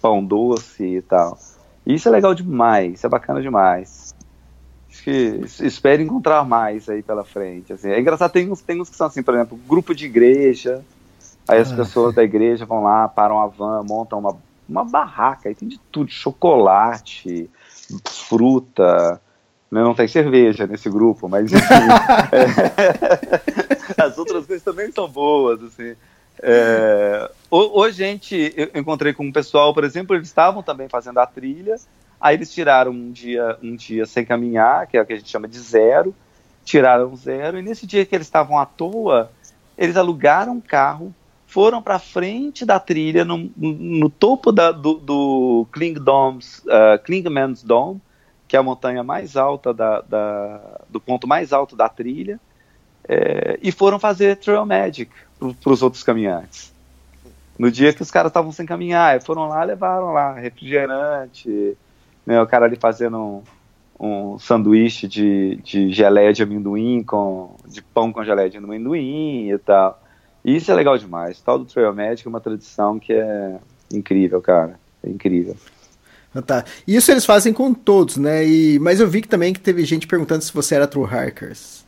pão 0.00 0.24
doce 0.24 0.84
e 0.84 1.02
tal. 1.02 1.36
E 1.86 1.94
isso 1.94 2.08
é 2.08 2.10
legal 2.10 2.34
demais, 2.34 2.94
isso 2.94 3.06
é 3.06 3.08
bacana 3.08 3.40
demais. 3.40 4.14
Acho 4.90 5.04
que 5.04 5.40
espero 5.60 6.02
encontrar 6.02 6.44
mais 6.44 6.88
aí 6.88 7.02
pela 7.02 7.24
frente. 7.24 7.72
Assim. 7.72 7.90
É 7.90 8.00
engraçado, 8.00 8.32
tem 8.32 8.50
uns, 8.50 8.60
tem 8.60 8.80
uns 8.80 8.90
que 8.90 8.96
são 8.96 9.06
assim, 9.06 9.22
por 9.22 9.34
exemplo, 9.34 9.58
grupo 9.68 9.94
de 9.94 10.06
igreja. 10.06 10.84
Aí 11.46 11.60
as 11.60 11.72
ah, 11.72 11.76
pessoas 11.76 12.14
da 12.14 12.24
igreja 12.24 12.66
vão 12.66 12.82
lá, 12.82 13.06
param 13.06 13.38
a 13.38 13.46
van, 13.46 13.82
montam 13.84 14.18
uma 14.18 14.36
uma 14.68 14.84
barraca, 14.84 15.48
aí 15.48 15.54
tem 15.54 15.68
de 15.68 15.78
tudo, 15.92 16.10
chocolate, 16.10 17.48
fruta, 18.04 19.20
né? 19.70 19.82
não 19.82 19.94
tem 19.94 20.08
cerveja 20.08 20.66
nesse 20.66 20.90
grupo, 20.90 21.28
mas 21.28 21.52
enfim, 21.52 21.74
é, 22.32 24.02
as 24.02 24.18
outras 24.18 24.46
coisas 24.46 24.64
também 24.64 24.90
são 24.90 25.08
boas, 25.08 25.62
assim. 25.62 25.94
É, 26.42 27.30
hoje 27.50 27.98
gente, 27.98 28.52
eu 28.56 28.80
encontrei 28.80 29.12
com 29.12 29.24
um 29.24 29.32
pessoal, 29.32 29.72
por 29.72 29.84
exemplo, 29.84 30.14
eles 30.14 30.28
estavam 30.28 30.62
também 30.62 30.88
fazendo 30.88 31.18
a 31.18 31.26
trilha, 31.26 31.76
aí 32.20 32.36
eles 32.36 32.52
tiraram 32.52 32.92
um 32.92 33.10
dia, 33.10 33.56
um 33.62 33.74
dia 33.74 34.06
sem 34.06 34.24
caminhar, 34.24 34.86
que 34.86 34.96
é 34.96 35.02
o 35.02 35.06
que 35.06 35.14
a 35.14 35.16
gente 35.16 35.30
chama 35.30 35.48
de 35.48 35.58
zero, 35.58 36.14
tiraram 36.64 37.16
zero, 37.16 37.58
e 37.58 37.62
nesse 37.62 37.86
dia 37.86 38.04
que 38.04 38.14
eles 38.14 38.26
estavam 38.26 38.58
à 38.58 38.66
toa, 38.66 39.30
eles 39.78 39.96
alugaram 39.96 40.52
um 40.52 40.60
carro 40.60 41.14
foram 41.46 41.80
para 41.80 41.98
frente 41.98 42.66
da 42.66 42.78
trilha, 42.78 43.24
no, 43.24 43.50
no 43.56 44.10
topo 44.10 44.50
da, 44.50 44.72
do, 44.72 44.94
do 44.94 45.66
Klingdoms, 45.72 46.58
uh, 46.66 47.02
Klingmans 47.04 47.62
Dome, 47.62 48.00
que 48.48 48.56
é 48.56 48.58
a 48.58 48.62
montanha 48.62 49.02
mais 49.02 49.36
alta 49.36 49.72
da, 49.72 50.00
da 50.02 50.80
do 50.88 51.00
ponto 51.00 51.26
mais 51.26 51.52
alto 51.52 51.76
da 51.76 51.88
trilha, 51.88 52.40
é, 53.08 53.58
e 53.62 53.70
foram 53.70 53.98
fazer 53.98 54.36
Trail 54.36 54.66
Magic 54.66 55.10
para 55.38 55.72
os 55.72 55.82
outros 55.82 56.02
caminhantes. 56.02 56.72
No 57.58 57.70
dia 57.70 57.92
que 57.92 58.02
os 58.02 58.10
caras 58.10 58.30
estavam 58.30 58.52
sem 58.52 58.66
caminhar, 58.66 59.20
foram 59.22 59.48
lá, 59.48 59.62
levaram 59.64 60.12
lá 60.12 60.34
refrigerante, 60.34 61.76
né, 62.24 62.40
o 62.40 62.46
cara 62.46 62.66
ali 62.66 62.76
fazendo 62.76 63.18
um, 63.18 63.42
um 63.98 64.38
sanduíche 64.38 65.08
de, 65.08 65.56
de 65.64 65.90
geleia 65.90 66.32
de 66.32 66.42
amendoim 66.42 67.02
com 67.02 67.56
de 67.66 67.80
pão 67.80 68.12
com 68.12 68.24
geleia 68.24 68.50
de 68.50 68.58
amendoim 68.58 69.50
e 69.50 69.58
tal. 69.58 70.02
E 70.44 70.56
isso 70.56 70.70
é 70.70 70.74
legal 70.74 70.98
demais. 70.98 71.38
O 71.38 71.42
tal 71.42 71.58
do 71.58 71.64
Trail 71.64 71.94
é 71.98 72.28
uma 72.28 72.40
tradição 72.40 72.98
que 72.98 73.12
é 73.12 73.56
incrível, 73.92 74.40
cara. 74.40 74.78
É 75.02 75.08
incrível. 75.08 75.56
Ah, 76.34 76.42
tá. 76.42 76.64
Isso 76.86 77.10
eles 77.10 77.24
fazem 77.24 77.52
com 77.52 77.72
todos, 77.72 78.16
né? 78.18 78.46
E, 78.46 78.78
mas 78.78 79.00
eu 79.00 79.08
vi 79.08 79.22
que 79.22 79.28
também 79.28 79.52
que 79.54 79.60
teve 79.60 79.84
gente 79.84 80.06
perguntando 80.06 80.44
se 80.44 80.52
você 80.52 80.74
era 80.74 80.86
True 80.86 81.06
Hikers. 81.06 81.85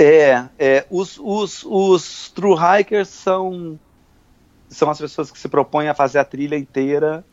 É, 0.00 0.44
é 0.56 0.86
os, 0.88 1.18
os, 1.18 1.64
os 1.64 2.30
True 2.30 2.54
Hikers 2.54 3.08
são, 3.08 3.76
são 4.68 4.88
as 4.88 4.98
pessoas 4.98 5.28
que 5.28 5.38
se 5.38 5.48
propõem 5.48 5.88
a 5.88 5.94
fazer 5.94 6.20
a 6.20 6.24
trilha 6.24 6.56
inteira 6.56 7.24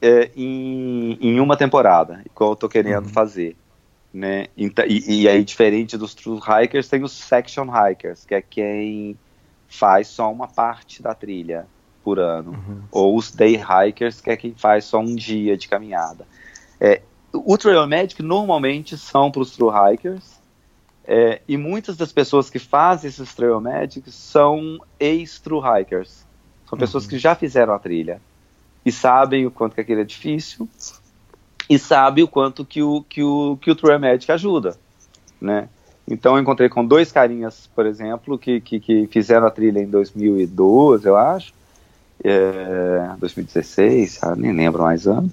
é, 0.00 0.30
em, 0.34 1.18
em 1.20 1.38
uma 1.38 1.54
temporada, 1.54 2.22
igual 2.24 2.52
eu 2.52 2.56
tô 2.56 2.66
querendo 2.66 3.04
uhum. 3.04 3.12
fazer. 3.12 3.54
Né? 4.12 4.46
E, 4.56 4.72
e, 5.06 5.28
aí, 5.28 5.44
diferente 5.44 5.98
dos 5.98 6.14
True 6.14 6.38
Hikers, 6.38 6.88
tem 6.88 7.04
os 7.04 7.12
Section 7.12 7.66
Hikers, 7.66 8.24
que 8.24 8.34
é 8.34 8.40
quem 8.40 9.14
faz 9.68 10.08
só 10.08 10.32
uma 10.32 10.48
parte 10.48 11.02
da 11.02 11.14
trilha 11.14 11.66
por 12.02 12.18
ano. 12.18 12.52
Uhum. 12.52 12.82
Ou 12.90 13.16
os 13.18 13.30
Day 13.30 13.60
Hikers, 13.60 14.22
que 14.22 14.30
é 14.30 14.36
quem 14.36 14.54
faz 14.54 14.86
só 14.86 14.98
um 14.98 15.14
dia 15.14 15.58
de 15.58 15.68
caminhada. 15.68 16.26
É, 16.80 17.02
o 17.34 17.58
Trail 17.58 17.86
Magic 17.86 18.22
normalmente 18.22 18.96
são 18.96 19.30
para 19.30 19.42
os 19.42 19.54
True 19.54 19.70
Hikers, 19.92 20.37
é, 21.10 21.40
e 21.48 21.56
muitas 21.56 21.96
das 21.96 22.12
pessoas 22.12 22.50
que 22.50 22.58
fazem 22.58 23.08
esses 23.08 23.34
Trail 23.34 23.62
são 24.08 24.78
ex-True 25.00 25.62
Hikers. 25.62 26.26
São 26.66 26.76
uhum. 26.76 26.78
pessoas 26.78 27.06
que 27.06 27.18
já 27.18 27.34
fizeram 27.34 27.72
a 27.72 27.78
trilha 27.78 28.20
e 28.84 28.92
sabem 28.92 29.46
o 29.46 29.50
quanto 29.50 29.74
que 29.74 29.80
aquilo 29.80 30.02
é 30.02 30.04
difícil 30.04 30.68
e 31.68 31.78
sabem 31.78 32.24
o 32.24 32.28
quanto 32.28 32.62
que 32.62 32.82
o, 32.82 33.02
que 33.08 33.22
o, 33.22 33.56
que 33.56 33.70
o 33.70 33.98
Magic 33.98 34.30
ajuda, 34.30 34.76
né? 35.40 35.70
Então 36.06 36.36
eu 36.36 36.42
encontrei 36.42 36.68
com 36.68 36.84
dois 36.84 37.10
carinhas, 37.10 37.70
por 37.74 37.86
exemplo, 37.86 38.38
que, 38.38 38.60
que, 38.60 38.78
que 38.78 39.06
fizeram 39.10 39.46
a 39.46 39.50
trilha 39.50 39.80
em 39.80 39.86
2012, 39.86 41.06
eu 41.06 41.16
acho, 41.16 41.54
é, 42.22 43.12
2016, 43.18 44.22
ah, 44.22 44.36
nem 44.36 44.52
lembro 44.52 44.82
mais 44.82 45.06
ano, 45.06 45.30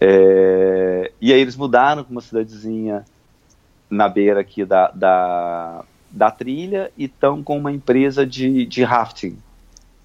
é, 0.00 1.12
e 1.20 1.32
aí 1.32 1.40
eles 1.40 1.56
mudaram 1.56 2.02
para 2.02 2.10
uma 2.10 2.20
cidadezinha 2.20 3.04
na 3.92 4.08
beira 4.08 4.40
aqui 4.40 4.64
da, 4.64 4.90
da, 4.90 5.84
da 6.10 6.30
trilha 6.30 6.90
e 6.96 7.04
estão 7.04 7.42
com 7.42 7.58
uma 7.58 7.70
empresa 7.70 8.26
de, 8.26 8.64
de 8.66 8.82
rafting, 8.82 9.38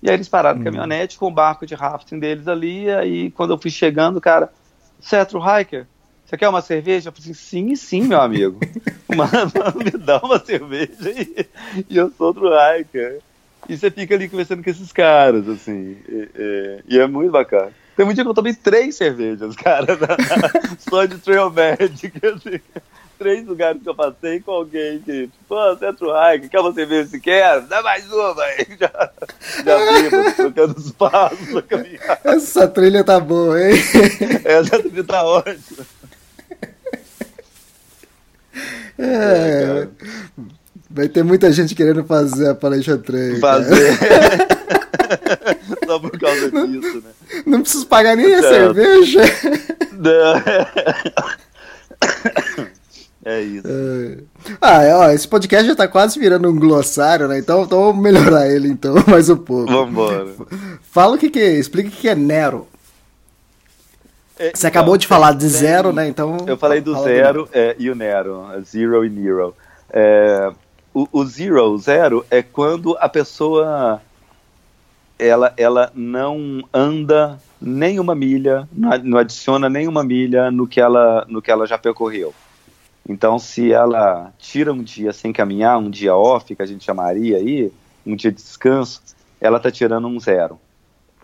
e 0.02 0.10
aí 0.10 0.16
eles 0.16 0.30
pararam 0.30 0.60
hum. 0.60 0.64
caminhonete 0.64 1.18
com 1.18 1.28
o 1.28 1.32
barco 1.32 1.66
de 1.66 1.76
rafting 1.76 2.20
deles 2.20 2.48
ali. 2.48 2.86
E 2.86 2.92
aí 2.92 3.32
quando 3.32 3.54
eu 3.54 3.58
fui 3.58 3.72
chegando, 3.72 4.22
cara, 4.22 4.52
Cetro 5.00 5.40
Hiker, 5.40 5.86
você 6.26 6.38
quer 6.38 6.50
uma 6.50 6.62
cerveja? 6.62 7.10
Eu 7.10 7.14
falei 7.14 7.32
assim, 7.32 7.34
sim, 7.34 7.76
sim, 7.76 8.02
meu 8.04 8.22
amigo. 8.22 8.60
mano, 9.16 9.52
me 9.84 9.92
dá 9.92 10.20
uma 10.20 10.40
cerveja 10.40 11.10
e, 11.10 11.48
e 11.90 11.98
eu 11.98 12.12
sou 12.12 12.28
outro 12.28 12.50
hiker. 12.50 13.20
E 13.68 13.78
você 13.78 13.90
fica 13.90 14.16
ali 14.16 14.30
conversando 14.30 14.64
com 14.64 14.70
esses 14.70 14.92
caras, 14.92 15.48
assim. 15.50 15.98
E, 16.08 16.30
e, 16.36 16.84
e 16.90 17.00
é 17.00 17.08
muito 17.08 17.32
bacana. 17.32 17.72
Tem 17.96 18.06
um 18.06 18.14
dia 18.14 18.24
que 18.24 18.30
eu 18.30 18.34
tomei 18.34 18.54
três 18.54 18.96
cervejas, 18.96 19.56
cara, 19.56 19.98
na, 19.98 20.08
na, 20.38 20.78
só 20.78 21.06
de 21.06 21.18
Trail 21.18 21.50
Magic, 21.50 22.14
assim 22.24 22.62
três 23.18 23.46
lugares 23.46 23.82
que 23.82 23.90
eu 23.90 23.96
passei 23.96 24.40
com 24.40 24.52
alguém 24.52 25.00
que, 25.00 25.30
pô, 25.48 25.58
Centro 25.78 26.10
Hike, 26.12 26.50
quer 26.50 26.62
você 26.62 26.86
ver 26.86 27.08
se 27.08 27.20
quer? 27.20 27.62
Dá 27.62 27.82
mais 27.82 28.12
uma 28.12 28.44
aí. 28.44 28.68
Já, 28.80 29.12
já 29.66 29.78
vimos, 30.02 30.34
trocando 30.36 30.76
os 30.78 30.92
passos 30.92 31.50
pra 31.50 31.62
caminhar. 31.62 32.20
Essa 32.24 32.68
trilha 32.68 33.04
tá 33.04 33.20
boa, 33.20 33.60
hein? 33.60 33.76
Essa 34.46 34.80
trilha 34.80 35.04
tá 35.04 35.24
ótima. 35.24 35.86
É, 39.00 39.88
vai 40.90 41.08
ter 41.08 41.24
muita 41.24 41.52
gente 41.52 41.76
querendo 41.76 42.04
fazer 42.04 42.50
a 42.50 42.56
palestra 42.56 42.98
trail. 42.98 43.40
Fazer. 43.40 43.98
Só 45.86 46.00
por 46.00 46.20
causa 46.20 46.50
disso, 46.52 47.02
né? 47.02 47.12
Não 47.46 47.62
preciso 47.62 47.86
pagar 47.88 48.16
nem 48.16 48.34
a 48.34 48.42
cerveja. 48.42 49.22
Não. 49.94 51.07
É 53.38 53.42
isso. 53.42 53.68
É. 53.68 54.18
Ah, 54.60 54.84
é, 54.84 54.96
ó, 54.96 55.10
esse 55.12 55.28
podcast 55.28 55.68
já 55.68 55.76
tá 55.76 55.88
quase 55.88 56.20
virando 56.20 56.50
um 56.50 56.60
glossário, 56.60 57.28
né? 57.28 57.38
Então, 57.38 57.64
então 57.64 57.80
vamos 57.82 58.02
melhorar 58.02 58.48
ele 58.48 58.68
então 58.68 58.96
mais 59.08 59.30
um 59.30 59.38
pouco. 59.38 59.72
Vambora. 59.72 60.28
Fala 60.82 61.16
o 61.16 61.20
que 61.20 61.30
que 61.30 61.40
é, 61.40 61.54
explica 61.54 61.90
o 61.90 61.92
que 61.92 62.10
é 62.10 62.16
Nero. 62.16 62.68
É, 64.40 64.52
Você 64.54 64.66
acabou 64.66 64.96
então, 64.96 65.00
de 65.00 65.08
falar 65.08 65.34
de 65.34 65.48
zero, 65.48 65.92
né? 65.92 66.08
Então. 66.08 66.38
Eu 66.48 66.58
falei 66.58 66.82
do 66.82 66.96
zero 67.04 67.48
é, 67.52 67.76
e 67.78 67.90
o 67.90 67.96
Nero, 67.96 68.46
Zero 68.64 69.06
e 69.06 69.10
Nero. 69.10 69.56
É, 69.92 70.52
o, 70.94 71.08
o 71.12 71.26
zero, 71.26 71.78
zero, 71.78 72.26
é 72.30 72.42
quando 72.42 72.98
a 73.00 73.08
pessoa 73.08 74.02
ela, 75.20 75.54
ela 75.58 75.92
não 75.94 76.64
anda 76.74 77.40
nenhuma 77.60 78.14
milha, 78.14 78.68
não 79.04 79.18
adiciona 79.18 79.70
nenhuma 79.70 80.04
milha 80.04 80.52
no 80.52 80.68
que 80.68 80.80
ela, 80.80 81.26
no 81.28 81.42
que 81.42 81.52
ela 81.52 81.66
já 81.66 81.78
percorreu. 81.78 82.34
Então, 83.08 83.40
se 83.40 83.72
ela 83.72 84.34
tira 84.38 84.74
um 84.74 84.84
dia 84.84 85.14
sem 85.14 85.32
caminhar, 85.32 85.78
um 85.78 85.90
dia 85.90 86.16
off, 86.16 86.54
que 86.54 86.62
a 86.62 86.66
gente 86.66 86.84
chamaria 86.84 87.38
aí, 87.38 87.72
um 88.06 88.16
dia 88.16 88.32
de 88.32 88.38
descanso, 88.38 89.02
ela 89.40 89.58
está 89.58 89.72
tirando 89.72 90.08
um 90.08 90.20
zero. 90.20 90.60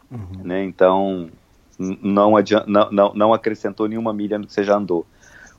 Uhum. 0.09 0.43
Né? 0.43 0.63
Então, 0.63 1.29
não, 1.77 2.31
não, 2.67 2.91
não, 2.91 3.13
não, 3.13 3.34
acrescentou 3.34 3.88
nenhuma 3.88 4.13
milha 4.13 4.38
no 4.38 4.47
que 4.47 4.53
você 4.53 4.63
já 4.63 4.77
andou. 4.77 5.05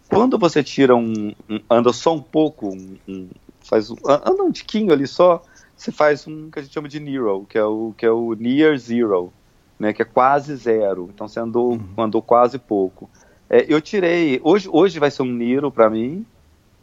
Quando 0.09 0.39
você 0.39 0.63
tira 0.63 0.95
um, 0.95 1.35
um 1.49 1.61
anda 1.69 1.93
só 1.93 2.15
um 2.15 2.23
pouco, 2.23 2.69
um, 2.69 2.97
um, 3.09 3.29
faz 3.61 3.91
um, 3.91 3.97
anda 4.07 4.43
um 4.43 4.53
tiquinho 4.53 4.93
ali 4.93 5.07
só, 5.07 5.43
você 5.77 5.91
faz 5.91 6.27
um 6.27 6.51
que 6.51 6.59
a 6.59 6.63
gente 6.63 6.73
chama 6.73 6.89
de 6.89 7.01
Nero, 7.01 7.47
que 7.49 7.59
é 7.59 7.65
o, 7.65 7.93
que 7.97 8.07
é 8.07 8.11
o 8.11 8.35
Near 8.35 8.79
Zero, 8.79 9.33
né, 9.79 9.93
que 9.93 10.03
é 10.03 10.05
quase 10.05 10.55
zero. 10.57 11.11
Então 11.13 11.27
você 11.27 11.41
andou, 11.41 11.73
uhum. 11.73 11.95
andou 11.99 12.23
quase 12.23 12.59
pouco. 12.59 13.11
É, 13.49 13.65
eu 13.69 13.81
tirei. 13.81 14.41
Hoje, 14.43 14.69
hoje 14.71 14.99
vai 14.99 15.11
ser 15.11 15.23
um 15.23 15.33
Niro 15.33 15.71
para 15.71 15.91
mim, 15.91 16.25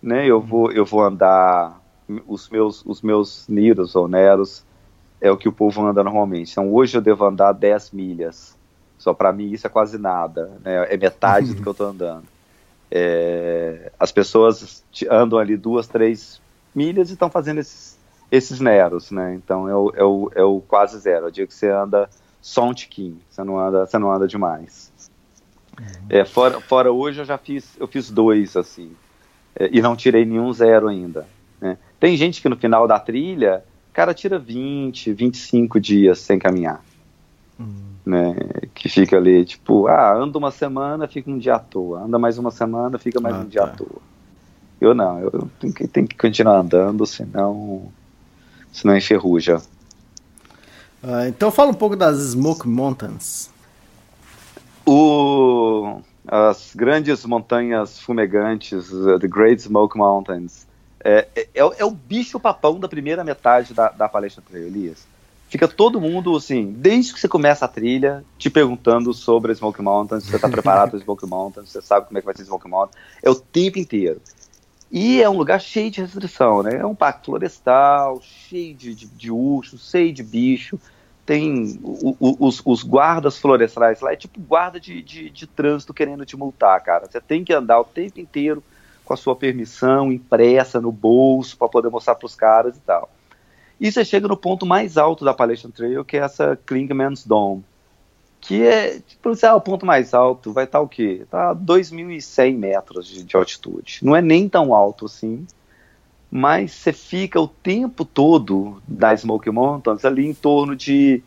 né? 0.02 0.26
Eu 0.26 0.40
vou, 0.40 0.72
eu 0.72 0.86
vou 0.86 1.04
andar 1.04 1.82
os 2.28 2.50
meus, 2.50 2.84
os 2.86 3.02
meus 3.02 3.48
Niros 3.48 3.96
ou 3.96 4.08
Neros 4.08 4.64
é 5.20 5.32
o 5.32 5.38
que 5.38 5.48
o 5.48 5.54
povo 5.54 5.86
anda 5.86 6.04
normalmente. 6.04 6.52
Então 6.52 6.74
hoje 6.74 6.98
eu 6.98 7.02
devo 7.02 7.26
andar 7.26 7.54
10 7.54 7.92
milhas. 7.92 8.58
Só 8.98 9.14
para 9.14 9.32
mim 9.32 9.52
isso 9.52 9.68
é 9.68 9.70
quase 9.70 9.98
nada, 9.98 10.52
né? 10.64 10.94
É 10.94 10.98
metade 10.98 11.54
do 11.54 11.62
que 11.62 11.68
eu 11.68 11.74
tô 11.74 11.86
andando. 11.86 12.24
É, 12.94 13.90
as 13.98 14.12
pessoas 14.12 14.84
andam 15.10 15.40
ali 15.40 15.56
duas, 15.56 15.88
três 15.88 16.42
milhas 16.76 17.10
e 17.10 17.14
estão 17.14 17.30
fazendo 17.30 17.62
esses, 17.62 17.98
esses 18.30 18.60
Neros, 18.60 19.12
né? 19.12 19.34
Então 19.34 19.70
é 19.70 19.74
o, 19.74 19.94
é, 19.96 20.04
o, 20.04 20.32
é 20.36 20.44
o 20.44 20.60
quase 20.60 21.00
zero. 21.00 21.28
É 21.28 21.30
o 21.30 21.32
dia 21.32 21.48
que 21.48 21.54
você 21.54 21.70
anda 21.70 22.10
só 22.42 22.66
um 22.66 22.74
tiquinho, 22.74 23.18
você 23.30 23.46
não 23.46 23.58
anda, 23.58 23.86
você 23.86 23.98
não 23.98 24.12
anda 24.12 24.28
demais. 24.28 24.91
É, 26.10 26.26
fora, 26.26 26.60
fora 26.60 26.92
hoje 26.92 27.22
eu 27.22 27.26
já 27.26 27.38
fiz, 27.38 27.76
eu 27.80 27.88
fiz 27.88 28.10
dois, 28.10 28.56
assim, 28.56 28.92
é, 29.56 29.70
e 29.72 29.82
não 29.82 29.96
tirei 29.96 30.26
nenhum 30.26 30.52
zero 30.52 30.88
ainda. 30.88 31.28
Né? 31.60 31.78
Tem 32.00 32.16
gente 32.18 32.42
que 32.42 32.50
no 32.50 32.58
final 32.58 32.88
da 32.88 33.00
trilha, 33.00 33.64
cara 33.94 34.14
tira 34.14 34.40
20, 34.40 35.14
25 35.14 35.80
dias 35.80 36.20
sem 36.20 36.40
caminhar. 36.40 36.84
Uhum. 37.60 37.92
Né? 38.06 38.36
Que 38.74 38.90
fica 38.90 39.18
ali, 39.18 39.46
tipo, 39.46 39.88
ah, 39.88 40.14
anda 40.14 40.38
uma 40.38 40.52
semana, 40.52 41.08
fica 41.08 41.30
um 41.30 41.38
dia 41.38 41.56
à 41.56 41.60
toa. 41.60 42.02
Anda 42.02 42.18
mais 42.18 42.38
uma 42.38 42.52
semana, 42.52 42.98
fica 42.98 43.20
mais 43.20 43.36
ah, 43.36 43.40
um 43.40 43.46
dia 43.46 43.62
tá. 43.62 43.68
à 43.68 43.76
toa. 43.76 44.02
Eu 44.80 44.96
não, 44.96 45.20
eu 45.20 45.50
tenho 45.60 45.74
que, 45.74 45.88
tenho 45.88 46.08
que 46.08 46.18
continuar 46.18 46.60
andando, 46.60 47.06
senão, 47.06 47.92
senão 48.72 48.98
enferruja. 48.98 49.62
Ah, 51.04 51.28
então 51.28 51.52
fala 51.52 51.70
um 51.70 51.76
pouco 51.76 51.96
das 51.96 52.18
Smoke 52.18 52.68
Mountains. 52.68 53.52
O, 54.94 56.02
as 56.28 56.74
grandes 56.76 57.26
montanhas 57.26 57.98
fumegantes, 58.02 58.92
uh, 58.92 59.18
The 59.18 59.28
Great 59.30 59.62
Smoke 59.62 59.98
Mountains, 59.98 60.68
é, 61.02 61.30
é, 61.34 61.48
é, 61.56 61.86
o 61.86 61.92
bicho 61.92 62.38
papão 62.38 62.78
da 62.78 62.90
primeira 62.90 63.24
metade 63.24 63.74
da, 63.74 63.88
da 63.88 64.10
palestra 64.10 64.44
Trail, 64.46 64.68
Elias. 64.68 65.08
Fica 65.48 65.66
todo 65.66 66.02
mundo, 66.02 66.36
assim, 66.36 66.76
desde 66.78 67.14
que 67.14 67.22
você 67.22 67.30
começa 67.30 67.64
a 67.64 67.70
trilha, 67.70 68.22
te 68.38 68.50
perguntando 68.50 69.14
sobre 69.14 69.56
Smoke 69.56 69.82
Mountains, 69.82 70.26
você 70.26 70.36
está 70.36 70.50
preparado 70.50 70.90
para 70.90 71.00
Smoke 71.00 71.26
Mountains, 71.26 71.70
você 71.70 71.82
sabe 71.82 72.08
como 72.08 72.18
é 72.18 72.22
que 72.22 72.26
vai 72.26 72.36
ser 72.36 72.44
Smoke 72.44 72.68
Mountains, 72.68 72.98
é 73.24 73.30
o 73.30 73.36
tempo 73.36 73.80
inteiro. 73.80 74.22
E 74.92 75.24
é 75.24 75.30
um 75.30 75.38
lugar 75.38 75.62
cheio 75.62 75.90
de 75.90 76.02
restrição, 76.02 76.64
né? 76.64 76.76
É 76.76 76.86
um 76.86 76.96
parque 76.96 77.28
florestal, 77.28 78.22
cheio 78.22 78.76
de, 78.76 78.94
de, 78.94 79.08
de 79.08 79.32
urso, 79.32 79.78
cheio 79.78 80.12
de 80.12 80.22
bicho. 80.22 80.78
Tem 81.26 81.80
o, 81.84 82.16
o, 82.20 82.48
os, 82.48 82.62
os, 82.66 82.84
guardas 82.84 83.38
florestais 83.38 84.02
lá, 84.02 84.12
é 84.14 84.16
tipo 84.16 84.40
guarda 84.40 84.80
de, 84.80 85.02
de, 85.02 85.30
de 85.30 85.48
trânsito 85.48 85.94
querendo 85.94 86.26
te 86.26 86.36
multar, 86.36 86.82
cara. 86.82 87.08
Você 87.10 87.22
tem 87.22 87.44
que 87.44 87.54
andar 87.54 87.80
o 87.80 87.86
tempo 87.86 88.20
inteiro 88.20 88.64
com 89.06 89.14
a 89.14 89.18
sua 89.18 89.36
permissão 89.36 90.12
impressa 90.12 90.82
no 90.82 90.92
bolso 90.92 91.58
para 91.58 91.70
poder 91.70 91.90
mostrar 91.90 92.16
para 92.16 92.26
os 92.26 92.36
caras 92.36 92.76
e 92.76 92.82
tal. 92.82 93.10
E 93.80 93.92
você 93.92 94.04
chega 94.04 94.28
no 94.28 94.38
ponto 94.38 94.66
mais 94.66 94.98
alto 94.98 95.24
da 95.24 95.32
Appalachian 95.32 95.72
Trail, 95.72 96.04
que 96.04 96.18
é 96.18 96.22
essa 96.22 96.60
Klingman's 96.66 97.26
Dome 97.26 97.64
que 98.42 98.64
é, 98.64 99.00
tipo, 99.00 99.32
ah, 99.46 99.56
o 99.56 99.62
ponto 99.62 99.86
mais 99.86 100.16
alto 100.16 100.52
vai 100.52 100.64
estar 100.66 100.80
tá 100.80 100.84
o 100.84 100.90
quê? 100.90 101.26
Tá 101.30 101.56
2.100 101.56 102.58
metros 102.58 103.08
de, 103.08 103.24
de, 103.24 103.38
altitude. 103.38 104.00
Não 104.02 104.16
é 104.16 104.22
nem 104.22 104.50
tão 104.50 104.74
alto 104.74 105.06
assim, 105.06 105.46
mas 106.32 106.72
você 106.72 106.94
fica 106.94 107.40
o 107.40 107.48
tempo 107.48 108.06
todo 108.06 108.82
da 108.88 109.14
Smoky 109.14 109.52
Mountains 109.52 110.06
ali 110.06 110.26
em 110.26 110.34
torno 110.34 110.76
de 110.76 111.22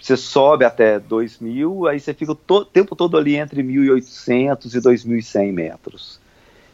você 0.00 0.16
sobe 0.16 0.64
até 0.64 0.98
2.000, 0.98 1.88
aí 1.88 2.00
você 2.00 2.12
fica 2.12 2.32
o 2.32 2.34
to 2.34 2.64
tempo 2.64 2.96
todo 2.96 3.16
ali 3.16 3.36
entre 3.36 3.62
1.800 3.62 4.74
e 4.74 4.80
2.100 4.80 5.52
metros. 5.52 6.20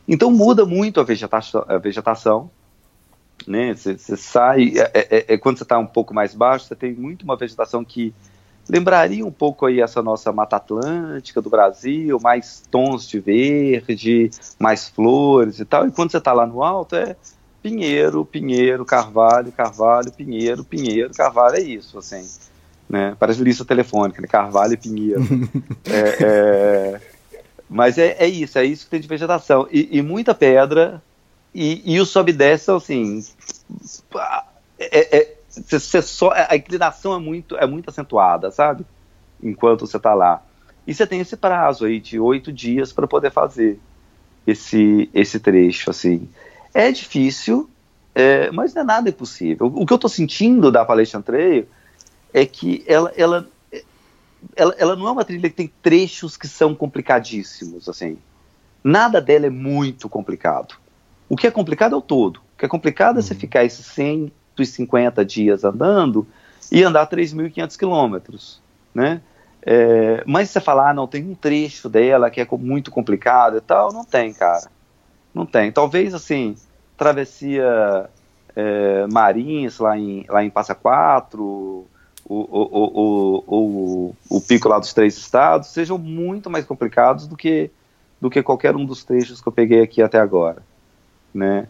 Então 0.06 0.30
muda 0.30 0.64
muito 0.64 1.00
a 1.00 1.04
vegetação, 1.04 1.64
a 1.68 1.76
vegetação 1.76 2.50
né? 3.46 3.74
Você, 3.74 4.16
sai, 4.16 4.74
é, 4.76 4.90
é, 4.94 5.34
é, 5.34 5.38
quando 5.38 5.58
você 5.58 5.62
está 5.62 5.78
um 5.78 5.86
pouco 5.86 6.14
mais 6.14 6.34
baixo, 6.34 6.66
você 6.66 6.74
tem 6.74 6.92
muito 6.92 7.22
uma 7.22 7.36
vegetação 7.36 7.84
que 7.84 8.14
lembraria 8.68 9.24
um 9.24 9.30
pouco 9.30 9.66
aí 9.66 9.80
essa 9.80 10.02
nossa 10.02 10.32
Mata 10.32 10.56
Atlântica 10.56 11.40
do 11.40 11.48
Brasil, 11.48 12.18
mais 12.20 12.62
tons 12.70 13.08
de 13.08 13.18
verde, 13.20 14.30
mais 14.58 14.88
flores 14.88 15.60
e 15.60 15.64
tal. 15.64 15.86
E 15.86 15.90
quando 15.90 16.10
você 16.10 16.18
está 16.18 16.32
lá 16.32 16.46
no 16.46 16.62
alto 16.62 16.96
é 16.96 17.16
pinheiro, 17.68 18.24
pinheiro, 18.24 18.84
carvalho, 18.84 19.52
carvalho, 19.52 20.10
pinheiro, 20.12 20.64
pinheiro, 20.64 21.12
carvalho, 21.14 21.56
é 21.56 21.60
isso, 21.60 21.98
assim. 21.98 22.26
Né? 22.88 23.14
Parece 23.18 23.42
lista 23.42 23.64
telefônica, 23.64 24.22
né? 24.22 24.26
Carvalho 24.26 24.72
e 24.72 24.76
pinheiro. 24.76 25.22
é, 25.84 26.24
é... 26.24 27.00
Mas 27.68 27.98
é, 27.98 28.16
é, 28.18 28.26
isso, 28.26 28.58
é 28.58 28.64
isso 28.64 28.84
que 28.84 28.90
tem 28.90 29.00
de 29.00 29.08
vegetação. 29.08 29.68
E, 29.70 29.98
e 29.98 30.02
muita 30.02 30.34
pedra, 30.34 31.02
e, 31.54 31.82
e 31.84 32.00
o 32.00 32.06
sobe 32.06 32.32
e 32.32 32.34
desce, 32.34 32.70
assim, 32.70 33.22
é, 34.78 35.18
é 35.18 35.34
você 35.68 36.00
só, 36.00 36.32
a 36.32 36.56
inclinação 36.56 37.14
é 37.14 37.18
muito, 37.18 37.56
é 37.56 37.66
muito 37.66 37.90
acentuada, 37.90 38.50
sabe? 38.50 38.86
Enquanto 39.42 39.86
você 39.86 39.98
está 39.98 40.14
lá. 40.14 40.42
E 40.86 40.94
você 40.94 41.06
tem 41.06 41.20
esse 41.20 41.36
prazo 41.36 41.84
aí 41.84 42.00
de 42.00 42.18
oito 42.18 42.50
dias 42.50 42.92
para 42.92 43.06
poder 43.06 43.30
fazer 43.30 43.78
esse, 44.46 45.10
esse 45.12 45.38
trecho, 45.38 45.90
assim. 45.90 46.28
É 46.74 46.90
difícil, 46.92 47.68
é, 48.14 48.50
mas 48.50 48.74
não 48.74 48.82
é 48.82 48.84
nada 48.84 49.08
impossível. 49.08 49.66
O 49.66 49.86
que 49.86 49.92
eu 49.92 49.96
estou 49.96 50.10
sentindo 50.10 50.70
da 50.70 50.84
Palestra 50.84 51.22
Trail 51.22 51.66
é 52.32 52.44
que 52.44 52.84
ela, 52.86 53.12
ela, 53.16 53.48
ela, 54.56 54.74
ela 54.78 54.96
não 54.96 55.08
é 55.08 55.10
uma 55.10 55.24
trilha 55.24 55.48
que 55.48 55.56
tem 55.56 55.72
trechos 55.82 56.36
que 56.36 56.46
são 56.46 56.74
complicadíssimos, 56.74 57.88
assim. 57.88 58.18
Nada 58.82 59.20
dela 59.20 59.46
é 59.46 59.50
muito 59.50 60.08
complicado. 60.08 60.76
O 61.28 61.36
que 61.36 61.46
é 61.46 61.50
complicado 61.50 61.94
é 61.94 61.98
o 61.98 62.02
todo. 62.02 62.38
O 62.38 62.58
que 62.58 62.64
é 62.64 62.68
complicado 62.68 63.16
uhum. 63.16 63.20
é 63.20 63.22
você 63.22 63.34
uhum. 63.34 63.40
ficar 63.40 63.64
esses 63.64 63.86
100, 63.86 64.32
150 64.56 65.24
dias 65.24 65.64
andando 65.64 66.26
e 66.70 66.82
andar 66.82 67.08
3.500 67.08 67.76
quilômetros, 67.76 68.60
né? 68.94 69.20
É, 69.62 70.22
mas 70.26 70.50
você 70.50 70.60
falar, 70.60 70.90
ah, 70.90 70.94
não, 70.94 71.06
tem 71.06 71.24
um 71.24 71.34
trecho 71.34 71.88
dela 71.88 72.30
que 72.30 72.40
é 72.40 72.46
muito 72.52 72.90
complicado 72.90 73.56
e 73.56 73.60
tal, 73.60 73.92
não 73.92 74.04
tem, 74.04 74.32
cara. 74.32 74.70
Não 75.34 75.46
tem. 75.46 75.70
Talvez, 75.70 76.14
assim, 76.14 76.56
travessia 76.96 78.08
é, 78.56 79.06
Marins, 79.06 79.78
lá 79.78 79.96
em, 79.96 80.24
lá 80.28 80.44
em 80.44 80.50
Passa 80.50 80.74
Quatro, 80.74 81.86
o, 82.28 82.36
o, 82.36 83.44
o, 83.46 84.14
o, 84.28 84.40
pico 84.40 84.68
lá 84.68 84.78
dos 84.78 84.92
três 84.92 85.16
estados, 85.16 85.68
sejam 85.68 85.96
muito 85.96 86.50
mais 86.50 86.64
complicados 86.64 87.26
do 87.26 87.36
que, 87.36 87.70
do 88.20 88.28
que 88.28 88.42
qualquer 88.42 88.76
um 88.76 88.84
dos 88.84 89.04
trechos 89.04 89.40
que 89.40 89.48
eu 89.48 89.52
peguei 89.52 89.80
aqui 89.80 90.02
até 90.02 90.18
agora, 90.18 90.62
né? 91.32 91.68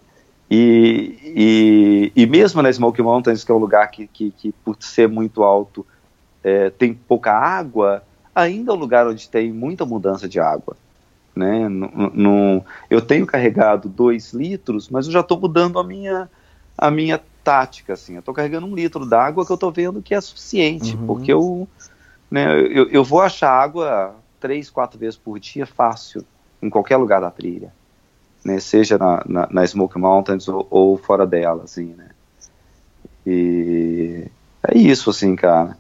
E, 0.51 1.19
e, 1.23 2.23
e, 2.23 2.27
mesmo 2.27 2.63
na 2.63 2.71
Smoky 2.71 3.03
Mountains, 3.03 3.45
que 3.45 3.53
é 3.53 3.55
um 3.55 3.59
lugar 3.59 3.91
que, 3.91 4.07
que, 4.07 4.31
que 4.31 4.51
por 4.65 4.77
ser 4.81 5.07
muito 5.07 5.43
alto, 5.43 5.87
é, 6.43 6.71
tem 6.71 6.95
pouca 6.95 7.33
água, 7.33 8.03
ainda 8.35 8.73
é 8.73 8.75
um 8.75 8.79
lugar 8.79 9.07
onde 9.07 9.29
tem 9.29 9.53
muita 9.53 9.85
mudança 9.85 10.27
de 10.27 10.41
água. 10.41 10.75
Né? 11.39 11.69
No, 11.69 12.11
no, 12.13 12.65
eu 12.91 13.01
tenho 13.01 13.25
carregado 13.25 13.89
2 13.89 14.33
litros, 14.33 14.89
mas 14.89 15.07
eu 15.07 15.13
já 15.13 15.21
estou 15.21 15.39
mudando 15.39 15.79
a 15.79 15.85
minha, 15.85 16.29
a 16.77 16.91
minha 16.91 17.21
tática. 17.45 17.93
Assim. 17.93 18.15
Eu 18.15 18.21
estou 18.21 18.35
carregando 18.35 18.67
um 18.67 18.75
litro 18.75 19.07
d'água 19.07 19.47
que 19.47 19.53
eu 19.53 19.55
estou 19.55 19.71
vendo 19.71 20.03
que 20.03 20.15
é 20.15 20.21
suficiente, 20.21 20.97
uhum. 20.97 21.07
porque 21.07 21.33
eu, 21.33 21.69
né, 22.31 22.61
eu, 22.61 22.89
eu 22.89 23.05
vou 23.05 23.21
achar 23.21 23.51
água 23.51 24.17
três, 24.41 24.69
quatro 24.69 24.99
vezes 24.99 25.17
por 25.17 25.39
dia 25.39 25.67
fácil, 25.67 26.25
em 26.61 26.69
qualquer 26.69 26.97
lugar 26.97 27.21
da 27.21 27.31
trilha 27.31 27.73
né, 28.45 28.59
seja 28.61 28.97
na, 28.97 29.23
na, 29.27 29.49
na 29.51 29.67
Smoke 29.67 29.99
Mountains 29.99 30.49
ou, 30.49 30.67
ou, 30.71 30.97
fora 30.97 31.27
dela, 31.27 31.65
assim, 31.65 31.95
né. 31.95 32.09
E 33.27 34.27
é 34.67 34.79
isso, 34.79 35.11
assim, 35.11 35.37
cara. 35.37 35.77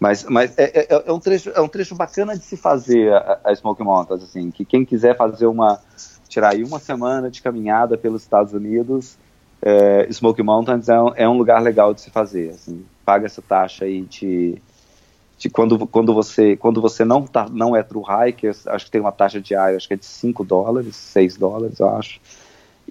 Mas, 0.00 0.24
mas 0.24 0.56
é, 0.56 0.80
é, 0.80 1.04
é 1.06 1.12
um 1.12 1.18
trecho, 1.18 1.50
é 1.50 1.60
um 1.60 1.68
trecho 1.68 1.94
bacana 1.94 2.36
de 2.36 2.44
se 2.44 2.56
fazer 2.56 3.12
a, 3.12 3.40
a 3.44 3.54
Smoke 3.54 3.82
Mountains, 3.82 4.22
assim, 4.22 4.50
que 4.50 4.64
quem 4.64 4.84
quiser 4.84 5.16
fazer 5.16 5.46
uma, 5.46 5.80
tirar 6.28 6.52
aí 6.52 6.62
uma 6.62 6.78
semana 6.78 7.30
de 7.30 7.42
caminhada 7.42 7.98
pelos 7.98 8.22
Estados 8.22 8.52
Unidos, 8.52 9.16
é, 9.60 10.06
Smoke 10.12 10.42
Mountains 10.42 10.88
é 10.88 11.00
um, 11.00 11.12
é 11.16 11.28
um 11.28 11.36
lugar 11.36 11.60
legal 11.60 11.92
de 11.92 12.00
se 12.00 12.10
fazer, 12.10 12.50
assim, 12.50 12.84
paga 13.04 13.26
essa 13.26 13.42
taxa 13.42 13.84
aí 13.84 14.02
de 14.02 14.60
de 15.38 15.48
quando, 15.48 15.86
quando 15.86 16.12
você 16.12 16.56
quando 16.56 16.80
você 16.80 17.04
não 17.04 17.22
tá, 17.24 17.48
não 17.48 17.76
é 17.76 17.82
true 17.82 18.02
hiker, 18.02 18.54
acho 18.66 18.84
que 18.84 18.90
tem 18.90 19.00
uma 19.00 19.12
taxa 19.12 19.40
diária, 19.40 19.76
acho 19.76 19.86
que 19.86 19.94
é 19.94 19.96
de 19.96 20.04
5 20.04 20.44
dólares, 20.44 20.96
6 20.96 21.36
dólares, 21.36 21.78
eu 21.78 21.88
acho. 21.90 22.20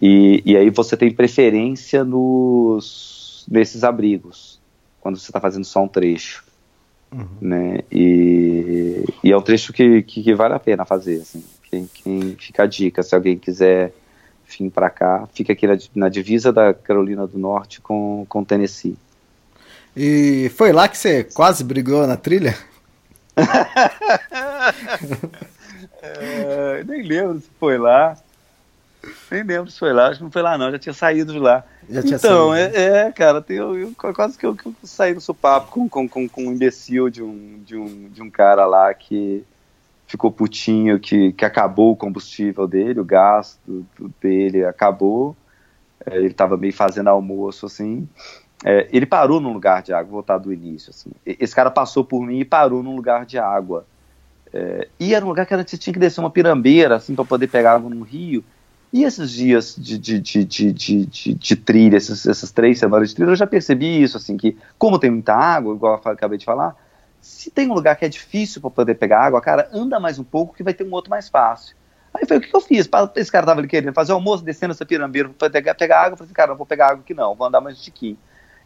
E, 0.01 0.41
e 0.45 0.55
aí 0.55 0.69
você 0.69 0.95
tem 0.95 1.13
preferência 1.13 2.05
nos 2.05 3.45
nesses 3.49 3.83
abrigos, 3.83 4.59
quando 5.01 5.17
você 5.17 5.29
está 5.29 5.41
fazendo 5.41 5.65
só 5.65 5.83
um 5.83 5.87
trecho. 5.87 6.46
Uhum. 7.11 7.27
Né? 7.41 7.79
E, 7.91 9.03
e, 9.23 9.31
é 9.31 9.37
um 9.37 9.41
trecho 9.41 9.71
que, 9.71 10.01
que, 10.03 10.23
que, 10.23 10.33
vale 10.33 10.53
a 10.53 10.59
pena 10.59 10.85
fazer. 10.85 11.21
Assim. 11.21 11.43
Quem, 11.69 11.89
quem 11.93 12.35
fica 12.35 12.63
a 12.63 12.67
dica, 12.67 13.03
se 13.03 13.15
alguém 13.15 13.37
quiser 13.37 13.93
vir 14.47 14.69
para 14.69 14.89
cá, 14.89 15.27
fica 15.33 15.53
aqui 15.53 15.67
na, 15.67 15.77
na 15.95 16.09
divisa 16.09 16.51
da 16.51 16.73
Carolina 16.73 17.27
do 17.27 17.37
Norte 17.37 17.81
com, 17.81 18.25
com 18.27 18.43
Tennessee. 18.43 18.97
E 19.95 20.51
foi 20.55 20.71
lá 20.71 20.87
que 20.87 20.97
você 20.97 21.23
quase 21.23 21.63
brigou 21.63 22.05
na 22.05 22.15
trilha? 22.15 22.55
é, 26.01 26.83
nem 26.83 27.03
lembro 27.03 27.39
se 27.39 27.49
foi 27.59 27.77
lá. 27.77 28.17
Nem 29.31 29.43
lembro 29.43 29.71
se 29.71 29.79
foi 29.79 29.93
lá, 29.93 30.07
acho 30.07 30.17
que 30.17 30.23
não 30.23 30.31
foi 30.31 30.41
lá 30.41 30.57
não, 30.57 30.71
já 30.71 30.79
tinha 30.79 30.93
saído 30.93 31.33
de 31.33 31.39
lá. 31.39 31.63
Já 31.89 32.01
tinha 32.01 32.15
então, 32.15 32.51
saído. 32.51 32.75
É, 32.75 33.07
é, 33.07 33.11
cara, 33.11 33.41
tem, 33.41 33.57
eu, 33.57 33.77
eu, 33.77 33.93
quase 33.95 34.37
que 34.37 34.45
eu, 34.45 34.55
que 34.55 34.65
eu 34.65 34.75
saí 34.83 35.13
no 35.13 35.21
supapo 35.21 35.71
com, 35.71 35.89
com, 35.89 36.07
com, 36.07 36.27
com 36.27 36.43
um 36.43 36.51
imbecil 36.51 37.09
de 37.09 37.23
um, 37.23 37.61
de, 37.65 37.75
um, 37.75 38.09
de 38.09 38.21
um 38.21 38.29
cara 38.29 38.65
lá 38.65 38.93
que 38.93 39.43
ficou 40.07 40.31
putinho, 40.31 40.99
que, 40.99 41.33
que 41.33 41.43
acabou 41.43 41.91
o 41.91 41.95
combustível 41.95 42.67
dele, 42.67 42.99
o 42.99 43.05
gasto 43.05 43.85
dele 44.21 44.65
acabou. 44.65 45.35
É, 46.05 46.17
ele 46.17 46.33
tava 46.33 46.55
meio 46.57 46.73
fazendo 46.73 47.09
almoço 47.09 47.65
assim. 47.65 48.07
É, 48.65 48.87
ele 48.91 49.05
parou 49.05 49.39
num 49.39 49.53
lugar 49.53 49.83
de 49.83 49.93
água, 49.93 50.05
vou 50.05 50.13
voltar 50.13 50.37
do 50.37 50.51
início. 50.51 50.89
Assim. 50.89 51.11
Esse 51.25 51.53
cara 51.53 51.69
passou 51.69 52.03
por 52.03 52.25
mim 52.25 52.39
e 52.39 52.45
parou 52.45 52.81
num 52.81 52.95
lugar 52.95 53.25
de 53.25 53.37
água. 53.37 53.85
É, 54.53 54.87
e 54.99 55.13
era 55.13 55.23
um 55.23 55.27
lugar 55.27 55.45
que 55.45 55.55
você 55.55 55.77
tinha 55.77 55.93
que 55.93 55.99
descer 55.99 56.21
uma 56.21 56.31
pirambeira 56.31 56.95
assim, 56.95 57.13
para 57.13 57.25
poder 57.25 57.47
pegar 57.47 57.73
água 57.73 57.89
no 57.89 58.01
rio. 58.01 58.43
E 58.91 59.03
esses 59.03 59.31
dias 59.31 59.75
de, 59.77 59.97
de, 59.97 60.19
de, 60.19 60.45
de, 60.45 61.05
de, 61.33 61.55
trilha, 61.55 61.97
essas, 61.97 62.25
essas 62.25 62.51
três 62.51 62.79
semanas 62.79 63.09
de 63.09 63.15
trilha, 63.15 63.31
eu 63.31 63.35
já 63.35 63.45
percebi 63.45 64.01
isso, 64.01 64.15
assim, 64.15 64.37
que 64.37 64.57
como 64.77 64.97
tem 64.97 65.11
muita 65.11 65.33
água, 65.33 65.75
igual 65.75 66.01
eu 66.03 66.11
acabei 66.11 66.37
de 66.37 66.45
falar, 66.45 66.75
se 67.19 67.51
tem 67.51 67.69
um 67.69 67.73
lugar 67.73 67.95
que 67.97 68.05
é 68.05 68.09
difícil 68.09 68.61
para 68.61 68.69
poder 68.69 68.95
pegar 68.95 69.25
água, 69.25 69.41
cara, 69.41 69.69
anda 69.73 69.99
mais 69.99 70.17
um 70.17 70.23
pouco 70.23 70.55
que 70.55 70.63
vai 70.63 70.73
ter 70.73 70.85
um 70.85 70.93
outro 70.93 71.09
mais 71.09 71.27
fácil. 71.27 71.75
Aí 72.13 72.25
foi 72.25 72.37
o 72.37 72.41
que 72.41 72.55
eu 72.55 72.61
fiz? 72.61 72.89
Esse 73.15 73.31
cara 73.31 73.45
tava 73.45 73.59
ali 73.59 73.67
querendo 73.67 73.93
fazer 73.93 74.13
almoço, 74.13 74.43
descendo 74.43 74.71
essa 74.71 74.85
pirambeira 74.85 75.29
para 75.29 75.49
pegar, 75.49 75.75
pegar 75.75 75.99
água, 75.99 76.13
eu 76.13 76.17
falei 76.17 76.27
assim, 76.27 76.33
cara, 76.33 76.51
não 76.51 76.57
vou 76.57 76.65
pegar 76.65 76.87
água 76.87 77.01
aqui 77.03 77.13
não, 77.13 77.35
vou 77.35 77.45
andar 77.45 77.59
mais 77.59 77.77
um 77.77 77.81
tiquinho. 77.81 78.17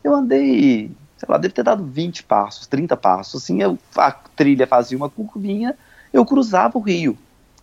Eu 0.04 0.16
andei, 0.16 0.92
sei 1.18 1.28
lá, 1.28 1.38
deve 1.38 1.54
ter 1.54 1.64
dado 1.64 1.84
20 1.84 2.24
passos, 2.24 2.68
30 2.68 2.96
passos, 2.96 3.44
assim, 3.44 3.62
eu, 3.62 3.78
a 3.98 4.12
trilha 4.12 4.68
fazia 4.68 4.98
uma 4.98 5.10
curvinha, 5.10 5.76
eu 6.14 6.26
cruzava 6.26 6.78
o 6.78 6.82
rio. 6.82 7.18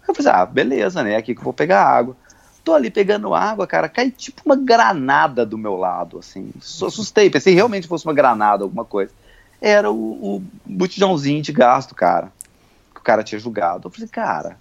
Eu 0.06 0.14
falei, 0.14 0.32
ah, 0.32 0.46
beleza, 0.46 1.02
né, 1.02 1.16
aqui 1.16 1.34
que 1.34 1.40
eu 1.40 1.44
vou 1.44 1.52
pegar 1.52 1.84
água. 1.84 2.16
Tô 2.68 2.74
ali 2.74 2.90
pegando 2.90 3.32
água, 3.32 3.66
cara, 3.66 3.88
cai 3.88 4.10
tipo 4.10 4.42
uma 4.44 4.54
granada 4.54 5.46
do 5.46 5.56
meu 5.56 5.74
lado, 5.74 6.18
assim, 6.18 6.50
assustei, 6.60 7.30
pensei 7.30 7.54
realmente 7.54 7.88
fosse 7.88 8.04
uma 8.04 8.12
granada, 8.12 8.62
alguma 8.62 8.84
coisa. 8.84 9.10
Era 9.58 9.90
o, 9.90 10.36
o 10.36 10.42
botijãozinho 10.66 11.40
de 11.40 11.50
gasto, 11.50 11.94
cara, 11.94 12.30
que 12.92 13.00
o 13.00 13.02
cara 13.02 13.24
tinha 13.24 13.38
julgado. 13.38 13.88
Eu 13.88 13.90
falei, 13.90 14.06
cara, 14.06 14.58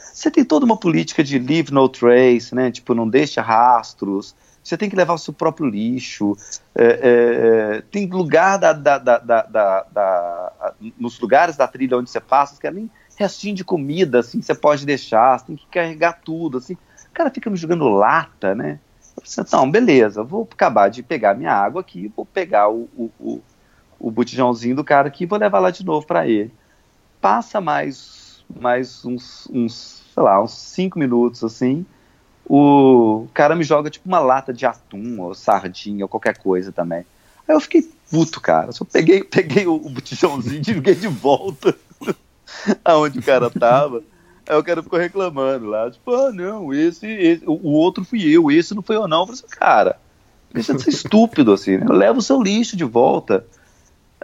você 0.00 0.30
tem 0.30 0.42
toda 0.42 0.64
uma 0.64 0.78
política 0.78 1.22
de 1.22 1.38
leave 1.38 1.70
no 1.70 1.86
trace, 1.86 2.54
né? 2.54 2.70
Tipo, 2.70 2.94
não 2.94 3.06
deixa 3.06 3.42
rastros. 3.42 4.34
Você 4.64 4.78
tem 4.78 4.88
que 4.88 4.96
levar 4.96 5.12
o 5.12 5.18
seu 5.18 5.34
próprio 5.34 5.68
lixo. 5.68 6.34
É, 6.74 7.00
é, 7.02 7.82
tem 7.90 8.06
lugar 8.06 8.56
da, 8.56 8.72
da, 8.72 8.96
da, 8.96 10.62
nos 10.98 11.20
lugares 11.20 11.58
da 11.58 11.68
trilha 11.68 11.98
onde 11.98 12.08
você 12.08 12.20
passa, 12.20 12.58
que 12.58 12.66
é 12.66 12.70
nem 12.70 12.90
restinho 13.16 13.54
de 13.54 13.64
comida, 13.64 14.20
assim, 14.20 14.40
você 14.40 14.54
pode 14.54 14.86
deixar, 14.86 15.38
você 15.38 15.44
tem 15.44 15.56
que 15.56 15.66
carregar 15.66 16.22
tudo, 16.24 16.56
assim. 16.56 16.74
Cara 17.20 17.30
fica 17.30 17.50
me 17.50 17.56
jogando 17.58 17.86
lata, 17.86 18.54
né? 18.54 18.80
Eu 19.14 19.22
pensei, 19.22 19.44
então, 19.46 19.70
beleza, 19.70 20.24
vou 20.24 20.48
acabar 20.50 20.88
de 20.88 21.02
pegar 21.02 21.34
minha 21.34 21.52
água 21.52 21.82
aqui, 21.82 22.10
vou 22.16 22.24
pegar 22.24 22.70
o, 22.70 22.88
o, 22.96 23.10
o, 23.20 23.42
o 23.98 24.10
botijãozinho 24.10 24.74
do 24.74 24.82
cara 24.82 25.08
aqui 25.08 25.24
e 25.24 25.26
vou 25.26 25.38
levar 25.38 25.58
lá 25.58 25.70
de 25.70 25.84
novo 25.84 26.06
para 26.06 26.26
ele. 26.26 26.50
Passa 27.20 27.60
mais, 27.60 28.42
mais 28.58 29.04
uns, 29.04 29.46
uns, 29.52 30.02
sei 30.14 30.22
lá, 30.22 30.42
uns 30.42 30.52
cinco 30.52 30.98
minutos, 30.98 31.44
assim, 31.44 31.84
o 32.46 33.28
cara 33.34 33.54
me 33.54 33.64
joga 33.64 33.90
tipo 33.90 34.08
uma 34.08 34.18
lata 34.18 34.50
de 34.50 34.64
atum 34.64 35.20
ou 35.20 35.34
sardinha 35.34 36.06
ou 36.06 36.08
qualquer 36.08 36.38
coisa 36.38 36.72
também. 36.72 37.04
Aí 37.46 37.54
eu 37.54 37.60
fiquei 37.60 37.86
puto, 38.10 38.40
cara. 38.40 38.72
Só 38.72 38.82
peguei, 38.86 39.22
peguei 39.22 39.66
o, 39.66 39.74
o 39.74 39.90
botijãozinho 39.90 40.62
e 40.66 40.72
joguei 40.72 40.94
de 40.94 41.06
volta 41.06 41.76
aonde 42.82 43.18
o 43.18 43.22
cara 43.22 43.50
tava. 43.50 44.02
Aí 44.48 44.56
o 44.56 44.64
cara 44.64 44.82
ficou 44.82 44.98
reclamando 44.98 45.66
lá, 45.66 45.90
tipo, 45.90 46.12
ah, 46.14 46.32
não, 46.32 46.72
esse, 46.72 47.06
esse, 47.06 47.44
o 47.46 47.72
outro 47.72 48.04
fui 48.04 48.22
eu, 48.24 48.50
esse 48.50 48.74
não 48.74 48.82
foi 48.82 48.96
eu 48.96 49.06
não. 49.06 49.20
Eu 49.20 49.26
falei 49.26 49.40
assim, 49.40 49.56
cara, 49.56 49.96
deixa 50.52 50.74
de 50.74 50.82
ser 50.82 50.90
estúpido, 50.90 51.52
assim, 51.52 51.78
né? 51.78 51.86
Leva 51.88 52.18
o 52.18 52.22
seu 52.22 52.42
lixo 52.42 52.76
de 52.76 52.84
volta. 52.84 53.46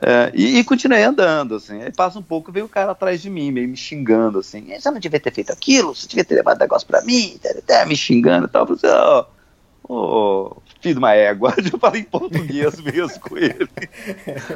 É, 0.01 0.31
e, 0.35 0.59
e, 0.59 0.65
continuei 0.65 1.03
andando, 1.03 1.55
assim. 1.55 1.83
Aí 1.83 1.91
passa 1.91 2.19
um 2.19 2.23
pouco, 2.23 2.53
veio 2.53 2.67
o 2.67 2.69
cara 2.69 2.93
atrás 2.93 3.23
de 3.23 3.31
mim, 3.31 3.51
meio 3.51 3.69
me 3.69 3.77
xingando, 3.77 4.39
assim. 4.41 4.67
Você 4.79 4.91
não 4.91 4.99
devia 4.99 5.21
ter 5.21 5.33
feito 5.33 5.53
aquilo, 5.53 5.95
você 5.95 6.07
devia 6.07 6.25
ter 6.25 6.35
levado 6.35 6.59
negócio 6.59 6.87
pra 6.87 7.03
mim, 7.03 7.39
até 7.45 7.85
me 7.87 7.97
xingando 7.97 8.47
e 8.47 8.51
tal. 8.51 8.67
Eu 8.67 8.77
falei 8.77 8.95
assim, 8.95 9.03
ó, 9.03 9.27
oh, 9.89 10.53
oh, 10.55 10.57
filho 10.81 10.95
de 10.95 10.99
uma 10.99 11.15
égua. 11.15 11.55
Eu 11.73 11.79
falei 11.79 12.03
em 12.03 12.05
português 12.05 12.79
mesmo 12.81 13.21
com 13.21 13.39
ele. 13.39 13.69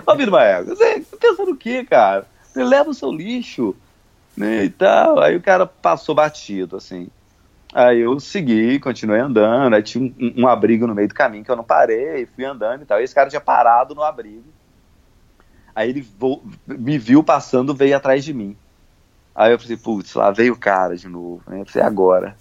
Ó, 0.06 0.12
oh, 0.12 0.16
filho 0.16 0.26
de 0.26 0.30
uma 0.30 0.44
égua, 0.44 0.76
você 0.76 1.00
tá 1.00 1.16
pensando 1.18 1.52
o 1.52 1.56
quê, 1.56 1.84
cara? 1.84 2.26
Ele 2.54 2.64
leva 2.64 2.90
o 2.90 2.94
seu 2.94 3.10
lixo, 3.10 3.74
né, 4.40 4.64
e 4.64 4.70
tal. 4.70 5.20
Aí 5.20 5.36
o 5.36 5.42
cara 5.42 5.66
passou 5.66 6.14
batido, 6.14 6.76
assim. 6.76 7.08
Aí 7.72 8.00
eu 8.00 8.18
segui, 8.18 8.80
continuei 8.80 9.20
andando, 9.20 9.74
aí 9.74 9.82
tinha 9.82 10.02
um, 10.02 10.42
um 10.42 10.48
abrigo 10.48 10.86
no 10.86 10.94
meio 10.94 11.06
do 11.06 11.14
caminho 11.14 11.44
que 11.44 11.50
eu 11.50 11.56
não 11.56 11.62
parei, 11.62 12.26
fui 12.26 12.44
andando 12.44 12.82
e 12.82 12.84
tal. 12.86 13.00
E 13.00 13.04
esse 13.04 13.14
cara 13.14 13.30
tinha 13.30 13.40
parado 13.40 13.94
no 13.94 14.02
abrigo 14.02 14.44
Aí 15.74 15.90
ele 15.90 16.06
me 16.66 16.98
viu 16.98 17.22
passando, 17.22 17.74
veio 17.74 17.96
atrás 17.96 18.24
de 18.24 18.34
mim. 18.34 18.56
Aí 19.34 19.52
eu 19.52 19.58
falei, 19.58 19.76
putz, 19.76 20.14
lá 20.14 20.30
veio 20.30 20.54
o 20.54 20.58
cara 20.58 20.96
de 20.96 21.08
novo. 21.08 21.42
Né? 21.46 21.60
Eu 21.60 21.66
falei, 21.66 21.86
agora. 21.86 22.36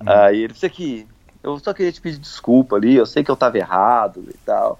Uhum. 0.00 0.08
Aí 0.08 0.42
ele 0.42 0.52
disse 0.52 0.66
aqui, 0.66 1.08
eu 1.42 1.58
só 1.58 1.72
queria 1.72 1.90
te 1.90 2.00
pedir 2.00 2.18
desculpa 2.18 2.76
ali, 2.76 2.94
eu 2.94 3.06
sei 3.06 3.24
que 3.24 3.30
eu 3.30 3.36
tava 3.36 3.58
errado 3.58 4.24
e 4.28 4.38
tal. 4.44 4.78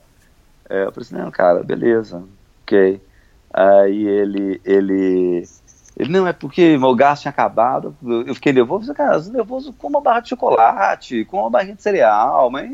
É, 0.68 0.84
eu 0.84 0.92
falei 0.92 1.06
assim, 1.06 1.16
não, 1.16 1.30
cara, 1.30 1.62
beleza, 1.62 2.22
ok. 2.62 3.00
Aí 3.52 4.06
ele, 4.06 4.60
ele, 4.64 5.48
ele, 6.00 6.10
não, 6.10 6.26
é 6.26 6.32
porque 6.32 6.78
meu 6.78 6.94
gás 6.94 7.20
tinha 7.20 7.30
acabado, 7.30 7.94
eu 8.26 8.34
fiquei 8.34 8.52
nervoso, 8.54 8.94
cara, 8.94 9.20
nervoso 9.20 9.72
com 9.74 9.88
uma 9.88 10.00
barra 10.00 10.20
de 10.20 10.30
chocolate, 10.30 11.26
com 11.26 11.40
uma 11.40 11.50
barrinha 11.50 11.74
de 11.74 11.82
cereal, 11.82 12.50
mas 12.50 12.70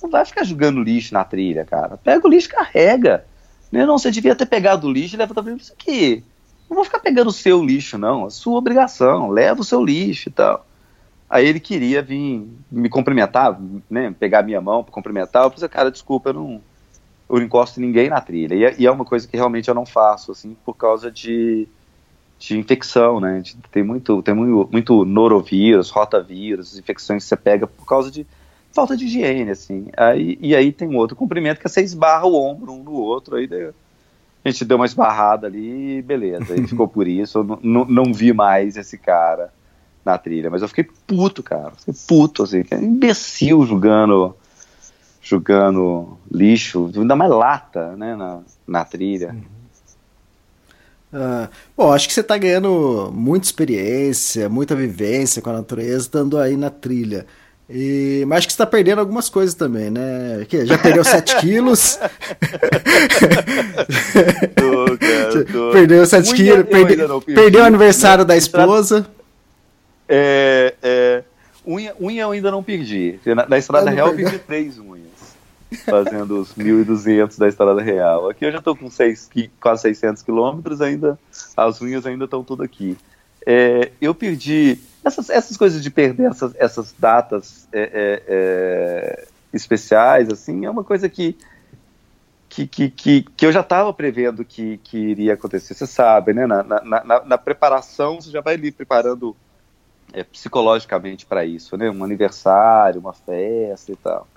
não 0.00 0.08
vai 0.08 0.24
ficar 0.24 0.44
jogando 0.44 0.80
lixo 0.80 1.12
na 1.12 1.24
trilha, 1.24 1.64
cara. 1.64 1.96
Pega 1.96 2.24
o 2.24 2.30
lixo 2.30 2.48
carrega. 2.48 3.24
Não, 3.70 3.98
você 3.98 4.10
devia 4.10 4.36
ter 4.36 4.46
pegado 4.46 4.86
o 4.86 4.92
lixo 4.92 5.16
e 5.16 5.18
leva 5.18 5.34
para 5.34 5.52
isso 5.54 5.72
aqui. 5.72 6.22
Não 6.68 6.76
vou 6.76 6.84
ficar 6.84 7.00
pegando 7.00 7.28
o 7.28 7.32
seu 7.32 7.64
lixo, 7.64 7.98
não. 7.98 8.26
É 8.26 8.30
sua 8.30 8.58
obrigação. 8.58 9.28
Leva 9.28 9.60
o 9.60 9.64
seu 9.64 9.84
lixo 9.84 10.28
e 10.28 10.32
tal. 10.32 10.66
Aí 11.28 11.46
ele 11.46 11.58
queria 11.58 12.02
vir 12.02 12.46
me 12.70 12.88
cumprimentar, 12.88 13.58
né? 13.90 14.14
Pegar 14.18 14.42
minha 14.42 14.60
mão 14.60 14.84
para 14.84 14.92
cumprimentar. 14.92 15.44
Eu 15.44 15.50
falei, 15.50 15.68
cara, 15.68 15.90
desculpa, 15.90 16.30
eu 16.30 16.34
não, 16.34 16.62
eu 17.28 17.36
não 17.36 17.42
encosto 17.42 17.80
ninguém 17.80 18.10
na 18.10 18.20
trilha. 18.20 18.54
E 18.54 18.64
é, 18.64 18.74
e 18.78 18.86
é, 18.86 18.90
uma 18.90 19.04
coisa 19.04 19.26
que 19.26 19.36
realmente 19.36 19.68
eu 19.68 19.74
não 19.74 19.86
faço, 19.86 20.30
assim, 20.30 20.56
por 20.64 20.76
causa 20.76 21.10
de, 21.10 21.66
de 22.42 22.58
infecção, 22.58 23.20
né? 23.20 23.40
De, 23.40 23.56
tem 23.70 23.82
muito, 23.82 24.20
tem 24.22 24.34
muito, 24.34 24.68
muito 24.70 25.04
norovírus, 25.04 25.90
rotavírus, 25.90 26.76
infecções 26.76 27.22
que 27.22 27.28
você 27.28 27.36
pega 27.36 27.66
por 27.66 27.86
causa 27.86 28.10
de 28.10 28.26
falta 28.72 28.96
de 28.96 29.04
higiene, 29.04 29.50
assim. 29.50 29.86
Aí, 29.96 30.36
e 30.40 30.54
aí 30.54 30.72
tem 30.72 30.88
um 30.88 30.96
outro 30.96 31.14
cumprimento 31.14 31.60
que 31.60 31.66
é 31.66 31.70
você 31.70 31.82
esbarra 31.82 32.26
o 32.26 32.34
ombro 32.34 32.72
um 32.72 32.82
no 32.82 32.92
outro, 32.92 33.36
aí 33.36 33.48
a 34.44 34.48
gente 34.48 34.64
deu 34.64 34.76
uma 34.76 34.86
esbarrada 34.86 35.46
ali 35.46 35.98
e 35.98 36.02
beleza, 36.02 36.54
aí 36.54 36.66
ficou 36.66 36.88
por 36.88 37.06
isso, 37.06 37.38
eu 37.38 37.58
não, 37.62 37.84
não 37.84 38.12
vi 38.12 38.32
mais 38.32 38.76
esse 38.76 38.98
cara 38.98 39.52
na 40.04 40.18
trilha, 40.18 40.50
mas 40.50 40.62
eu 40.62 40.68
fiquei 40.68 40.84
puto, 41.06 41.44
cara, 41.44 41.70
fiquei 41.76 41.94
puto, 42.08 42.42
assim, 42.42 42.64
imbecil 42.72 43.64
jogando 43.64 44.34
jogando 45.22 46.18
lixo, 46.28 46.90
ainda 46.96 47.14
mais 47.14 47.30
lata, 47.30 47.94
né, 47.94 48.16
na, 48.16 48.40
na 48.66 48.84
trilha. 48.84 49.36
Uh, 51.12 51.46
bom, 51.76 51.92
acho 51.92 52.08
que 52.08 52.14
você 52.14 52.20
está 52.20 52.38
ganhando 52.38 53.10
muita 53.12 53.46
experiência, 53.46 54.48
muita 54.48 54.74
vivência 54.74 55.42
com 55.42 55.50
a 55.50 55.54
natureza, 55.54 55.98
estando 55.98 56.38
aí 56.38 56.56
na 56.56 56.70
trilha. 56.70 57.26
E, 57.68 58.24
mas 58.26 58.38
acho 58.38 58.48
que 58.48 58.52
você 58.52 58.62
está 58.62 58.66
perdendo 58.66 58.98
algumas 58.98 59.28
coisas 59.28 59.54
também, 59.54 59.90
né? 59.90 60.44
Que, 60.48 60.66
já 60.66 60.76
perdeu 60.76 61.04
7 61.04 61.36
quilos. 61.40 61.98
tô, 64.54 64.98
cara, 64.98 65.44
tô. 65.44 65.70
Perdeu 65.72 66.04
7 66.04 66.34
quilos. 66.34 66.66
Perde, 66.66 66.96
perdeu 67.34 67.62
o 67.62 67.66
aniversário 67.66 68.24
da 68.24 68.36
esposa. 68.36 69.06
É, 70.08 70.74
é, 70.82 71.22
unha, 71.66 71.94
unha 72.00 72.22
eu 72.22 72.32
ainda 72.32 72.50
não 72.50 72.62
perdi. 72.62 73.18
Na, 73.24 73.48
na 73.48 73.58
Estrada 73.58 73.90
Real 73.90 74.08
eu 74.08 74.16
perdi 74.16 74.38
3 74.38 74.78
unhas. 74.78 74.91
Fazendo 75.74 76.40
os 76.40 76.54
1.200 76.54 77.38
da 77.38 77.48
Estrada 77.48 77.82
Real. 77.82 78.28
Aqui 78.28 78.44
eu 78.44 78.52
já 78.52 78.58
estou 78.58 78.76
com 78.76 78.90
seis, 78.90 79.28
quase 79.60 79.82
600 79.82 80.22
quilômetros, 80.22 80.80
ainda, 80.80 81.18
as 81.56 81.80
unhas 81.80 82.06
ainda 82.06 82.24
estão 82.24 82.44
tudo 82.44 82.62
aqui. 82.62 82.96
É, 83.46 83.90
eu 84.00 84.14
perdi 84.14 84.78
essas, 85.04 85.28
essas 85.28 85.56
coisas 85.56 85.82
de 85.82 85.90
perder 85.90 86.30
essas, 86.30 86.54
essas 86.56 86.94
datas 86.96 87.66
é, 87.72 87.82
é, 87.82 88.22
é, 88.28 89.26
especiais, 89.52 90.28
assim, 90.28 90.64
é 90.64 90.70
uma 90.70 90.84
coisa 90.84 91.08
que, 91.08 91.36
que, 92.48 92.66
que, 92.66 92.90
que, 92.90 93.22
que 93.22 93.46
eu 93.46 93.52
já 93.52 93.60
estava 93.60 93.92
prevendo 93.92 94.44
que, 94.44 94.78
que 94.78 94.96
iria 94.96 95.34
acontecer. 95.34 95.74
Você 95.74 95.86
sabe, 95.86 96.32
né? 96.32 96.46
Na, 96.46 96.62
na, 96.62 97.04
na, 97.04 97.24
na 97.24 97.38
preparação, 97.38 98.20
você 98.20 98.30
já 98.30 98.40
vai 98.40 98.54
ali 98.54 98.70
preparando 98.70 99.34
é, 100.12 100.22
psicologicamente 100.22 101.26
para 101.26 101.44
isso, 101.44 101.76
né? 101.76 101.90
Um 101.90 102.04
aniversário, 102.04 103.00
uma 103.00 103.12
festa 103.12 103.90
e 103.90 103.96
tal. 103.96 104.28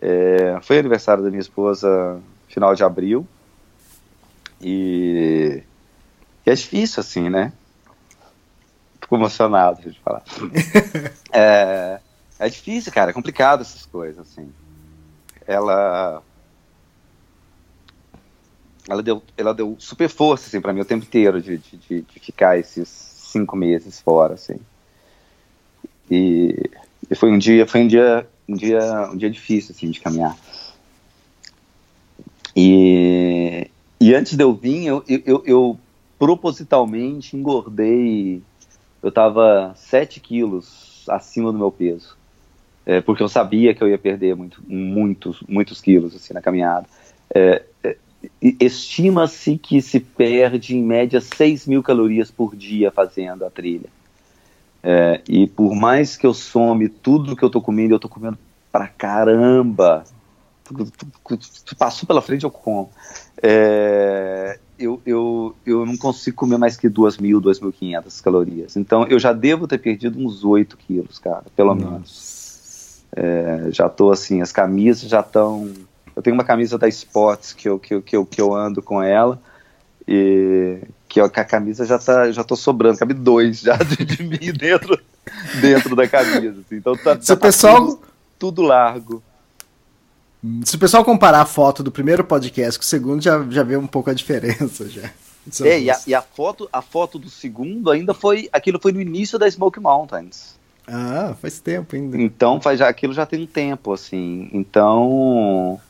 É, 0.00 0.58
foi 0.62 0.78
aniversário 0.78 1.22
da 1.22 1.30
minha 1.30 1.40
esposa 1.40 2.20
final 2.48 2.74
de 2.74 2.84
abril 2.84 3.26
e, 4.60 5.62
e 6.46 6.50
é 6.50 6.54
difícil 6.54 7.00
assim, 7.00 7.28
né? 7.28 7.52
Fico 9.00 9.16
emocionado 9.16 9.90
de 9.90 9.98
falar. 10.00 10.22
é, 11.32 12.00
é 12.38 12.48
difícil, 12.48 12.92
cara, 12.92 13.10
é 13.10 13.14
complicado 13.14 13.62
essas 13.62 13.86
coisas, 13.86 14.18
assim. 14.20 14.52
Ela. 15.46 16.22
Ela 18.88 19.02
deu, 19.02 19.22
ela 19.36 19.52
deu 19.52 19.76
super 19.78 20.08
força, 20.08 20.46
assim, 20.46 20.60
pra 20.60 20.72
mim 20.72 20.80
o 20.80 20.84
tempo 20.84 21.04
inteiro 21.04 21.42
de, 21.42 21.58
de, 21.58 22.02
de 22.02 22.20
ficar 22.20 22.58
esses 22.58 22.88
cinco 22.88 23.54
meses 23.54 24.00
fora, 24.00 24.34
assim. 24.34 24.58
E, 26.10 26.70
e, 27.10 27.14
foi 27.14 27.30
um 27.30 27.38
dia, 27.38 27.66
foi 27.66 27.82
um 27.82 27.86
dia, 27.86 28.26
um 28.48 28.54
dia, 28.54 29.10
um 29.12 29.16
dia 29.16 29.30
difícil, 29.30 29.74
assim, 29.74 29.90
de 29.90 30.00
caminhar. 30.00 30.36
E, 32.56 33.68
e 34.00 34.14
antes 34.14 34.34
de 34.36 34.42
eu 34.42 34.54
vir, 34.54 34.86
eu, 34.86 35.04
eu, 35.06 35.42
eu 35.46 35.78
propositalmente 36.18 37.36
engordei 37.36 38.42
eu 39.02 39.08
estava 39.08 39.72
7 39.76 40.20
quilos 40.20 41.04
acima 41.08 41.52
do 41.52 41.58
meu 41.58 41.70
peso. 41.70 42.16
É, 42.84 43.00
porque 43.00 43.22
eu 43.22 43.28
sabia 43.28 43.74
que 43.74 43.82
eu 43.82 43.88
ia 43.88 43.98
perder 43.98 44.34
muito, 44.34 44.62
muitos, 44.66 45.42
muitos 45.46 45.80
quilos 45.80 46.16
assim, 46.16 46.32
na 46.32 46.40
caminhada. 46.40 46.86
É, 47.34 47.62
é, 47.84 47.96
Estima-se 48.42 49.56
que 49.58 49.80
se 49.80 50.00
perde 50.00 50.76
em 50.76 50.82
média 50.82 51.20
6 51.20 51.66
mil 51.66 51.82
calorias 51.82 52.30
por 52.30 52.56
dia 52.56 52.90
fazendo 52.90 53.44
a 53.44 53.50
trilha. 53.50 53.88
É, 54.90 55.20
e 55.28 55.46
por 55.46 55.74
mais 55.74 56.16
que 56.16 56.26
eu 56.26 56.32
some 56.32 56.88
tudo 56.88 57.36
que 57.36 57.42
eu 57.42 57.50
tô 57.50 57.60
comendo, 57.60 57.94
eu 57.94 57.98
tô 57.98 58.08
comendo 58.08 58.38
pra 58.72 58.88
caramba. 58.88 60.02
Passou 61.78 62.06
pela 62.06 62.22
frente, 62.22 62.44
eu 62.44 62.50
como. 62.50 62.90
É, 63.42 64.58
eu, 64.78 64.98
eu, 65.04 65.54
eu 65.66 65.84
não 65.84 65.94
consigo 65.98 66.38
comer 66.38 66.56
mais 66.56 66.78
que 66.78 66.88
2.000, 66.88 67.38
2.500 67.38 68.22
calorias. 68.22 68.76
Então 68.78 69.06
eu 69.06 69.18
já 69.18 69.34
devo 69.34 69.68
ter 69.68 69.76
perdido 69.76 70.18
uns 70.18 70.42
8 70.42 70.78
quilos, 70.78 71.18
cara, 71.18 71.44
pelo 71.54 71.74
Nossa. 71.74 71.90
menos. 71.90 73.04
É, 73.14 73.68
já 73.70 73.90
tô 73.90 74.10
assim, 74.10 74.40
as 74.40 74.52
camisas 74.52 75.10
já 75.10 75.20
estão. 75.20 75.70
Eu 76.16 76.22
tenho 76.22 76.32
uma 76.32 76.44
camisa 76.44 76.78
da 76.78 76.88
Sports 76.88 77.52
que 77.52 77.68
eu, 77.68 77.78
que, 77.78 77.94
eu, 77.94 78.00
que, 78.00 78.16
eu, 78.16 78.24
que 78.24 78.40
eu 78.40 78.54
ando 78.54 78.80
com 78.80 79.02
ela. 79.02 79.38
E, 80.06 80.78
que, 81.08 81.20
ó, 81.20 81.28
que 81.28 81.40
a 81.40 81.44
camisa 81.44 81.84
já 81.86 81.98
tá, 81.98 82.30
já 82.30 82.44
tô 82.44 82.54
sobrando, 82.54 82.98
cabe 82.98 83.14
dois 83.14 83.60
já 83.60 83.76
de, 83.76 84.04
de 84.04 84.22
mim 84.22 84.52
dentro, 84.52 85.00
dentro 85.60 85.96
da 85.96 86.06
camisa. 86.06 86.60
Assim. 86.60 86.76
Então 86.76 86.96
tá, 86.96 87.18
Se 87.20 87.32
o 87.32 87.36
tá 87.36 87.42
pessoal- 87.46 87.86
tudo, 87.86 88.00
tudo 88.38 88.62
largo. 88.62 89.22
Se 90.64 90.76
o 90.76 90.78
pessoal 90.78 91.04
comparar 91.04 91.40
a 91.40 91.46
foto 91.46 91.82
do 91.82 91.90
primeiro 91.90 92.22
podcast 92.22 92.78
com 92.78 92.84
o 92.84 92.86
segundo, 92.86 93.20
já, 93.22 93.44
já 93.50 93.62
vê 93.64 93.76
um 93.76 93.86
pouco 93.88 94.08
a 94.10 94.14
diferença 94.14 94.88
já. 94.88 95.10
É, 95.64 95.80
e 95.80 95.90
a, 95.90 95.98
e 96.06 96.14
a 96.14 96.20
foto, 96.20 96.68
a 96.72 96.82
foto 96.82 97.18
do 97.18 97.30
segundo 97.30 97.90
ainda 97.90 98.12
foi, 98.12 98.48
aquilo 98.52 98.78
foi 98.78 98.92
no 98.92 99.00
início 99.00 99.38
da 99.38 99.50
Smoke 99.50 99.80
Mountains. 99.80 100.56
Ah, 100.86 101.34
faz 101.40 101.58
tempo 101.58 101.96
ainda. 101.96 102.16
Então 102.20 102.60
faz, 102.60 102.78
já, 102.78 102.88
aquilo 102.88 103.12
já 103.14 103.24
tem 103.26 103.42
um 103.42 103.46
tempo, 103.46 103.92
assim. 103.92 104.48
Então 104.52 105.80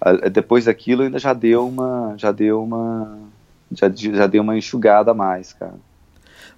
a- 0.00 0.28
depois 0.28 0.64
daquilo 0.66 1.02
ainda 1.04 1.18
já 1.18 1.32
deu 1.32 1.66
uma, 1.66 2.14
já 2.18 2.30
deu 2.32 2.62
uma, 2.62 3.18
já, 3.74 3.90
já 3.94 4.26
deu 4.26 4.42
uma 4.42 4.56
enxugada 4.56 5.10
a 5.10 5.14
mais, 5.14 5.52
cara. 5.52 5.74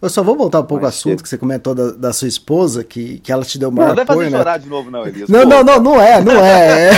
Eu 0.01 0.11
só 0.11 0.23
vou 0.23 0.37
voltar 0.37 0.61
um 0.61 0.65
pouco 0.65 0.85
ao 0.85 0.89
assunto 0.89 1.23
que 1.23 1.29
você 1.29 1.39
comentou 1.39 1.75
da, 1.75 1.93
da 1.93 2.12
sua 2.12 2.29
esposa, 2.29 2.85
que, 2.85 3.21
que 3.21 3.33
ela 3.33 3.45
te 3.45 3.59
deu 3.59 3.71
Não, 3.71 3.77
maior 3.77 3.89
não 3.89 3.97
vai 3.97 4.05
fazer 4.05 4.19
apoio, 4.21 4.31
né? 4.31 4.39
chorar 4.39 4.59
de 4.59 4.69
novo, 4.69 4.91
não, 4.91 5.07
Elias. 5.07 5.29
Não, 5.29 5.45
não, 5.45 5.65
não, 5.65 5.81
não 5.81 6.01
é, 6.01 6.21
não 6.21 6.45
é. 6.45 6.91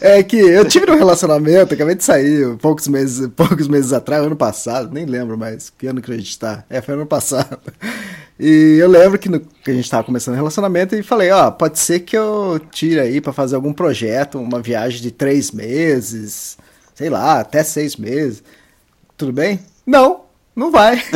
É, 0.00 0.18
é 0.20 0.22
que 0.22 0.36
eu 0.36 0.64
tive 0.64 0.90
um 0.90 0.96
relacionamento, 0.96 1.74
acabei 1.74 1.96
de 1.96 2.04
sair 2.04 2.56
poucos 2.58 2.86
meses, 2.86 3.26
poucos 3.34 3.66
meses 3.66 3.92
atrás, 3.92 4.24
ano 4.24 4.36
passado, 4.36 4.92
nem 4.92 5.06
lembro 5.06 5.36
mais 5.36 5.70
que 5.70 5.88
ano 5.88 6.00
que 6.00 6.12
a 6.12 6.16
gente 6.16 6.38
tá. 6.38 6.64
É, 6.70 6.80
foi 6.80 6.94
ano 6.94 7.06
passado. 7.06 7.58
E 8.38 8.76
eu 8.80 8.88
lembro 8.88 9.18
que, 9.18 9.28
no, 9.28 9.40
que 9.40 9.72
a 9.72 9.74
gente 9.74 9.90
tava 9.90 10.04
começando 10.04 10.34
o 10.34 10.36
relacionamento 10.36 10.94
e 10.94 11.02
falei, 11.02 11.32
ó, 11.32 11.50
pode 11.50 11.80
ser 11.80 12.00
que 12.00 12.16
eu 12.16 12.60
tire 12.70 13.00
aí 13.00 13.20
pra 13.20 13.32
fazer 13.32 13.56
algum 13.56 13.72
projeto, 13.72 14.38
uma 14.38 14.60
viagem 14.60 15.02
de 15.02 15.10
três 15.10 15.50
meses, 15.50 16.56
sei 16.98 17.08
lá, 17.08 17.38
até 17.38 17.62
seis 17.62 17.94
meses. 17.94 18.42
Tudo 19.16 19.32
bem? 19.32 19.60
Não, 19.86 20.24
não 20.56 20.72
vai. 20.72 21.00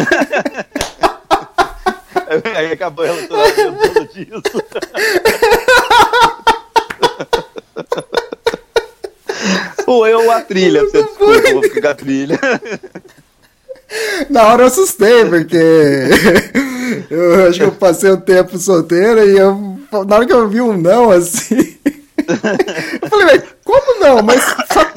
Aí 2.56 2.70
acabou 2.72 3.04
por 3.04 3.28
causa 3.28 4.06
disso. 4.14 4.42
Ou 9.88 10.06
eu 10.06 10.20
ou 10.20 10.30
a 10.30 10.40
trilha, 10.40 10.82
você 10.82 11.02
desculpa, 11.02 11.48
eu 11.48 11.60
vou 11.60 11.62
ficar 11.64 11.90
a 11.90 11.94
trilha. 11.96 12.38
Na 14.30 14.46
hora 14.46 14.62
eu 14.62 14.66
assustei, 14.68 15.24
porque 15.24 15.56
eu 17.10 17.48
acho 17.48 17.58
que 17.58 17.64
eu 17.64 17.72
passei 17.72 18.12
um 18.12 18.20
tempo 18.20 18.56
solteiro 18.56 19.28
e 19.28 19.36
eu, 19.36 19.80
na 20.06 20.16
hora 20.16 20.26
que 20.26 20.32
eu 20.32 20.48
vi 20.48 20.60
um 20.60 20.80
não, 20.80 21.10
assim, 21.10 21.76
eu 23.02 23.08
falei, 23.08 23.26
mas 23.26 23.42
como 23.64 24.00
não? 24.00 24.22
Mas 24.22 24.42
só, 24.72 24.92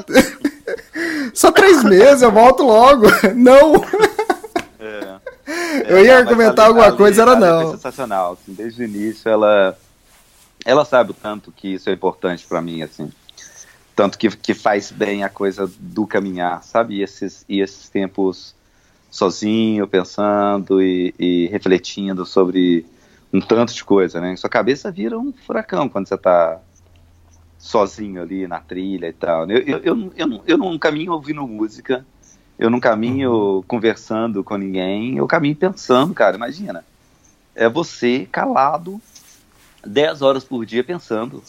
só 1.34 1.52
três 1.52 1.84
meses, 1.84 2.22
eu 2.22 2.32
volto 2.32 2.64
logo. 2.64 3.06
Não. 3.36 3.74
Eu 5.88 6.04
ia 6.04 6.14
É, 6.14 6.18
argumentar 6.18 6.66
alguma 6.68 6.86
a 6.86 6.90
Lê- 6.90 6.98
coisa, 6.98 7.22
era 7.22 7.36
não. 7.36 7.64
Foi 7.64 7.72
sensacional, 7.74 8.34
assim, 8.34 8.54
desde 8.54 8.82
o 8.82 8.86
início 8.86 9.30
ela 9.30 9.78
ela 10.66 10.84
sabe 10.86 11.12
o 11.12 11.14
tanto 11.14 11.52
que 11.52 11.76
isso 11.76 11.90
é 11.90 11.94
importante 11.94 12.46
pra 12.48 12.62
mim, 12.62 12.82
assim. 12.82 13.12
Tanto 13.96 14.18
que, 14.18 14.30
que 14.36 14.54
faz 14.56 14.92
bem 14.92 15.24
a 15.24 15.30
coisa 15.30 15.70
do 15.80 16.08
caminhar, 16.08 16.64
sabe? 16.64 16.96
E 16.96 17.04
esses, 17.04 17.46
e 17.48 17.62
esses 17.62 17.88
tempos 17.90 18.56
sozinho, 19.12 19.88
pensando 19.88 20.82
e, 20.82 21.14
e 21.20 21.48
refletindo 21.48 22.26
sobre 22.26 22.86
um 23.32 23.40
tanto 23.40 23.74
de 23.74 23.84
coisa, 23.84 24.20
né? 24.20 24.36
Sua 24.36 24.50
cabeça 24.50 24.92
vira 24.92 25.18
um 25.20 25.32
furacão 25.46 25.88
quando 25.88 26.08
você 26.08 26.18
tá 26.18 26.60
sozinho 27.66 28.22
ali 28.22 28.48
na 28.48 28.60
trilha 28.60 29.08
e 29.08 29.14
tal. 29.14 29.50
Eu, 29.50 29.58
eu, 29.58 29.78
eu, 29.80 29.96
não- 29.96 30.12
eu, 30.16 30.28
não, 30.28 30.44
eu 30.46 30.58
não 30.58 30.78
caminho 30.78 31.14
ouvindo 31.14 31.46
música, 31.48 32.06
eu 32.60 32.70
não 32.70 32.80
caminho 32.80 33.64
conversando 33.68 34.44
com 34.44 34.56
ninguém, 34.56 35.18
eu 35.18 35.26
caminho 35.26 35.56
pensando, 35.56 36.14
cara, 36.14 36.36
imagina. 36.36 36.86
É 37.56 37.68
você 37.68 38.28
calado 38.32 39.02
10 39.84 40.22
horas 40.22 40.44
por 40.44 40.64
dia 40.64 40.84
pensando. 40.84 41.42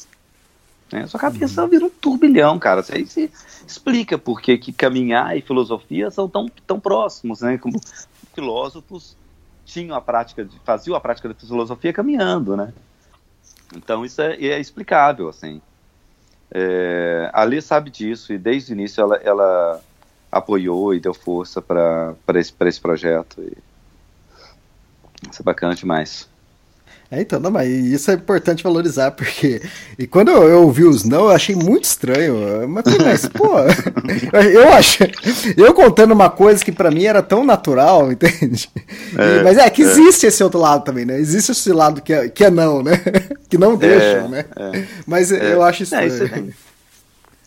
Né? 0.91 1.07
Sua 1.07 1.21
cabeça 1.21 1.67
vira 1.67 1.85
um 1.85 1.91
turbilhão, 1.91 2.59
cara. 2.59 2.81
Isso 2.81 2.95
aí 2.95 3.07
se 3.07 3.31
explica 3.67 4.17
por 4.17 4.41
que 4.41 4.57
que 4.57 4.73
caminhar 4.73 5.37
e 5.37 5.43
filosofia 5.43 6.11
são 6.11 6.27
tão, 6.29 6.49
tão 6.67 6.81
próximos, 6.81 7.43
né? 7.43 7.59
Como 7.59 7.79
filósofos 8.35 9.17
tinham 9.67 9.95
a 9.95 10.01
prática, 10.01 10.45
de, 10.47 10.59
faziam 10.61 10.97
a 10.97 11.01
prática 11.01 11.29
da 11.29 11.35
filosofia 11.35 11.93
caminhando, 11.93 12.57
né? 12.57 12.73
Então 13.77 14.03
isso 14.05 14.23
é, 14.23 14.37
é 14.37 14.59
explicável, 14.59 15.29
assim. 15.29 15.61
É, 16.51 17.30
a 17.32 17.42
Lê 17.44 17.61
sabe 17.61 17.90
disso 17.90 18.32
e 18.32 18.38
desde 18.38 18.72
o 18.72 18.74
início 18.74 19.01
ela, 19.01 19.16
ela 19.16 19.80
apoiou 20.30 20.94
e 20.94 21.01
deu 21.01 21.12
força 21.12 21.61
para 21.61 22.16
esse, 22.34 22.53
esse 22.61 22.80
projeto. 22.80 23.42
E... 23.42 23.57
Isso 25.30 25.42
é 25.42 25.44
bacana 25.44 25.74
demais. 25.74 26.28
É, 27.11 27.21
então, 27.21 27.39
não, 27.39 27.51
mas 27.53 27.69
isso 27.69 28.11
é 28.11 28.15
importante 28.15 28.65
valorizar, 28.65 29.13
porque. 29.13 29.63
E 29.97 30.07
quando 30.09 30.31
eu, 30.31 30.43
eu 30.49 30.63
ouvi 30.63 30.83
os 30.85 31.05
não, 31.05 31.27
eu 31.27 31.31
achei 31.31 31.55
muito 31.55 31.85
estranho. 31.85 32.35
Mas, 32.69 32.85
mas 33.05 33.27
pô, 33.31 33.47
eu 34.37 34.73
acho. 34.73 35.05
Eu 35.57 35.73
contando 35.73 36.13
uma 36.13 36.29
coisa 36.29 36.65
que 36.65 36.73
pra 36.73 36.91
mim 36.91 37.05
era 37.05 37.23
tão 37.23 37.45
natural, 37.45 38.11
entende? 38.13 38.69
E- 39.13 39.21
É, 39.21 39.43
mas 39.45 39.57
é 39.57 39.71
que 39.71 39.83
é. 39.83 39.85
existe 39.85 40.27
esse 40.27 40.43
outro 40.43 40.59
lado 40.59 40.85
também, 40.85 41.05
né? 41.05 41.19
Existe 41.19 41.53
esse 41.53 41.73
lado 41.73 42.01
que 42.03 42.13
é, 42.13 42.29
que 42.29 42.45
é 42.45 42.51
não, 42.51 42.83
né? 42.83 42.93
Que 43.49 43.57
não 43.57 43.77
deixam, 43.77 44.29
né? 44.29 44.45
é. 44.57 44.85
Mas 45.07 45.31
É. 45.31 45.55
eu 45.55 45.63
acho 45.63 45.83
É, 45.83 45.85
estranho. 45.85 46.09
isso, 46.09 46.29
tem- 46.29 46.55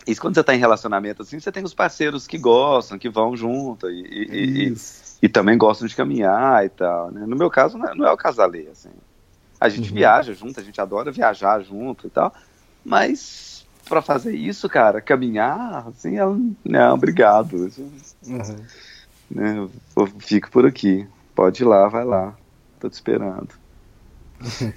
isso 0.08 0.22
quando 0.22 0.36
você 0.36 0.40
está 0.40 0.56
em 0.56 0.60
relacionamento 0.60 1.22
assim, 1.22 1.38
você 1.40 1.52
tem 1.52 1.64
os 1.64 1.74
parceiros 1.74 2.26
que 2.26 2.38
gostam, 2.38 2.98
que 2.98 3.10
vão 3.10 3.36
junto 3.36 3.90
e, 3.90 4.02
e- 4.02 4.30
e- 4.32 4.68
e- 4.70 4.76
e 5.24 5.28
também 5.28 5.58
gostam 5.58 5.86
de 5.86 5.96
caminhar 5.96 6.66
e 6.66 6.70
tal. 6.70 7.12
né? 7.12 7.26
No 7.28 7.36
meu 7.36 7.50
caso, 7.50 7.78
não 7.78 7.90
é, 7.90 7.94
não 7.96 8.08
é 8.08 8.12
o 8.14 8.16
casalê, 8.18 8.68
assim. 8.72 8.88
A 9.60 9.68
gente 9.70 9.90
Uhum. 9.90 9.96
viaja 9.96 10.34
junto, 10.34 10.60
a 10.60 10.64
gente 10.64 10.80
adora 10.80 11.12
viajar 11.12 11.62
junto 11.62 12.08
e 12.08 12.10
tal, 12.10 12.34
mas 12.86 13.66
para 13.88 14.02
fazer 14.02 14.36
isso, 14.36 14.70
cara, 14.70 15.02
caminhar, 15.02 15.88
assim, 15.88 16.18
é 16.18 16.26
um- 16.26 16.56
não, 16.64 16.94
obrigado. 16.94 17.68
Isso, 17.68 17.82
Uhum. 18.26 18.66
né, 19.32 19.68
eu 19.98 20.08
fico 20.20 20.50
por 20.52 20.66
aqui. 20.66 21.08
Pode 21.36 21.64
ir 21.64 21.66
lá, 21.66 21.88
vai 21.88 22.06
lá. 22.06 22.36
Tô 22.80 22.90
te 22.90 22.94
esperando. 22.94 23.50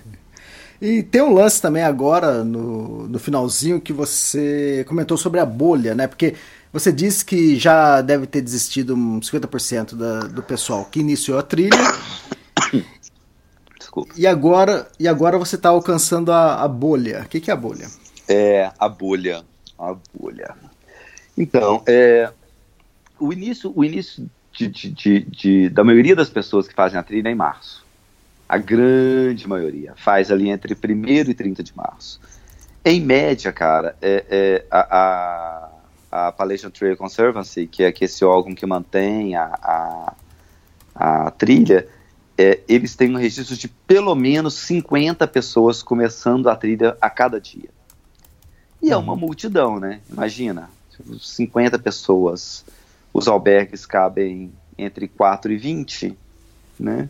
E 0.80 1.01
tem 1.01 1.22
um 1.22 1.33
lance 1.33 1.62
também 1.62 1.85
agora 1.85 2.43
no, 2.43 3.07
no 3.07 3.16
finalzinho 3.20 3.80
que 3.80 3.93
você 3.93 4.85
comentou 4.89 5.16
sobre 5.16 5.39
a 5.39 5.47
bolha, 5.47 5.95
né? 5.95 6.09
Porque 6.09 6.35
você 6.72 6.91
disse 6.91 7.24
que 7.24 7.55
já 7.57 8.01
deve 8.03 8.26
ter 8.26 8.41
desistido 8.41 8.93
uns 8.93 9.30
50% 9.30 9.95
da, 9.95 10.20
do 10.26 10.43
pessoal 10.43 10.85
que 10.87 10.99
iniciou 10.99 11.39
a 11.39 11.43
trilha 11.45 11.76
Desculpa. 13.93 14.14
e 14.16 14.26
agora, 14.26 14.88
e 14.99 15.07
agora 15.07 15.36
você 15.38 15.57
está 15.57 15.68
alcançando 15.68 16.32
a, 16.32 16.62
a 16.62 16.68
bolha. 16.68 17.22
O 17.24 17.28
que, 17.28 17.40
que 17.40 17.51
é 17.51 17.55
a 17.55 17.57
bolha? 17.57 17.86
É, 18.26 18.70
a 18.78 18.88
bolha. 18.88 19.45
A 19.78 19.95
bolha. 20.18 20.55
Então, 21.36 21.82
é, 21.86 22.30
o 23.20 23.32
início, 23.32 23.70
o 23.76 23.84
início 23.84 24.28
de, 24.53 24.68
de- 24.68 25.20
de- 25.20 25.68
da 25.68 25.84
maioria 25.84 26.16
das 26.16 26.30
pessoas 26.30 26.66
que 26.66 26.74
fazem 26.74 26.99
a 26.99 27.03
trilha 27.03 27.28
é 27.28 27.32
em 27.32 27.34
março. 27.34 27.84
A 28.49 28.59
grande 28.59 29.47
maioria 29.47 29.95
faz 29.97 30.30
ali 30.30 30.49
entre 30.51 30.74
1 30.74 31.09
e 31.30 31.34
30 31.34 31.62
de 31.62 31.76
março. 31.76 32.20
Em 32.84 33.01
média, 33.01 33.53
cara, 33.53 33.97
é, 34.03 34.24
é, 34.28 34.66
a, 34.70 34.99
a, 34.99 35.68
a 36.11 36.28
Appalachian 36.28 36.70
Trail 36.70 36.97
Conservancy, 36.97 37.66
que 37.66 37.82
é 37.84 37.93
que 37.93 38.05
esse 38.05 38.24
órgão 38.24 38.55
que 38.55 38.66
mantém 38.66 39.36
a, 39.36 39.45
a, 39.62 40.12
a 40.95 41.30
trilha, 41.30 41.86
é, 42.43 42.61
eles 42.68 42.97
têm 42.97 43.14
um 43.14 43.18
registro 43.18 43.57
de 43.57 43.68
pelo 43.68 44.14
menos 44.16 44.55
50 44.55 45.28
pessoas 45.28 45.80
começando 45.82 46.49
a 46.49 46.57
trilha 46.57 46.97
a 47.01 47.09
cada 47.09 47.40
dia. 47.40 47.68
E 48.82 48.90
é 48.90 48.97
uma 48.97 49.14
multidão, 49.14 49.78
né? 49.78 50.01
Imagina, 50.11 50.68
50 51.20 51.78
pessoas. 51.78 52.64
Os 53.14 53.28
albergues 53.28 53.86
cabem 53.86 54.51
entre 54.76 55.07
4 55.07 55.53
e 55.53 55.57
20, 55.57 56.16
né? 56.80 57.09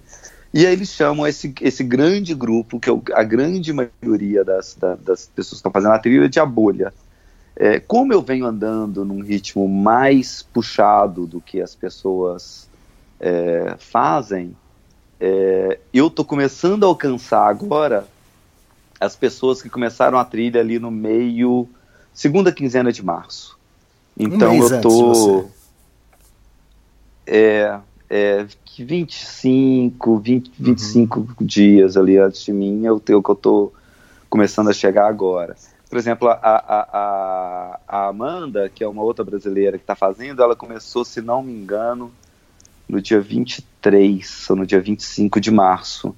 E 0.52 0.66
aí 0.66 0.72
eles 0.74 0.90
chamam 0.90 1.26
esse, 1.26 1.54
esse 1.62 1.82
grande 1.82 2.34
grupo, 2.34 2.78
que 2.78 2.90
é 2.90 2.92
a 3.14 3.22
grande 3.22 3.72
maioria 3.72 4.44
das, 4.44 4.74
da- 4.74 4.96
das 4.96 5.26
pessoas 5.26 5.50
que 5.52 5.56
estão 5.56 5.72
fazendo 5.72 5.92
a 5.94 5.98
trilha, 5.98 6.28
de 6.28 6.38
a 6.38 6.44
bolha. 6.44 6.92
É, 7.56 7.80
como 7.80 8.12
eu 8.12 8.20
venho 8.20 8.44
andando 8.44 9.02
num 9.02 9.20
ritmo 9.22 9.66
mais 9.66 10.42
puxado 10.42 11.26
do 11.26 11.40
que 11.40 11.62
as 11.62 11.74
pessoas 11.74 12.68
é, 13.18 13.76
fazem, 13.78 14.54
é, 15.24 15.78
eu 15.94 16.10
tô 16.10 16.24
começando 16.24 16.82
a 16.82 16.88
alcançar 16.88 17.46
agora 17.46 18.08
as 18.98 19.14
pessoas 19.14 19.62
que 19.62 19.70
começaram 19.70 20.18
a 20.18 20.24
trilha 20.24 20.60
ali 20.60 20.80
no 20.80 20.90
meio, 20.90 21.68
segunda 22.12 22.50
quinzena 22.50 22.92
de 22.92 23.04
março. 23.04 23.56
Então 24.18 24.50
mês 24.50 24.72
eu 24.72 24.80
tô. 24.80 25.44
É, 27.24 27.78
é, 28.10 28.46
que 28.64 28.82
25, 28.82 30.18
20, 30.18 30.48
Uhum. 30.48 30.52
25 30.58 31.36
dias 31.40 31.96
ali 31.96 32.18
antes 32.18 32.42
de 32.42 32.52
mim 32.52 32.84
é 32.84 32.90
o 32.90 32.98
teu 32.98 33.22
que 33.22 33.30
eu 33.30 33.36
tô 33.36 33.72
começando 34.28 34.70
a 34.70 34.72
chegar 34.72 35.06
agora. 35.06 35.54
por 35.88 35.98
exemplo, 35.98 36.26
a, 36.28 36.32
a, 36.32 36.88
a, 36.92 37.80
a 37.86 38.08
Amanda, 38.08 38.68
que 38.68 38.82
é 38.82 38.88
uma 38.88 39.02
outra 39.02 39.24
brasileira 39.24 39.78
que 39.78 39.84
está 39.84 39.94
fazendo, 39.94 40.42
ela 40.42 40.56
começou, 40.56 41.04
se 41.04 41.20
não 41.20 41.44
me 41.44 41.52
engano, 41.52 42.10
no 42.92 43.00
dia 43.00 43.18
23 43.18 44.50
ou 44.50 44.56
no 44.56 44.66
dia 44.66 44.78
25 44.78 45.40
de 45.40 45.50
março. 45.50 46.14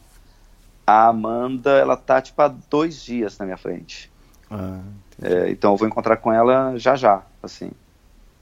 A 0.85 1.07
Amanda, 1.07 1.71
ela 1.71 1.97
tá 1.97 2.21
tipo 2.21 2.43
há 2.43 2.49
dois 2.49 3.03
dias 3.03 3.39
na 3.39 3.45
minha 3.45 3.57
frente. 3.57 4.11
Ah, 4.51 4.81
É, 5.23 5.51
então 5.51 5.71
eu 5.71 5.77
vou 5.77 5.87
encontrar 5.87 6.17
com 6.17 6.33
ela 6.33 6.77
já 6.77 6.97
já, 6.97 7.23
assim. 7.41 7.71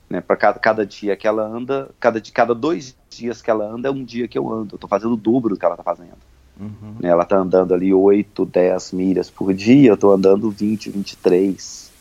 Né, 0.09 0.23
para 0.23 0.37
cada, 0.37 0.59
cada 0.59 0.87
dia 0.87 1.15
que 1.15 1.27
ela 1.27 1.43
anda, 1.43 1.91
cada, 2.01 2.21
de 2.21 2.33
cada 2.33 2.55
dois 2.55 2.97
dias 3.11 3.43
que 3.43 3.51
ela 3.51 3.67
anda 3.67 3.89
é 3.89 3.93
um 3.93 4.03
dia 4.03 4.27
que 4.27 4.39
eu 4.39 4.51
ando. 4.51 4.77
Eu 4.77 4.79
tô 4.79 4.89
fazendo 4.89 5.13
o 5.13 5.17
dobro 5.17 5.55
do 5.55 5.61
que 5.61 5.67
ela 5.67 5.77
tá 5.77 5.83
fazendo. 5.83 6.17
uhum. 6.59 6.97
Né, 7.01 7.11
ela 7.11 7.27
tá 7.27 7.37
andando 7.37 7.75
ali 7.75 7.93
8, 7.93 8.47
10 8.47 8.93
milhas 8.93 9.29
por 9.29 9.53
dia, 9.53 9.91
eu 9.91 9.97
tô 9.97 10.11
andando 10.11 10.51
20, 10.51 10.89
23, 10.89 11.93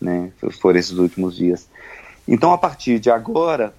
né? 0.00 0.32
Foram 0.60 0.80
esses 0.80 0.98
últimos 0.98 1.36
dias. 1.36 1.68
Então, 2.26 2.52
a 2.52 2.58
partir 2.58 2.98
de 2.98 3.10
agora, 3.10 3.72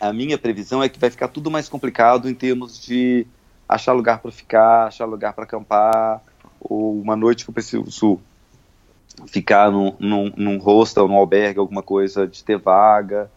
a 0.00 0.12
minha 0.12 0.38
previsão 0.38 0.82
é 0.82 0.88
que 0.88 0.98
vai 0.98 1.10
ficar 1.10 1.28
tudo 1.28 1.50
mais 1.50 1.68
complicado 1.68 2.28
em 2.28 2.34
termos 2.34 2.78
de 2.78 3.26
achar 3.68 3.92
lugar 3.92 4.20
para 4.20 4.30
ficar, 4.30 4.86
achar 4.86 5.04
lugar 5.04 5.32
para 5.32 5.44
acampar, 5.44 6.22
ou 6.60 7.00
uma 7.00 7.16
noite 7.16 7.44
que 7.44 7.50
eu 7.50 7.54
preciso 7.54 8.20
ficar 9.26 9.70
num, 9.70 9.94
num, 9.98 10.32
num 10.36 10.58
hostel, 10.58 11.08
num 11.08 11.16
albergue, 11.16 11.58
alguma 11.58 11.82
coisa 11.82 12.26
de 12.26 12.42
ter 12.42 12.58
vaga, 12.58 13.30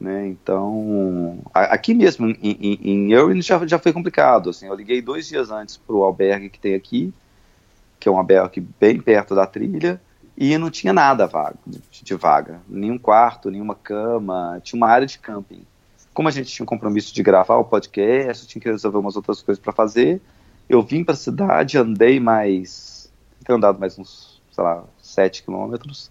né? 0.00 0.26
Então, 0.26 1.38
aqui 1.54 1.94
mesmo 1.94 2.26
em, 2.42 3.08
em, 3.12 3.42
já, 3.42 3.64
já 3.66 3.78
foi 3.78 3.92
complicado, 3.92 4.50
assim, 4.50 4.66
eu 4.66 4.74
liguei 4.74 5.00
dois 5.00 5.28
dias 5.28 5.50
antes 5.50 5.76
pro 5.76 6.02
albergue 6.02 6.50
que 6.50 6.58
tem 6.58 6.74
aqui, 6.74 7.14
que 8.00 8.08
é 8.08 8.12
um 8.12 8.18
albergue 8.18 8.60
bem 8.80 9.00
perto 9.00 9.34
da 9.34 9.46
trilha, 9.46 10.00
e 10.36 10.56
não 10.58 10.70
tinha 10.70 10.92
nada 10.92 11.26
vaga, 11.26 11.56
de, 11.66 11.80
de 12.02 12.14
vaga, 12.14 12.60
nenhum 12.68 12.98
quarto, 12.98 13.50
nenhuma 13.50 13.76
cama, 13.76 14.60
tinha 14.62 14.76
uma 14.76 14.88
área 14.88 15.06
de 15.06 15.18
camping. 15.18 15.62
Como 16.14 16.28
a 16.28 16.30
gente 16.30 16.52
tinha 16.52 16.64
um 16.64 16.66
compromisso 16.66 17.14
de 17.14 17.22
gravar 17.22 17.56
o 17.56 17.64
podcast, 17.64 18.46
tinha 18.46 18.60
que 18.60 18.68
resolver 18.68 18.98
umas 18.98 19.16
outras 19.16 19.40
coisas 19.40 19.62
para 19.62 19.72
fazer, 19.72 20.20
eu 20.68 20.82
vim 20.82 21.04
para 21.04 21.14
a 21.14 21.16
cidade, 21.16 21.78
andei 21.78 22.20
mais, 22.20 23.12
tenho 23.44 23.56
andado 23.56 23.78
mais 23.78 23.98
uns, 23.98 24.42
sei 24.50 24.64
lá, 24.64 24.84
sete 25.00 25.42
quilômetros 25.42 26.10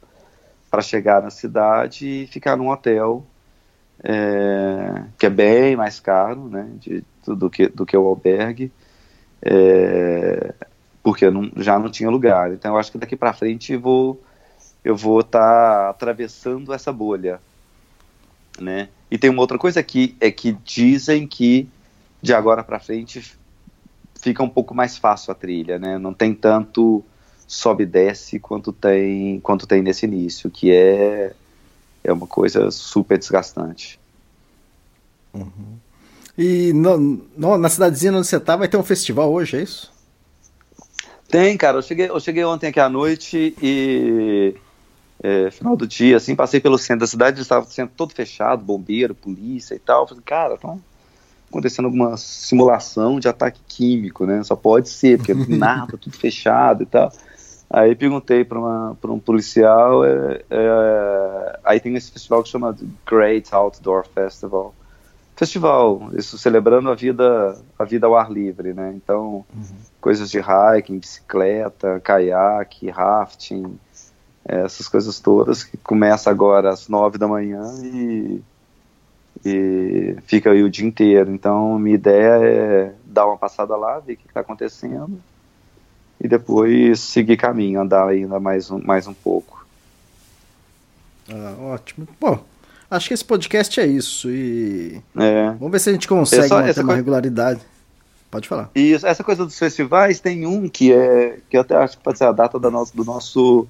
para 0.69 0.81
chegar 0.81 1.21
na 1.21 1.29
cidade 1.29 2.23
e 2.23 2.27
ficar 2.27 2.55
num 2.55 2.69
hotel 2.69 3.25
é, 4.03 5.03
que 5.17 5.25
é 5.25 5.29
bem 5.29 5.75
mais 5.75 5.99
caro, 5.99 6.47
né, 6.47 6.67
de, 6.79 7.03
do, 7.25 7.49
que, 7.49 7.67
do 7.67 7.85
que 7.85 7.95
o 7.95 8.07
albergue, 8.07 8.71
é, 9.41 10.53
porque 11.03 11.29
não, 11.29 11.51
já 11.57 11.77
não 11.77 11.89
tinha 11.89 12.09
lugar. 12.09 12.51
Então 12.53 12.73
eu 12.73 12.77
acho 12.77 12.91
que 12.91 12.97
daqui 12.97 13.15
para 13.15 13.33
frente 13.33 13.75
vou 13.75 14.21
eu 14.83 14.95
vou 14.95 15.19
estar 15.19 15.89
atravessando 15.89 16.73
essa 16.73 16.91
bolha, 16.91 17.39
né? 18.59 18.89
E 19.11 19.17
tem 19.17 19.29
uma 19.29 19.41
outra 19.41 19.57
coisa 19.57 19.79
aqui 19.81 20.15
é 20.21 20.31
que 20.31 20.53
dizem 20.63 21.27
que 21.27 21.67
de 22.21 22.33
agora 22.33 22.63
para 22.63 22.79
frente 22.79 23.35
fica 24.21 24.41
um 24.41 24.47
pouco 24.49 24.73
mais 24.73 24.97
fácil 24.97 25.31
a 25.31 25.35
trilha, 25.35 25.77
né? 25.77 25.97
Não 25.97 26.13
tem 26.13 26.33
tanto 26.33 27.03
sobe 27.47 27.83
e 27.83 27.85
desce 27.85 28.39
quanto 28.39 28.71
tem 28.71 29.39
quanto 29.41 29.67
tem 29.67 29.81
nesse 29.81 30.05
início, 30.05 30.49
que 30.49 30.71
é 30.71 31.33
é 32.03 32.11
uma 32.13 32.25
coisa 32.25 32.71
super 32.71 33.17
desgastante. 33.17 33.99
E 36.37 36.71
no- 36.73 37.21
no- 37.37 37.57
na 37.57 37.69
cidadezinha 37.69 38.13
onde 38.13 38.25
você 38.25 38.39
tá, 38.39 38.55
vai 38.55 38.67
ter 38.67 38.77
um 38.77 38.83
festival 38.83 39.31
hoje, 39.31 39.57
é 39.57 39.61
isso? 39.61 39.91
Tem, 41.27 41.55
cara. 41.57 41.77
Eu 41.77 41.81
cheguei, 41.81 42.09
eu 42.09 42.19
cheguei 42.19 42.43
ontem 42.43 42.67
aqui 42.67 42.79
à 42.79 42.89
noite 42.89 43.55
e 43.61 44.55
é, 45.23 45.51
final 45.51 45.75
do 45.77 45.85
dia, 45.85 46.17
assim, 46.17 46.35
passei 46.35 46.59
pelo 46.59 46.77
centro 46.77 47.01
da 47.01 47.07
cidade, 47.07 47.41
estava 47.41 47.65
sendo 47.65 47.91
todo 47.95 48.13
fechado, 48.13 48.63
bombeiro, 48.63 49.13
polícia 49.13 49.75
e 49.75 49.79
tal. 49.79 50.07
Falei, 50.07 50.23
cara, 50.25 50.57
tá 50.57 50.75
acontecendo 51.49 51.85
alguma 51.85 52.17
simulação 52.17 53.19
de 53.19 53.27
ataque 53.27 53.61
químico, 53.67 54.25
né? 54.25 54.41
Só 54.43 54.55
pode 54.55 54.89
ser, 54.89 55.17
porque 55.17 55.33
nada, 55.47 55.97
tudo 55.97 56.17
fechado 56.17 56.83
e 56.83 56.85
tal. 56.87 57.11
Aí 57.69 57.95
perguntei 57.95 58.43
para 58.43 58.59
um 59.05 59.19
policial, 59.19 60.03
é, 60.03 60.41
é, 60.49 61.59
aí 61.63 61.79
tem 61.79 61.95
esse 61.95 62.11
festival 62.11 62.43
que 62.43 62.49
chama 62.49 62.75
Great 63.05 63.53
Outdoor 63.53 64.05
Festival. 64.07 64.73
Festival, 65.35 66.09
isso 66.13 66.37
celebrando 66.37 66.89
a 66.89 66.95
vida, 66.95 67.57
a 67.79 67.85
vida 67.85 68.07
ao 68.07 68.15
ar 68.15 68.31
livre, 68.31 68.73
né? 68.73 68.93
Então, 68.95 69.45
coisas 70.01 70.29
de 70.29 70.39
hiking, 70.39 70.99
bicicleta, 70.99 71.99
caiaque, 72.01 72.89
rafting, 72.89 73.79
essas 74.45 74.87
coisas 74.87 75.19
todas 75.19 75.63
que 75.63 75.77
começa 75.77 76.29
agora 76.29 76.69
às 76.69 76.87
nove 76.87 77.17
da 77.17 77.27
manhã 77.27 77.61
e, 77.83 78.41
e 79.45 80.15
fica 80.25 80.51
aí 80.51 80.63
o 80.63 80.69
dia 80.69 80.85
inteiro. 80.87 81.31
Então, 81.31 81.77
minha 81.79 81.95
ideia 81.95 82.39
é 82.41 82.93
dar 83.05 83.25
uma 83.27 83.37
passada 83.37 83.75
lá, 83.75 83.99
ver 83.99 84.13
o 84.13 84.17
que 84.17 84.27
está 84.27 84.39
acontecendo 84.41 85.21
e 86.19 86.27
depois 86.27 86.99
seguir 86.99 87.37
caminho, 87.37 87.81
andar 87.81 88.07
ainda 88.07 88.39
mais 88.39 88.69
um, 88.71 88.79
mais 88.83 89.07
um 89.07 89.13
pouco. 89.13 89.65
Ah, 91.29 91.55
ótimo. 91.73 92.07
Bom, 92.19 92.43
acho 92.89 93.07
que 93.07 93.13
esse 93.13 93.23
podcast 93.25 93.79
é 93.79 93.85
isso. 93.87 94.29
E 94.29 95.01
É. 95.17 95.51
vamos 95.51 95.71
ver 95.71 95.79
se 95.79 95.89
a 95.89 95.93
gente 95.93 96.07
consegue 96.07 96.45
Essa- 96.45 96.55
manter 96.55 96.69
essa 96.69 96.81
uma 96.81 96.87
coisa- 96.87 96.97
regularidade. 96.97 97.61
Pode 98.29 98.47
falar. 98.47 98.69
E 98.73 98.93
essa 98.93 99.23
coisa 99.25 99.43
dos 99.45 99.59
festivais 99.59 100.21
tem 100.21 100.45
um 100.45 100.69
que 100.69 100.93
é 100.93 101.39
que 101.49 101.57
eu 101.57 101.61
até 101.61 101.75
acho 101.75 101.97
que 101.97 102.03
pode 102.03 102.17
ser 102.17 102.23
a 102.25 102.31
data 102.31 102.57
da 102.57 102.71
nosso, 102.71 102.95
do 102.95 103.03
nosso 103.03 103.67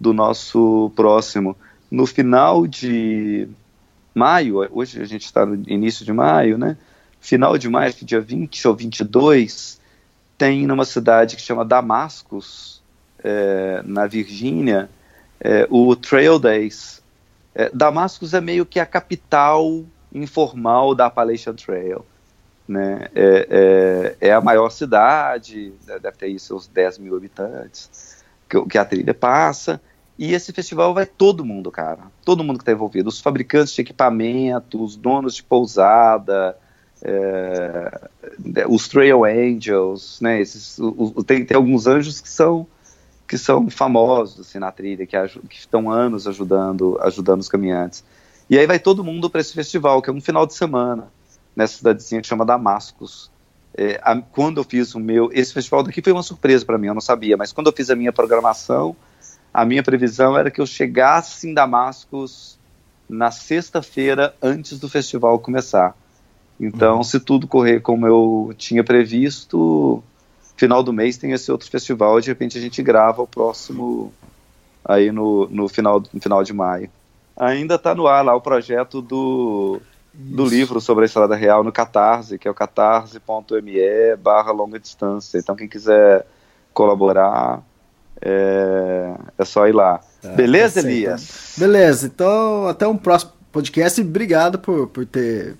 do 0.00 0.12
nosso 0.12 0.90
próximo. 0.96 1.56
No 1.90 2.06
final 2.06 2.66
de 2.66 3.46
maio, 4.14 4.66
hoje 4.72 5.00
a 5.00 5.04
gente 5.04 5.24
está 5.24 5.44
no 5.44 5.62
início 5.68 6.04
de 6.04 6.12
maio, 6.12 6.56
né? 6.56 6.76
Final 7.20 7.58
de 7.58 7.68
maio, 7.68 7.92
dia 8.02 8.20
20 8.20 8.66
ou 8.66 8.74
22, 8.74 9.78
tem 10.38 10.66
numa 10.66 10.84
cidade 10.84 11.36
que 11.36 11.42
chama 11.42 11.64
Damascus, 11.64 12.80
é, 13.22 13.82
na 13.84 14.06
Virgínia, 14.06 14.88
é, 15.38 15.66
o 15.68 15.94
Trail 15.94 16.38
Days. 16.38 17.02
É, 17.54 17.70
Damascus 17.74 18.32
é 18.32 18.40
meio 18.40 18.64
que 18.64 18.80
a 18.80 18.86
capital 18.86 19.84
informal 20.12 20.94
da 20.94 21.06
Appalachian 21.06 21.54
Trail 21.54 22.04
né? 22.70 23.08
É, 23.16 24.16
é, 24.20 24.28
é 24.28 24.32
a 24.32 24.40
maior 24.40 24.70
cidade, 24.70 25.74
né, 25.84 25.98
deve 25.98 26.16
ter 26.16 26.26
aí 26.26 26.38
seus 26.38 26.68
10 26.68 26.98
mil 26.98 27.16
habitantes, 27.16 28.22
que, 28.48 28.64
que 28.66 28.78
a 28.78 28.84
trilha 28.84 29.12
passa. 29.12 29.80
E 30.20 30.34
esse 30.34 30.52
festival 30.52 30.92
vai 30.92 31.06
todo 31.06 31.46
mundo, 31.46 31.70
cara. 31.70 32.02
Todo 32.26 32.44
mundo 32.44 32.58
que 32.58 32.62
está 32.62 32.72
envolvido. 32.72 33.08
Os 33.08 33.18
fabricantes 33.18 33.72
de 33.72 33.80
equipamento, 33.80 34.84
os 34.84 34.94
donos 34.94 35.34
de 35.34 35.42
pousada, 35.42 36.54
é, 37.02 38.06
os 38.68 38.86
Trail 38.86 39.24
Angels, 39.24 40.20
né? 40.20 40.38
Esses, 40.38 40.78
o, 40.78 41.14
o, 41.16 41.24
tem, 41.24 41.42
tem 41.42 41.56
alguns 41.56 41.86
anjos 41.86 42.20
que 42.20 42.28
são 42.28 42.66
que 43.26 43.38
são 43.38 43.70
famosos 43.70 44.40
assim, 44.40 44.58
na 44.58 44.70
trilha, 44.72 45.06
que, 45.06 45.16
que 45.48 45.56
estão 45.56 45.90
anos 45.90 46.26
ajudando, 46.26 46.98
ajudando 47.00 47.40
os 47.40 47.48
caminhantes. 47.48 48.04
E 48.50 48.58
aí 48.58 48.66
vai 48.66 48.78
todo 48.78 49.04
mundo 49.04 49.30
para 49.30 49.40
esse 49.40 49.54
festival, 49.54 50.02
que 50.02 50.10
é 50.10 50.12
um 50.12 50.20
final 50.20 50.44
de 50.44 50.52
semana 50.52 51.06
nessa 51.56 51.78
cidadezinha 51.78 52.20
que 52.20 52.26
chama 52.26 52.44
Damascus. 52.44 53.30
É, 53.74 53.98
a- 54.02 54.20
quando 54.20 54.58
eu 54.60 54.64
fiz 54.64 54.94
o 54.94 55.00
meu. 55.00 55.30
Esse 55.32 55.54
festival 55.54 55.82
daqui 55.82 56.02
foi 56.02 56.12
uma 56.12 56.22
surpresa 56.22 56.66
para 56.66 56.76
mim, 56.76 56.88
eu 56.88 56.94
não 56.94 57.00
sabia, 57.00 57.38
mas 57.38 57.52
quando 57.52 57.68
eu 57.68 57.72
fiz 57.72 57.88
a 57.88 57.96
minha 57.96 58.12
programação, 58.12 58.94
a 59.52 59.64
minha 59.64 59.82
previsão 59.82 60.36
era 60.36 60.50
que 60.50 60.60
eu 60.60 60.66
chegasse 60.66 61.48
em 61.48 61.54
Damascus 61.54 62.58
na 63.08 63.30
sexta-feira 63.30 64.34
antes 64.40 64.78
do 64.78 64.88
festival 64.88 65.38
começar. 65.38 65.96
Então, 66.60 67.02
se 67.02 67.18
tudo 67.18 67.48
correr 67.48 67.80
como 67.80 68.06
eu 68.06 68.54
tinha 68.56 68.84
previsto, 68.84 70.02
final 70.56 70.82
do 70.82 70.92
mês 70.92 71.16
tem 71.16 71.32
esse 71.32 71.50
outro 71.50 71.68
festival 71.70 72.18
e 72.18 72.22
de 72.22 72.28
repente 72.28 72.58
a 72.58 72.60
gente 72.60 72.82
grava 72.82 73.22
o 73.22 73.26
próximo 73.26 74.12
aí 74.84 75.10
no, 75.10 75.48
no, 75.48 75.68
final, 75.68 76.02
no 76.12 76.20
final 76.20 76.44
de 76.44 76.52
maio. 76.52 76.90
Ainda 77.36 77.76
está 77.76 77.94
no 77.94 78.06
ar 78.06 78.22
lá 78.22 78.34
o 78.36 78.40
projeto 78.40 79.00
do, 79.00 79.80
do 80.12 80.44
livro 80.44 80.80
sobre 80.80 81.04
a 81.04 81.06
Estrada 81.06 81.34
Real 81.34 81.64
no 81.64 81.72
Catarse, 81.72 82.38
que 82.38 82.46
é 82.46 82.50
o 82.50 82.54
catarse.me 82.54 84.16
barra 84.22 84.52
longa 84.52 84.78
distância. 84.78 85.38
Então 85.38 85.56
quem 85.56 85.66
quiser 85.66 86.26
colaborar, 86.74 87.62
é, 88.22 89.14
é 89.38 89.44
só 89.44 89.66
ir 89.66 89.72
lá. 89.72 90.00
Beleza, 90.36 90.74
tá 90.74 90.80
certo. 90.82 90.86
Elias? 90.86 91.54
Beleza, 91.56 92.06
então 92.06 92.68
até 92.68 92.86
um 92.86 92.96
próximo 92.96 93.32
podcast 93.50 94.00
obrigado 94.00 94.58
por, 94.58 94.88
por 94.88 95.06
ter 95.06 95.56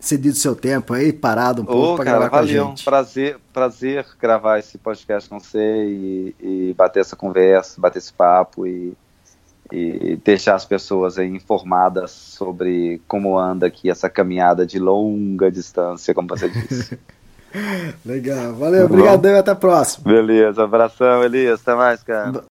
cedido 0.00 0.36
seu 0.36 0.56
tempo 0.56 0.94
aí, 0.94 1.12
parado 1.12 1.62
um 1.62 1.64
pouco 1.64 1.92
Ô, 1.92 1.96
para 1.96 2.04
gravar 2.04 2.28
com 2.28 2.36
a 2.36 2.40
valeu. 2.40 2.68
gente. 2.68 2.84
Prazer, 2.84 3.38
prazer 3.52 4.04
gravar 4.20 4.58
esse 4.58 4.76
podcast 4.76 5.30
com 5.30 5.38
você 5.38 5.84
e, 5.84 6.34
e 6.40 6.74
bater 6.76 7.00
essa 7.00 7.14
conversa, 7.14 7.80
bater 7.80 7.98
esse 7.98 8.12
papo 8.12 8.66
e, 8.66 8.94
e 9.70 10.16
deixar 10.24 10.56
as 10.56 10.64
pessoas 10.64 11.18
informadas 11.18 12.10
sobre 12.10 13.00
como 13.06 13.38
anda 13.38 13.68
aqui 13.68 13.88
essa 13.88 14.10
caminhada 14.10 14.66
de 14.66 14.78
longa 14.80 15.52
distância, 15.52 16.12
como 16.12 16.28
você 16.28 16.48
disse. 16.48 16.98
Legal, 18.04 18.52
valeu, 18.54 18.82
Tá 18.82 18.88
bom. 18.88 18.94
obrigadão 18.94 19.32
e 19.32 19.38
até 19.38 19.50
a 19.50 19.54
próxima. 19.54 20.10
Beleza, 20.12 20.62
abração, 20.64 21.22
Elias. 21.22 21.60
Até 21.60 21.74
mais, 21.74 22.02
cara. 22.02 22.44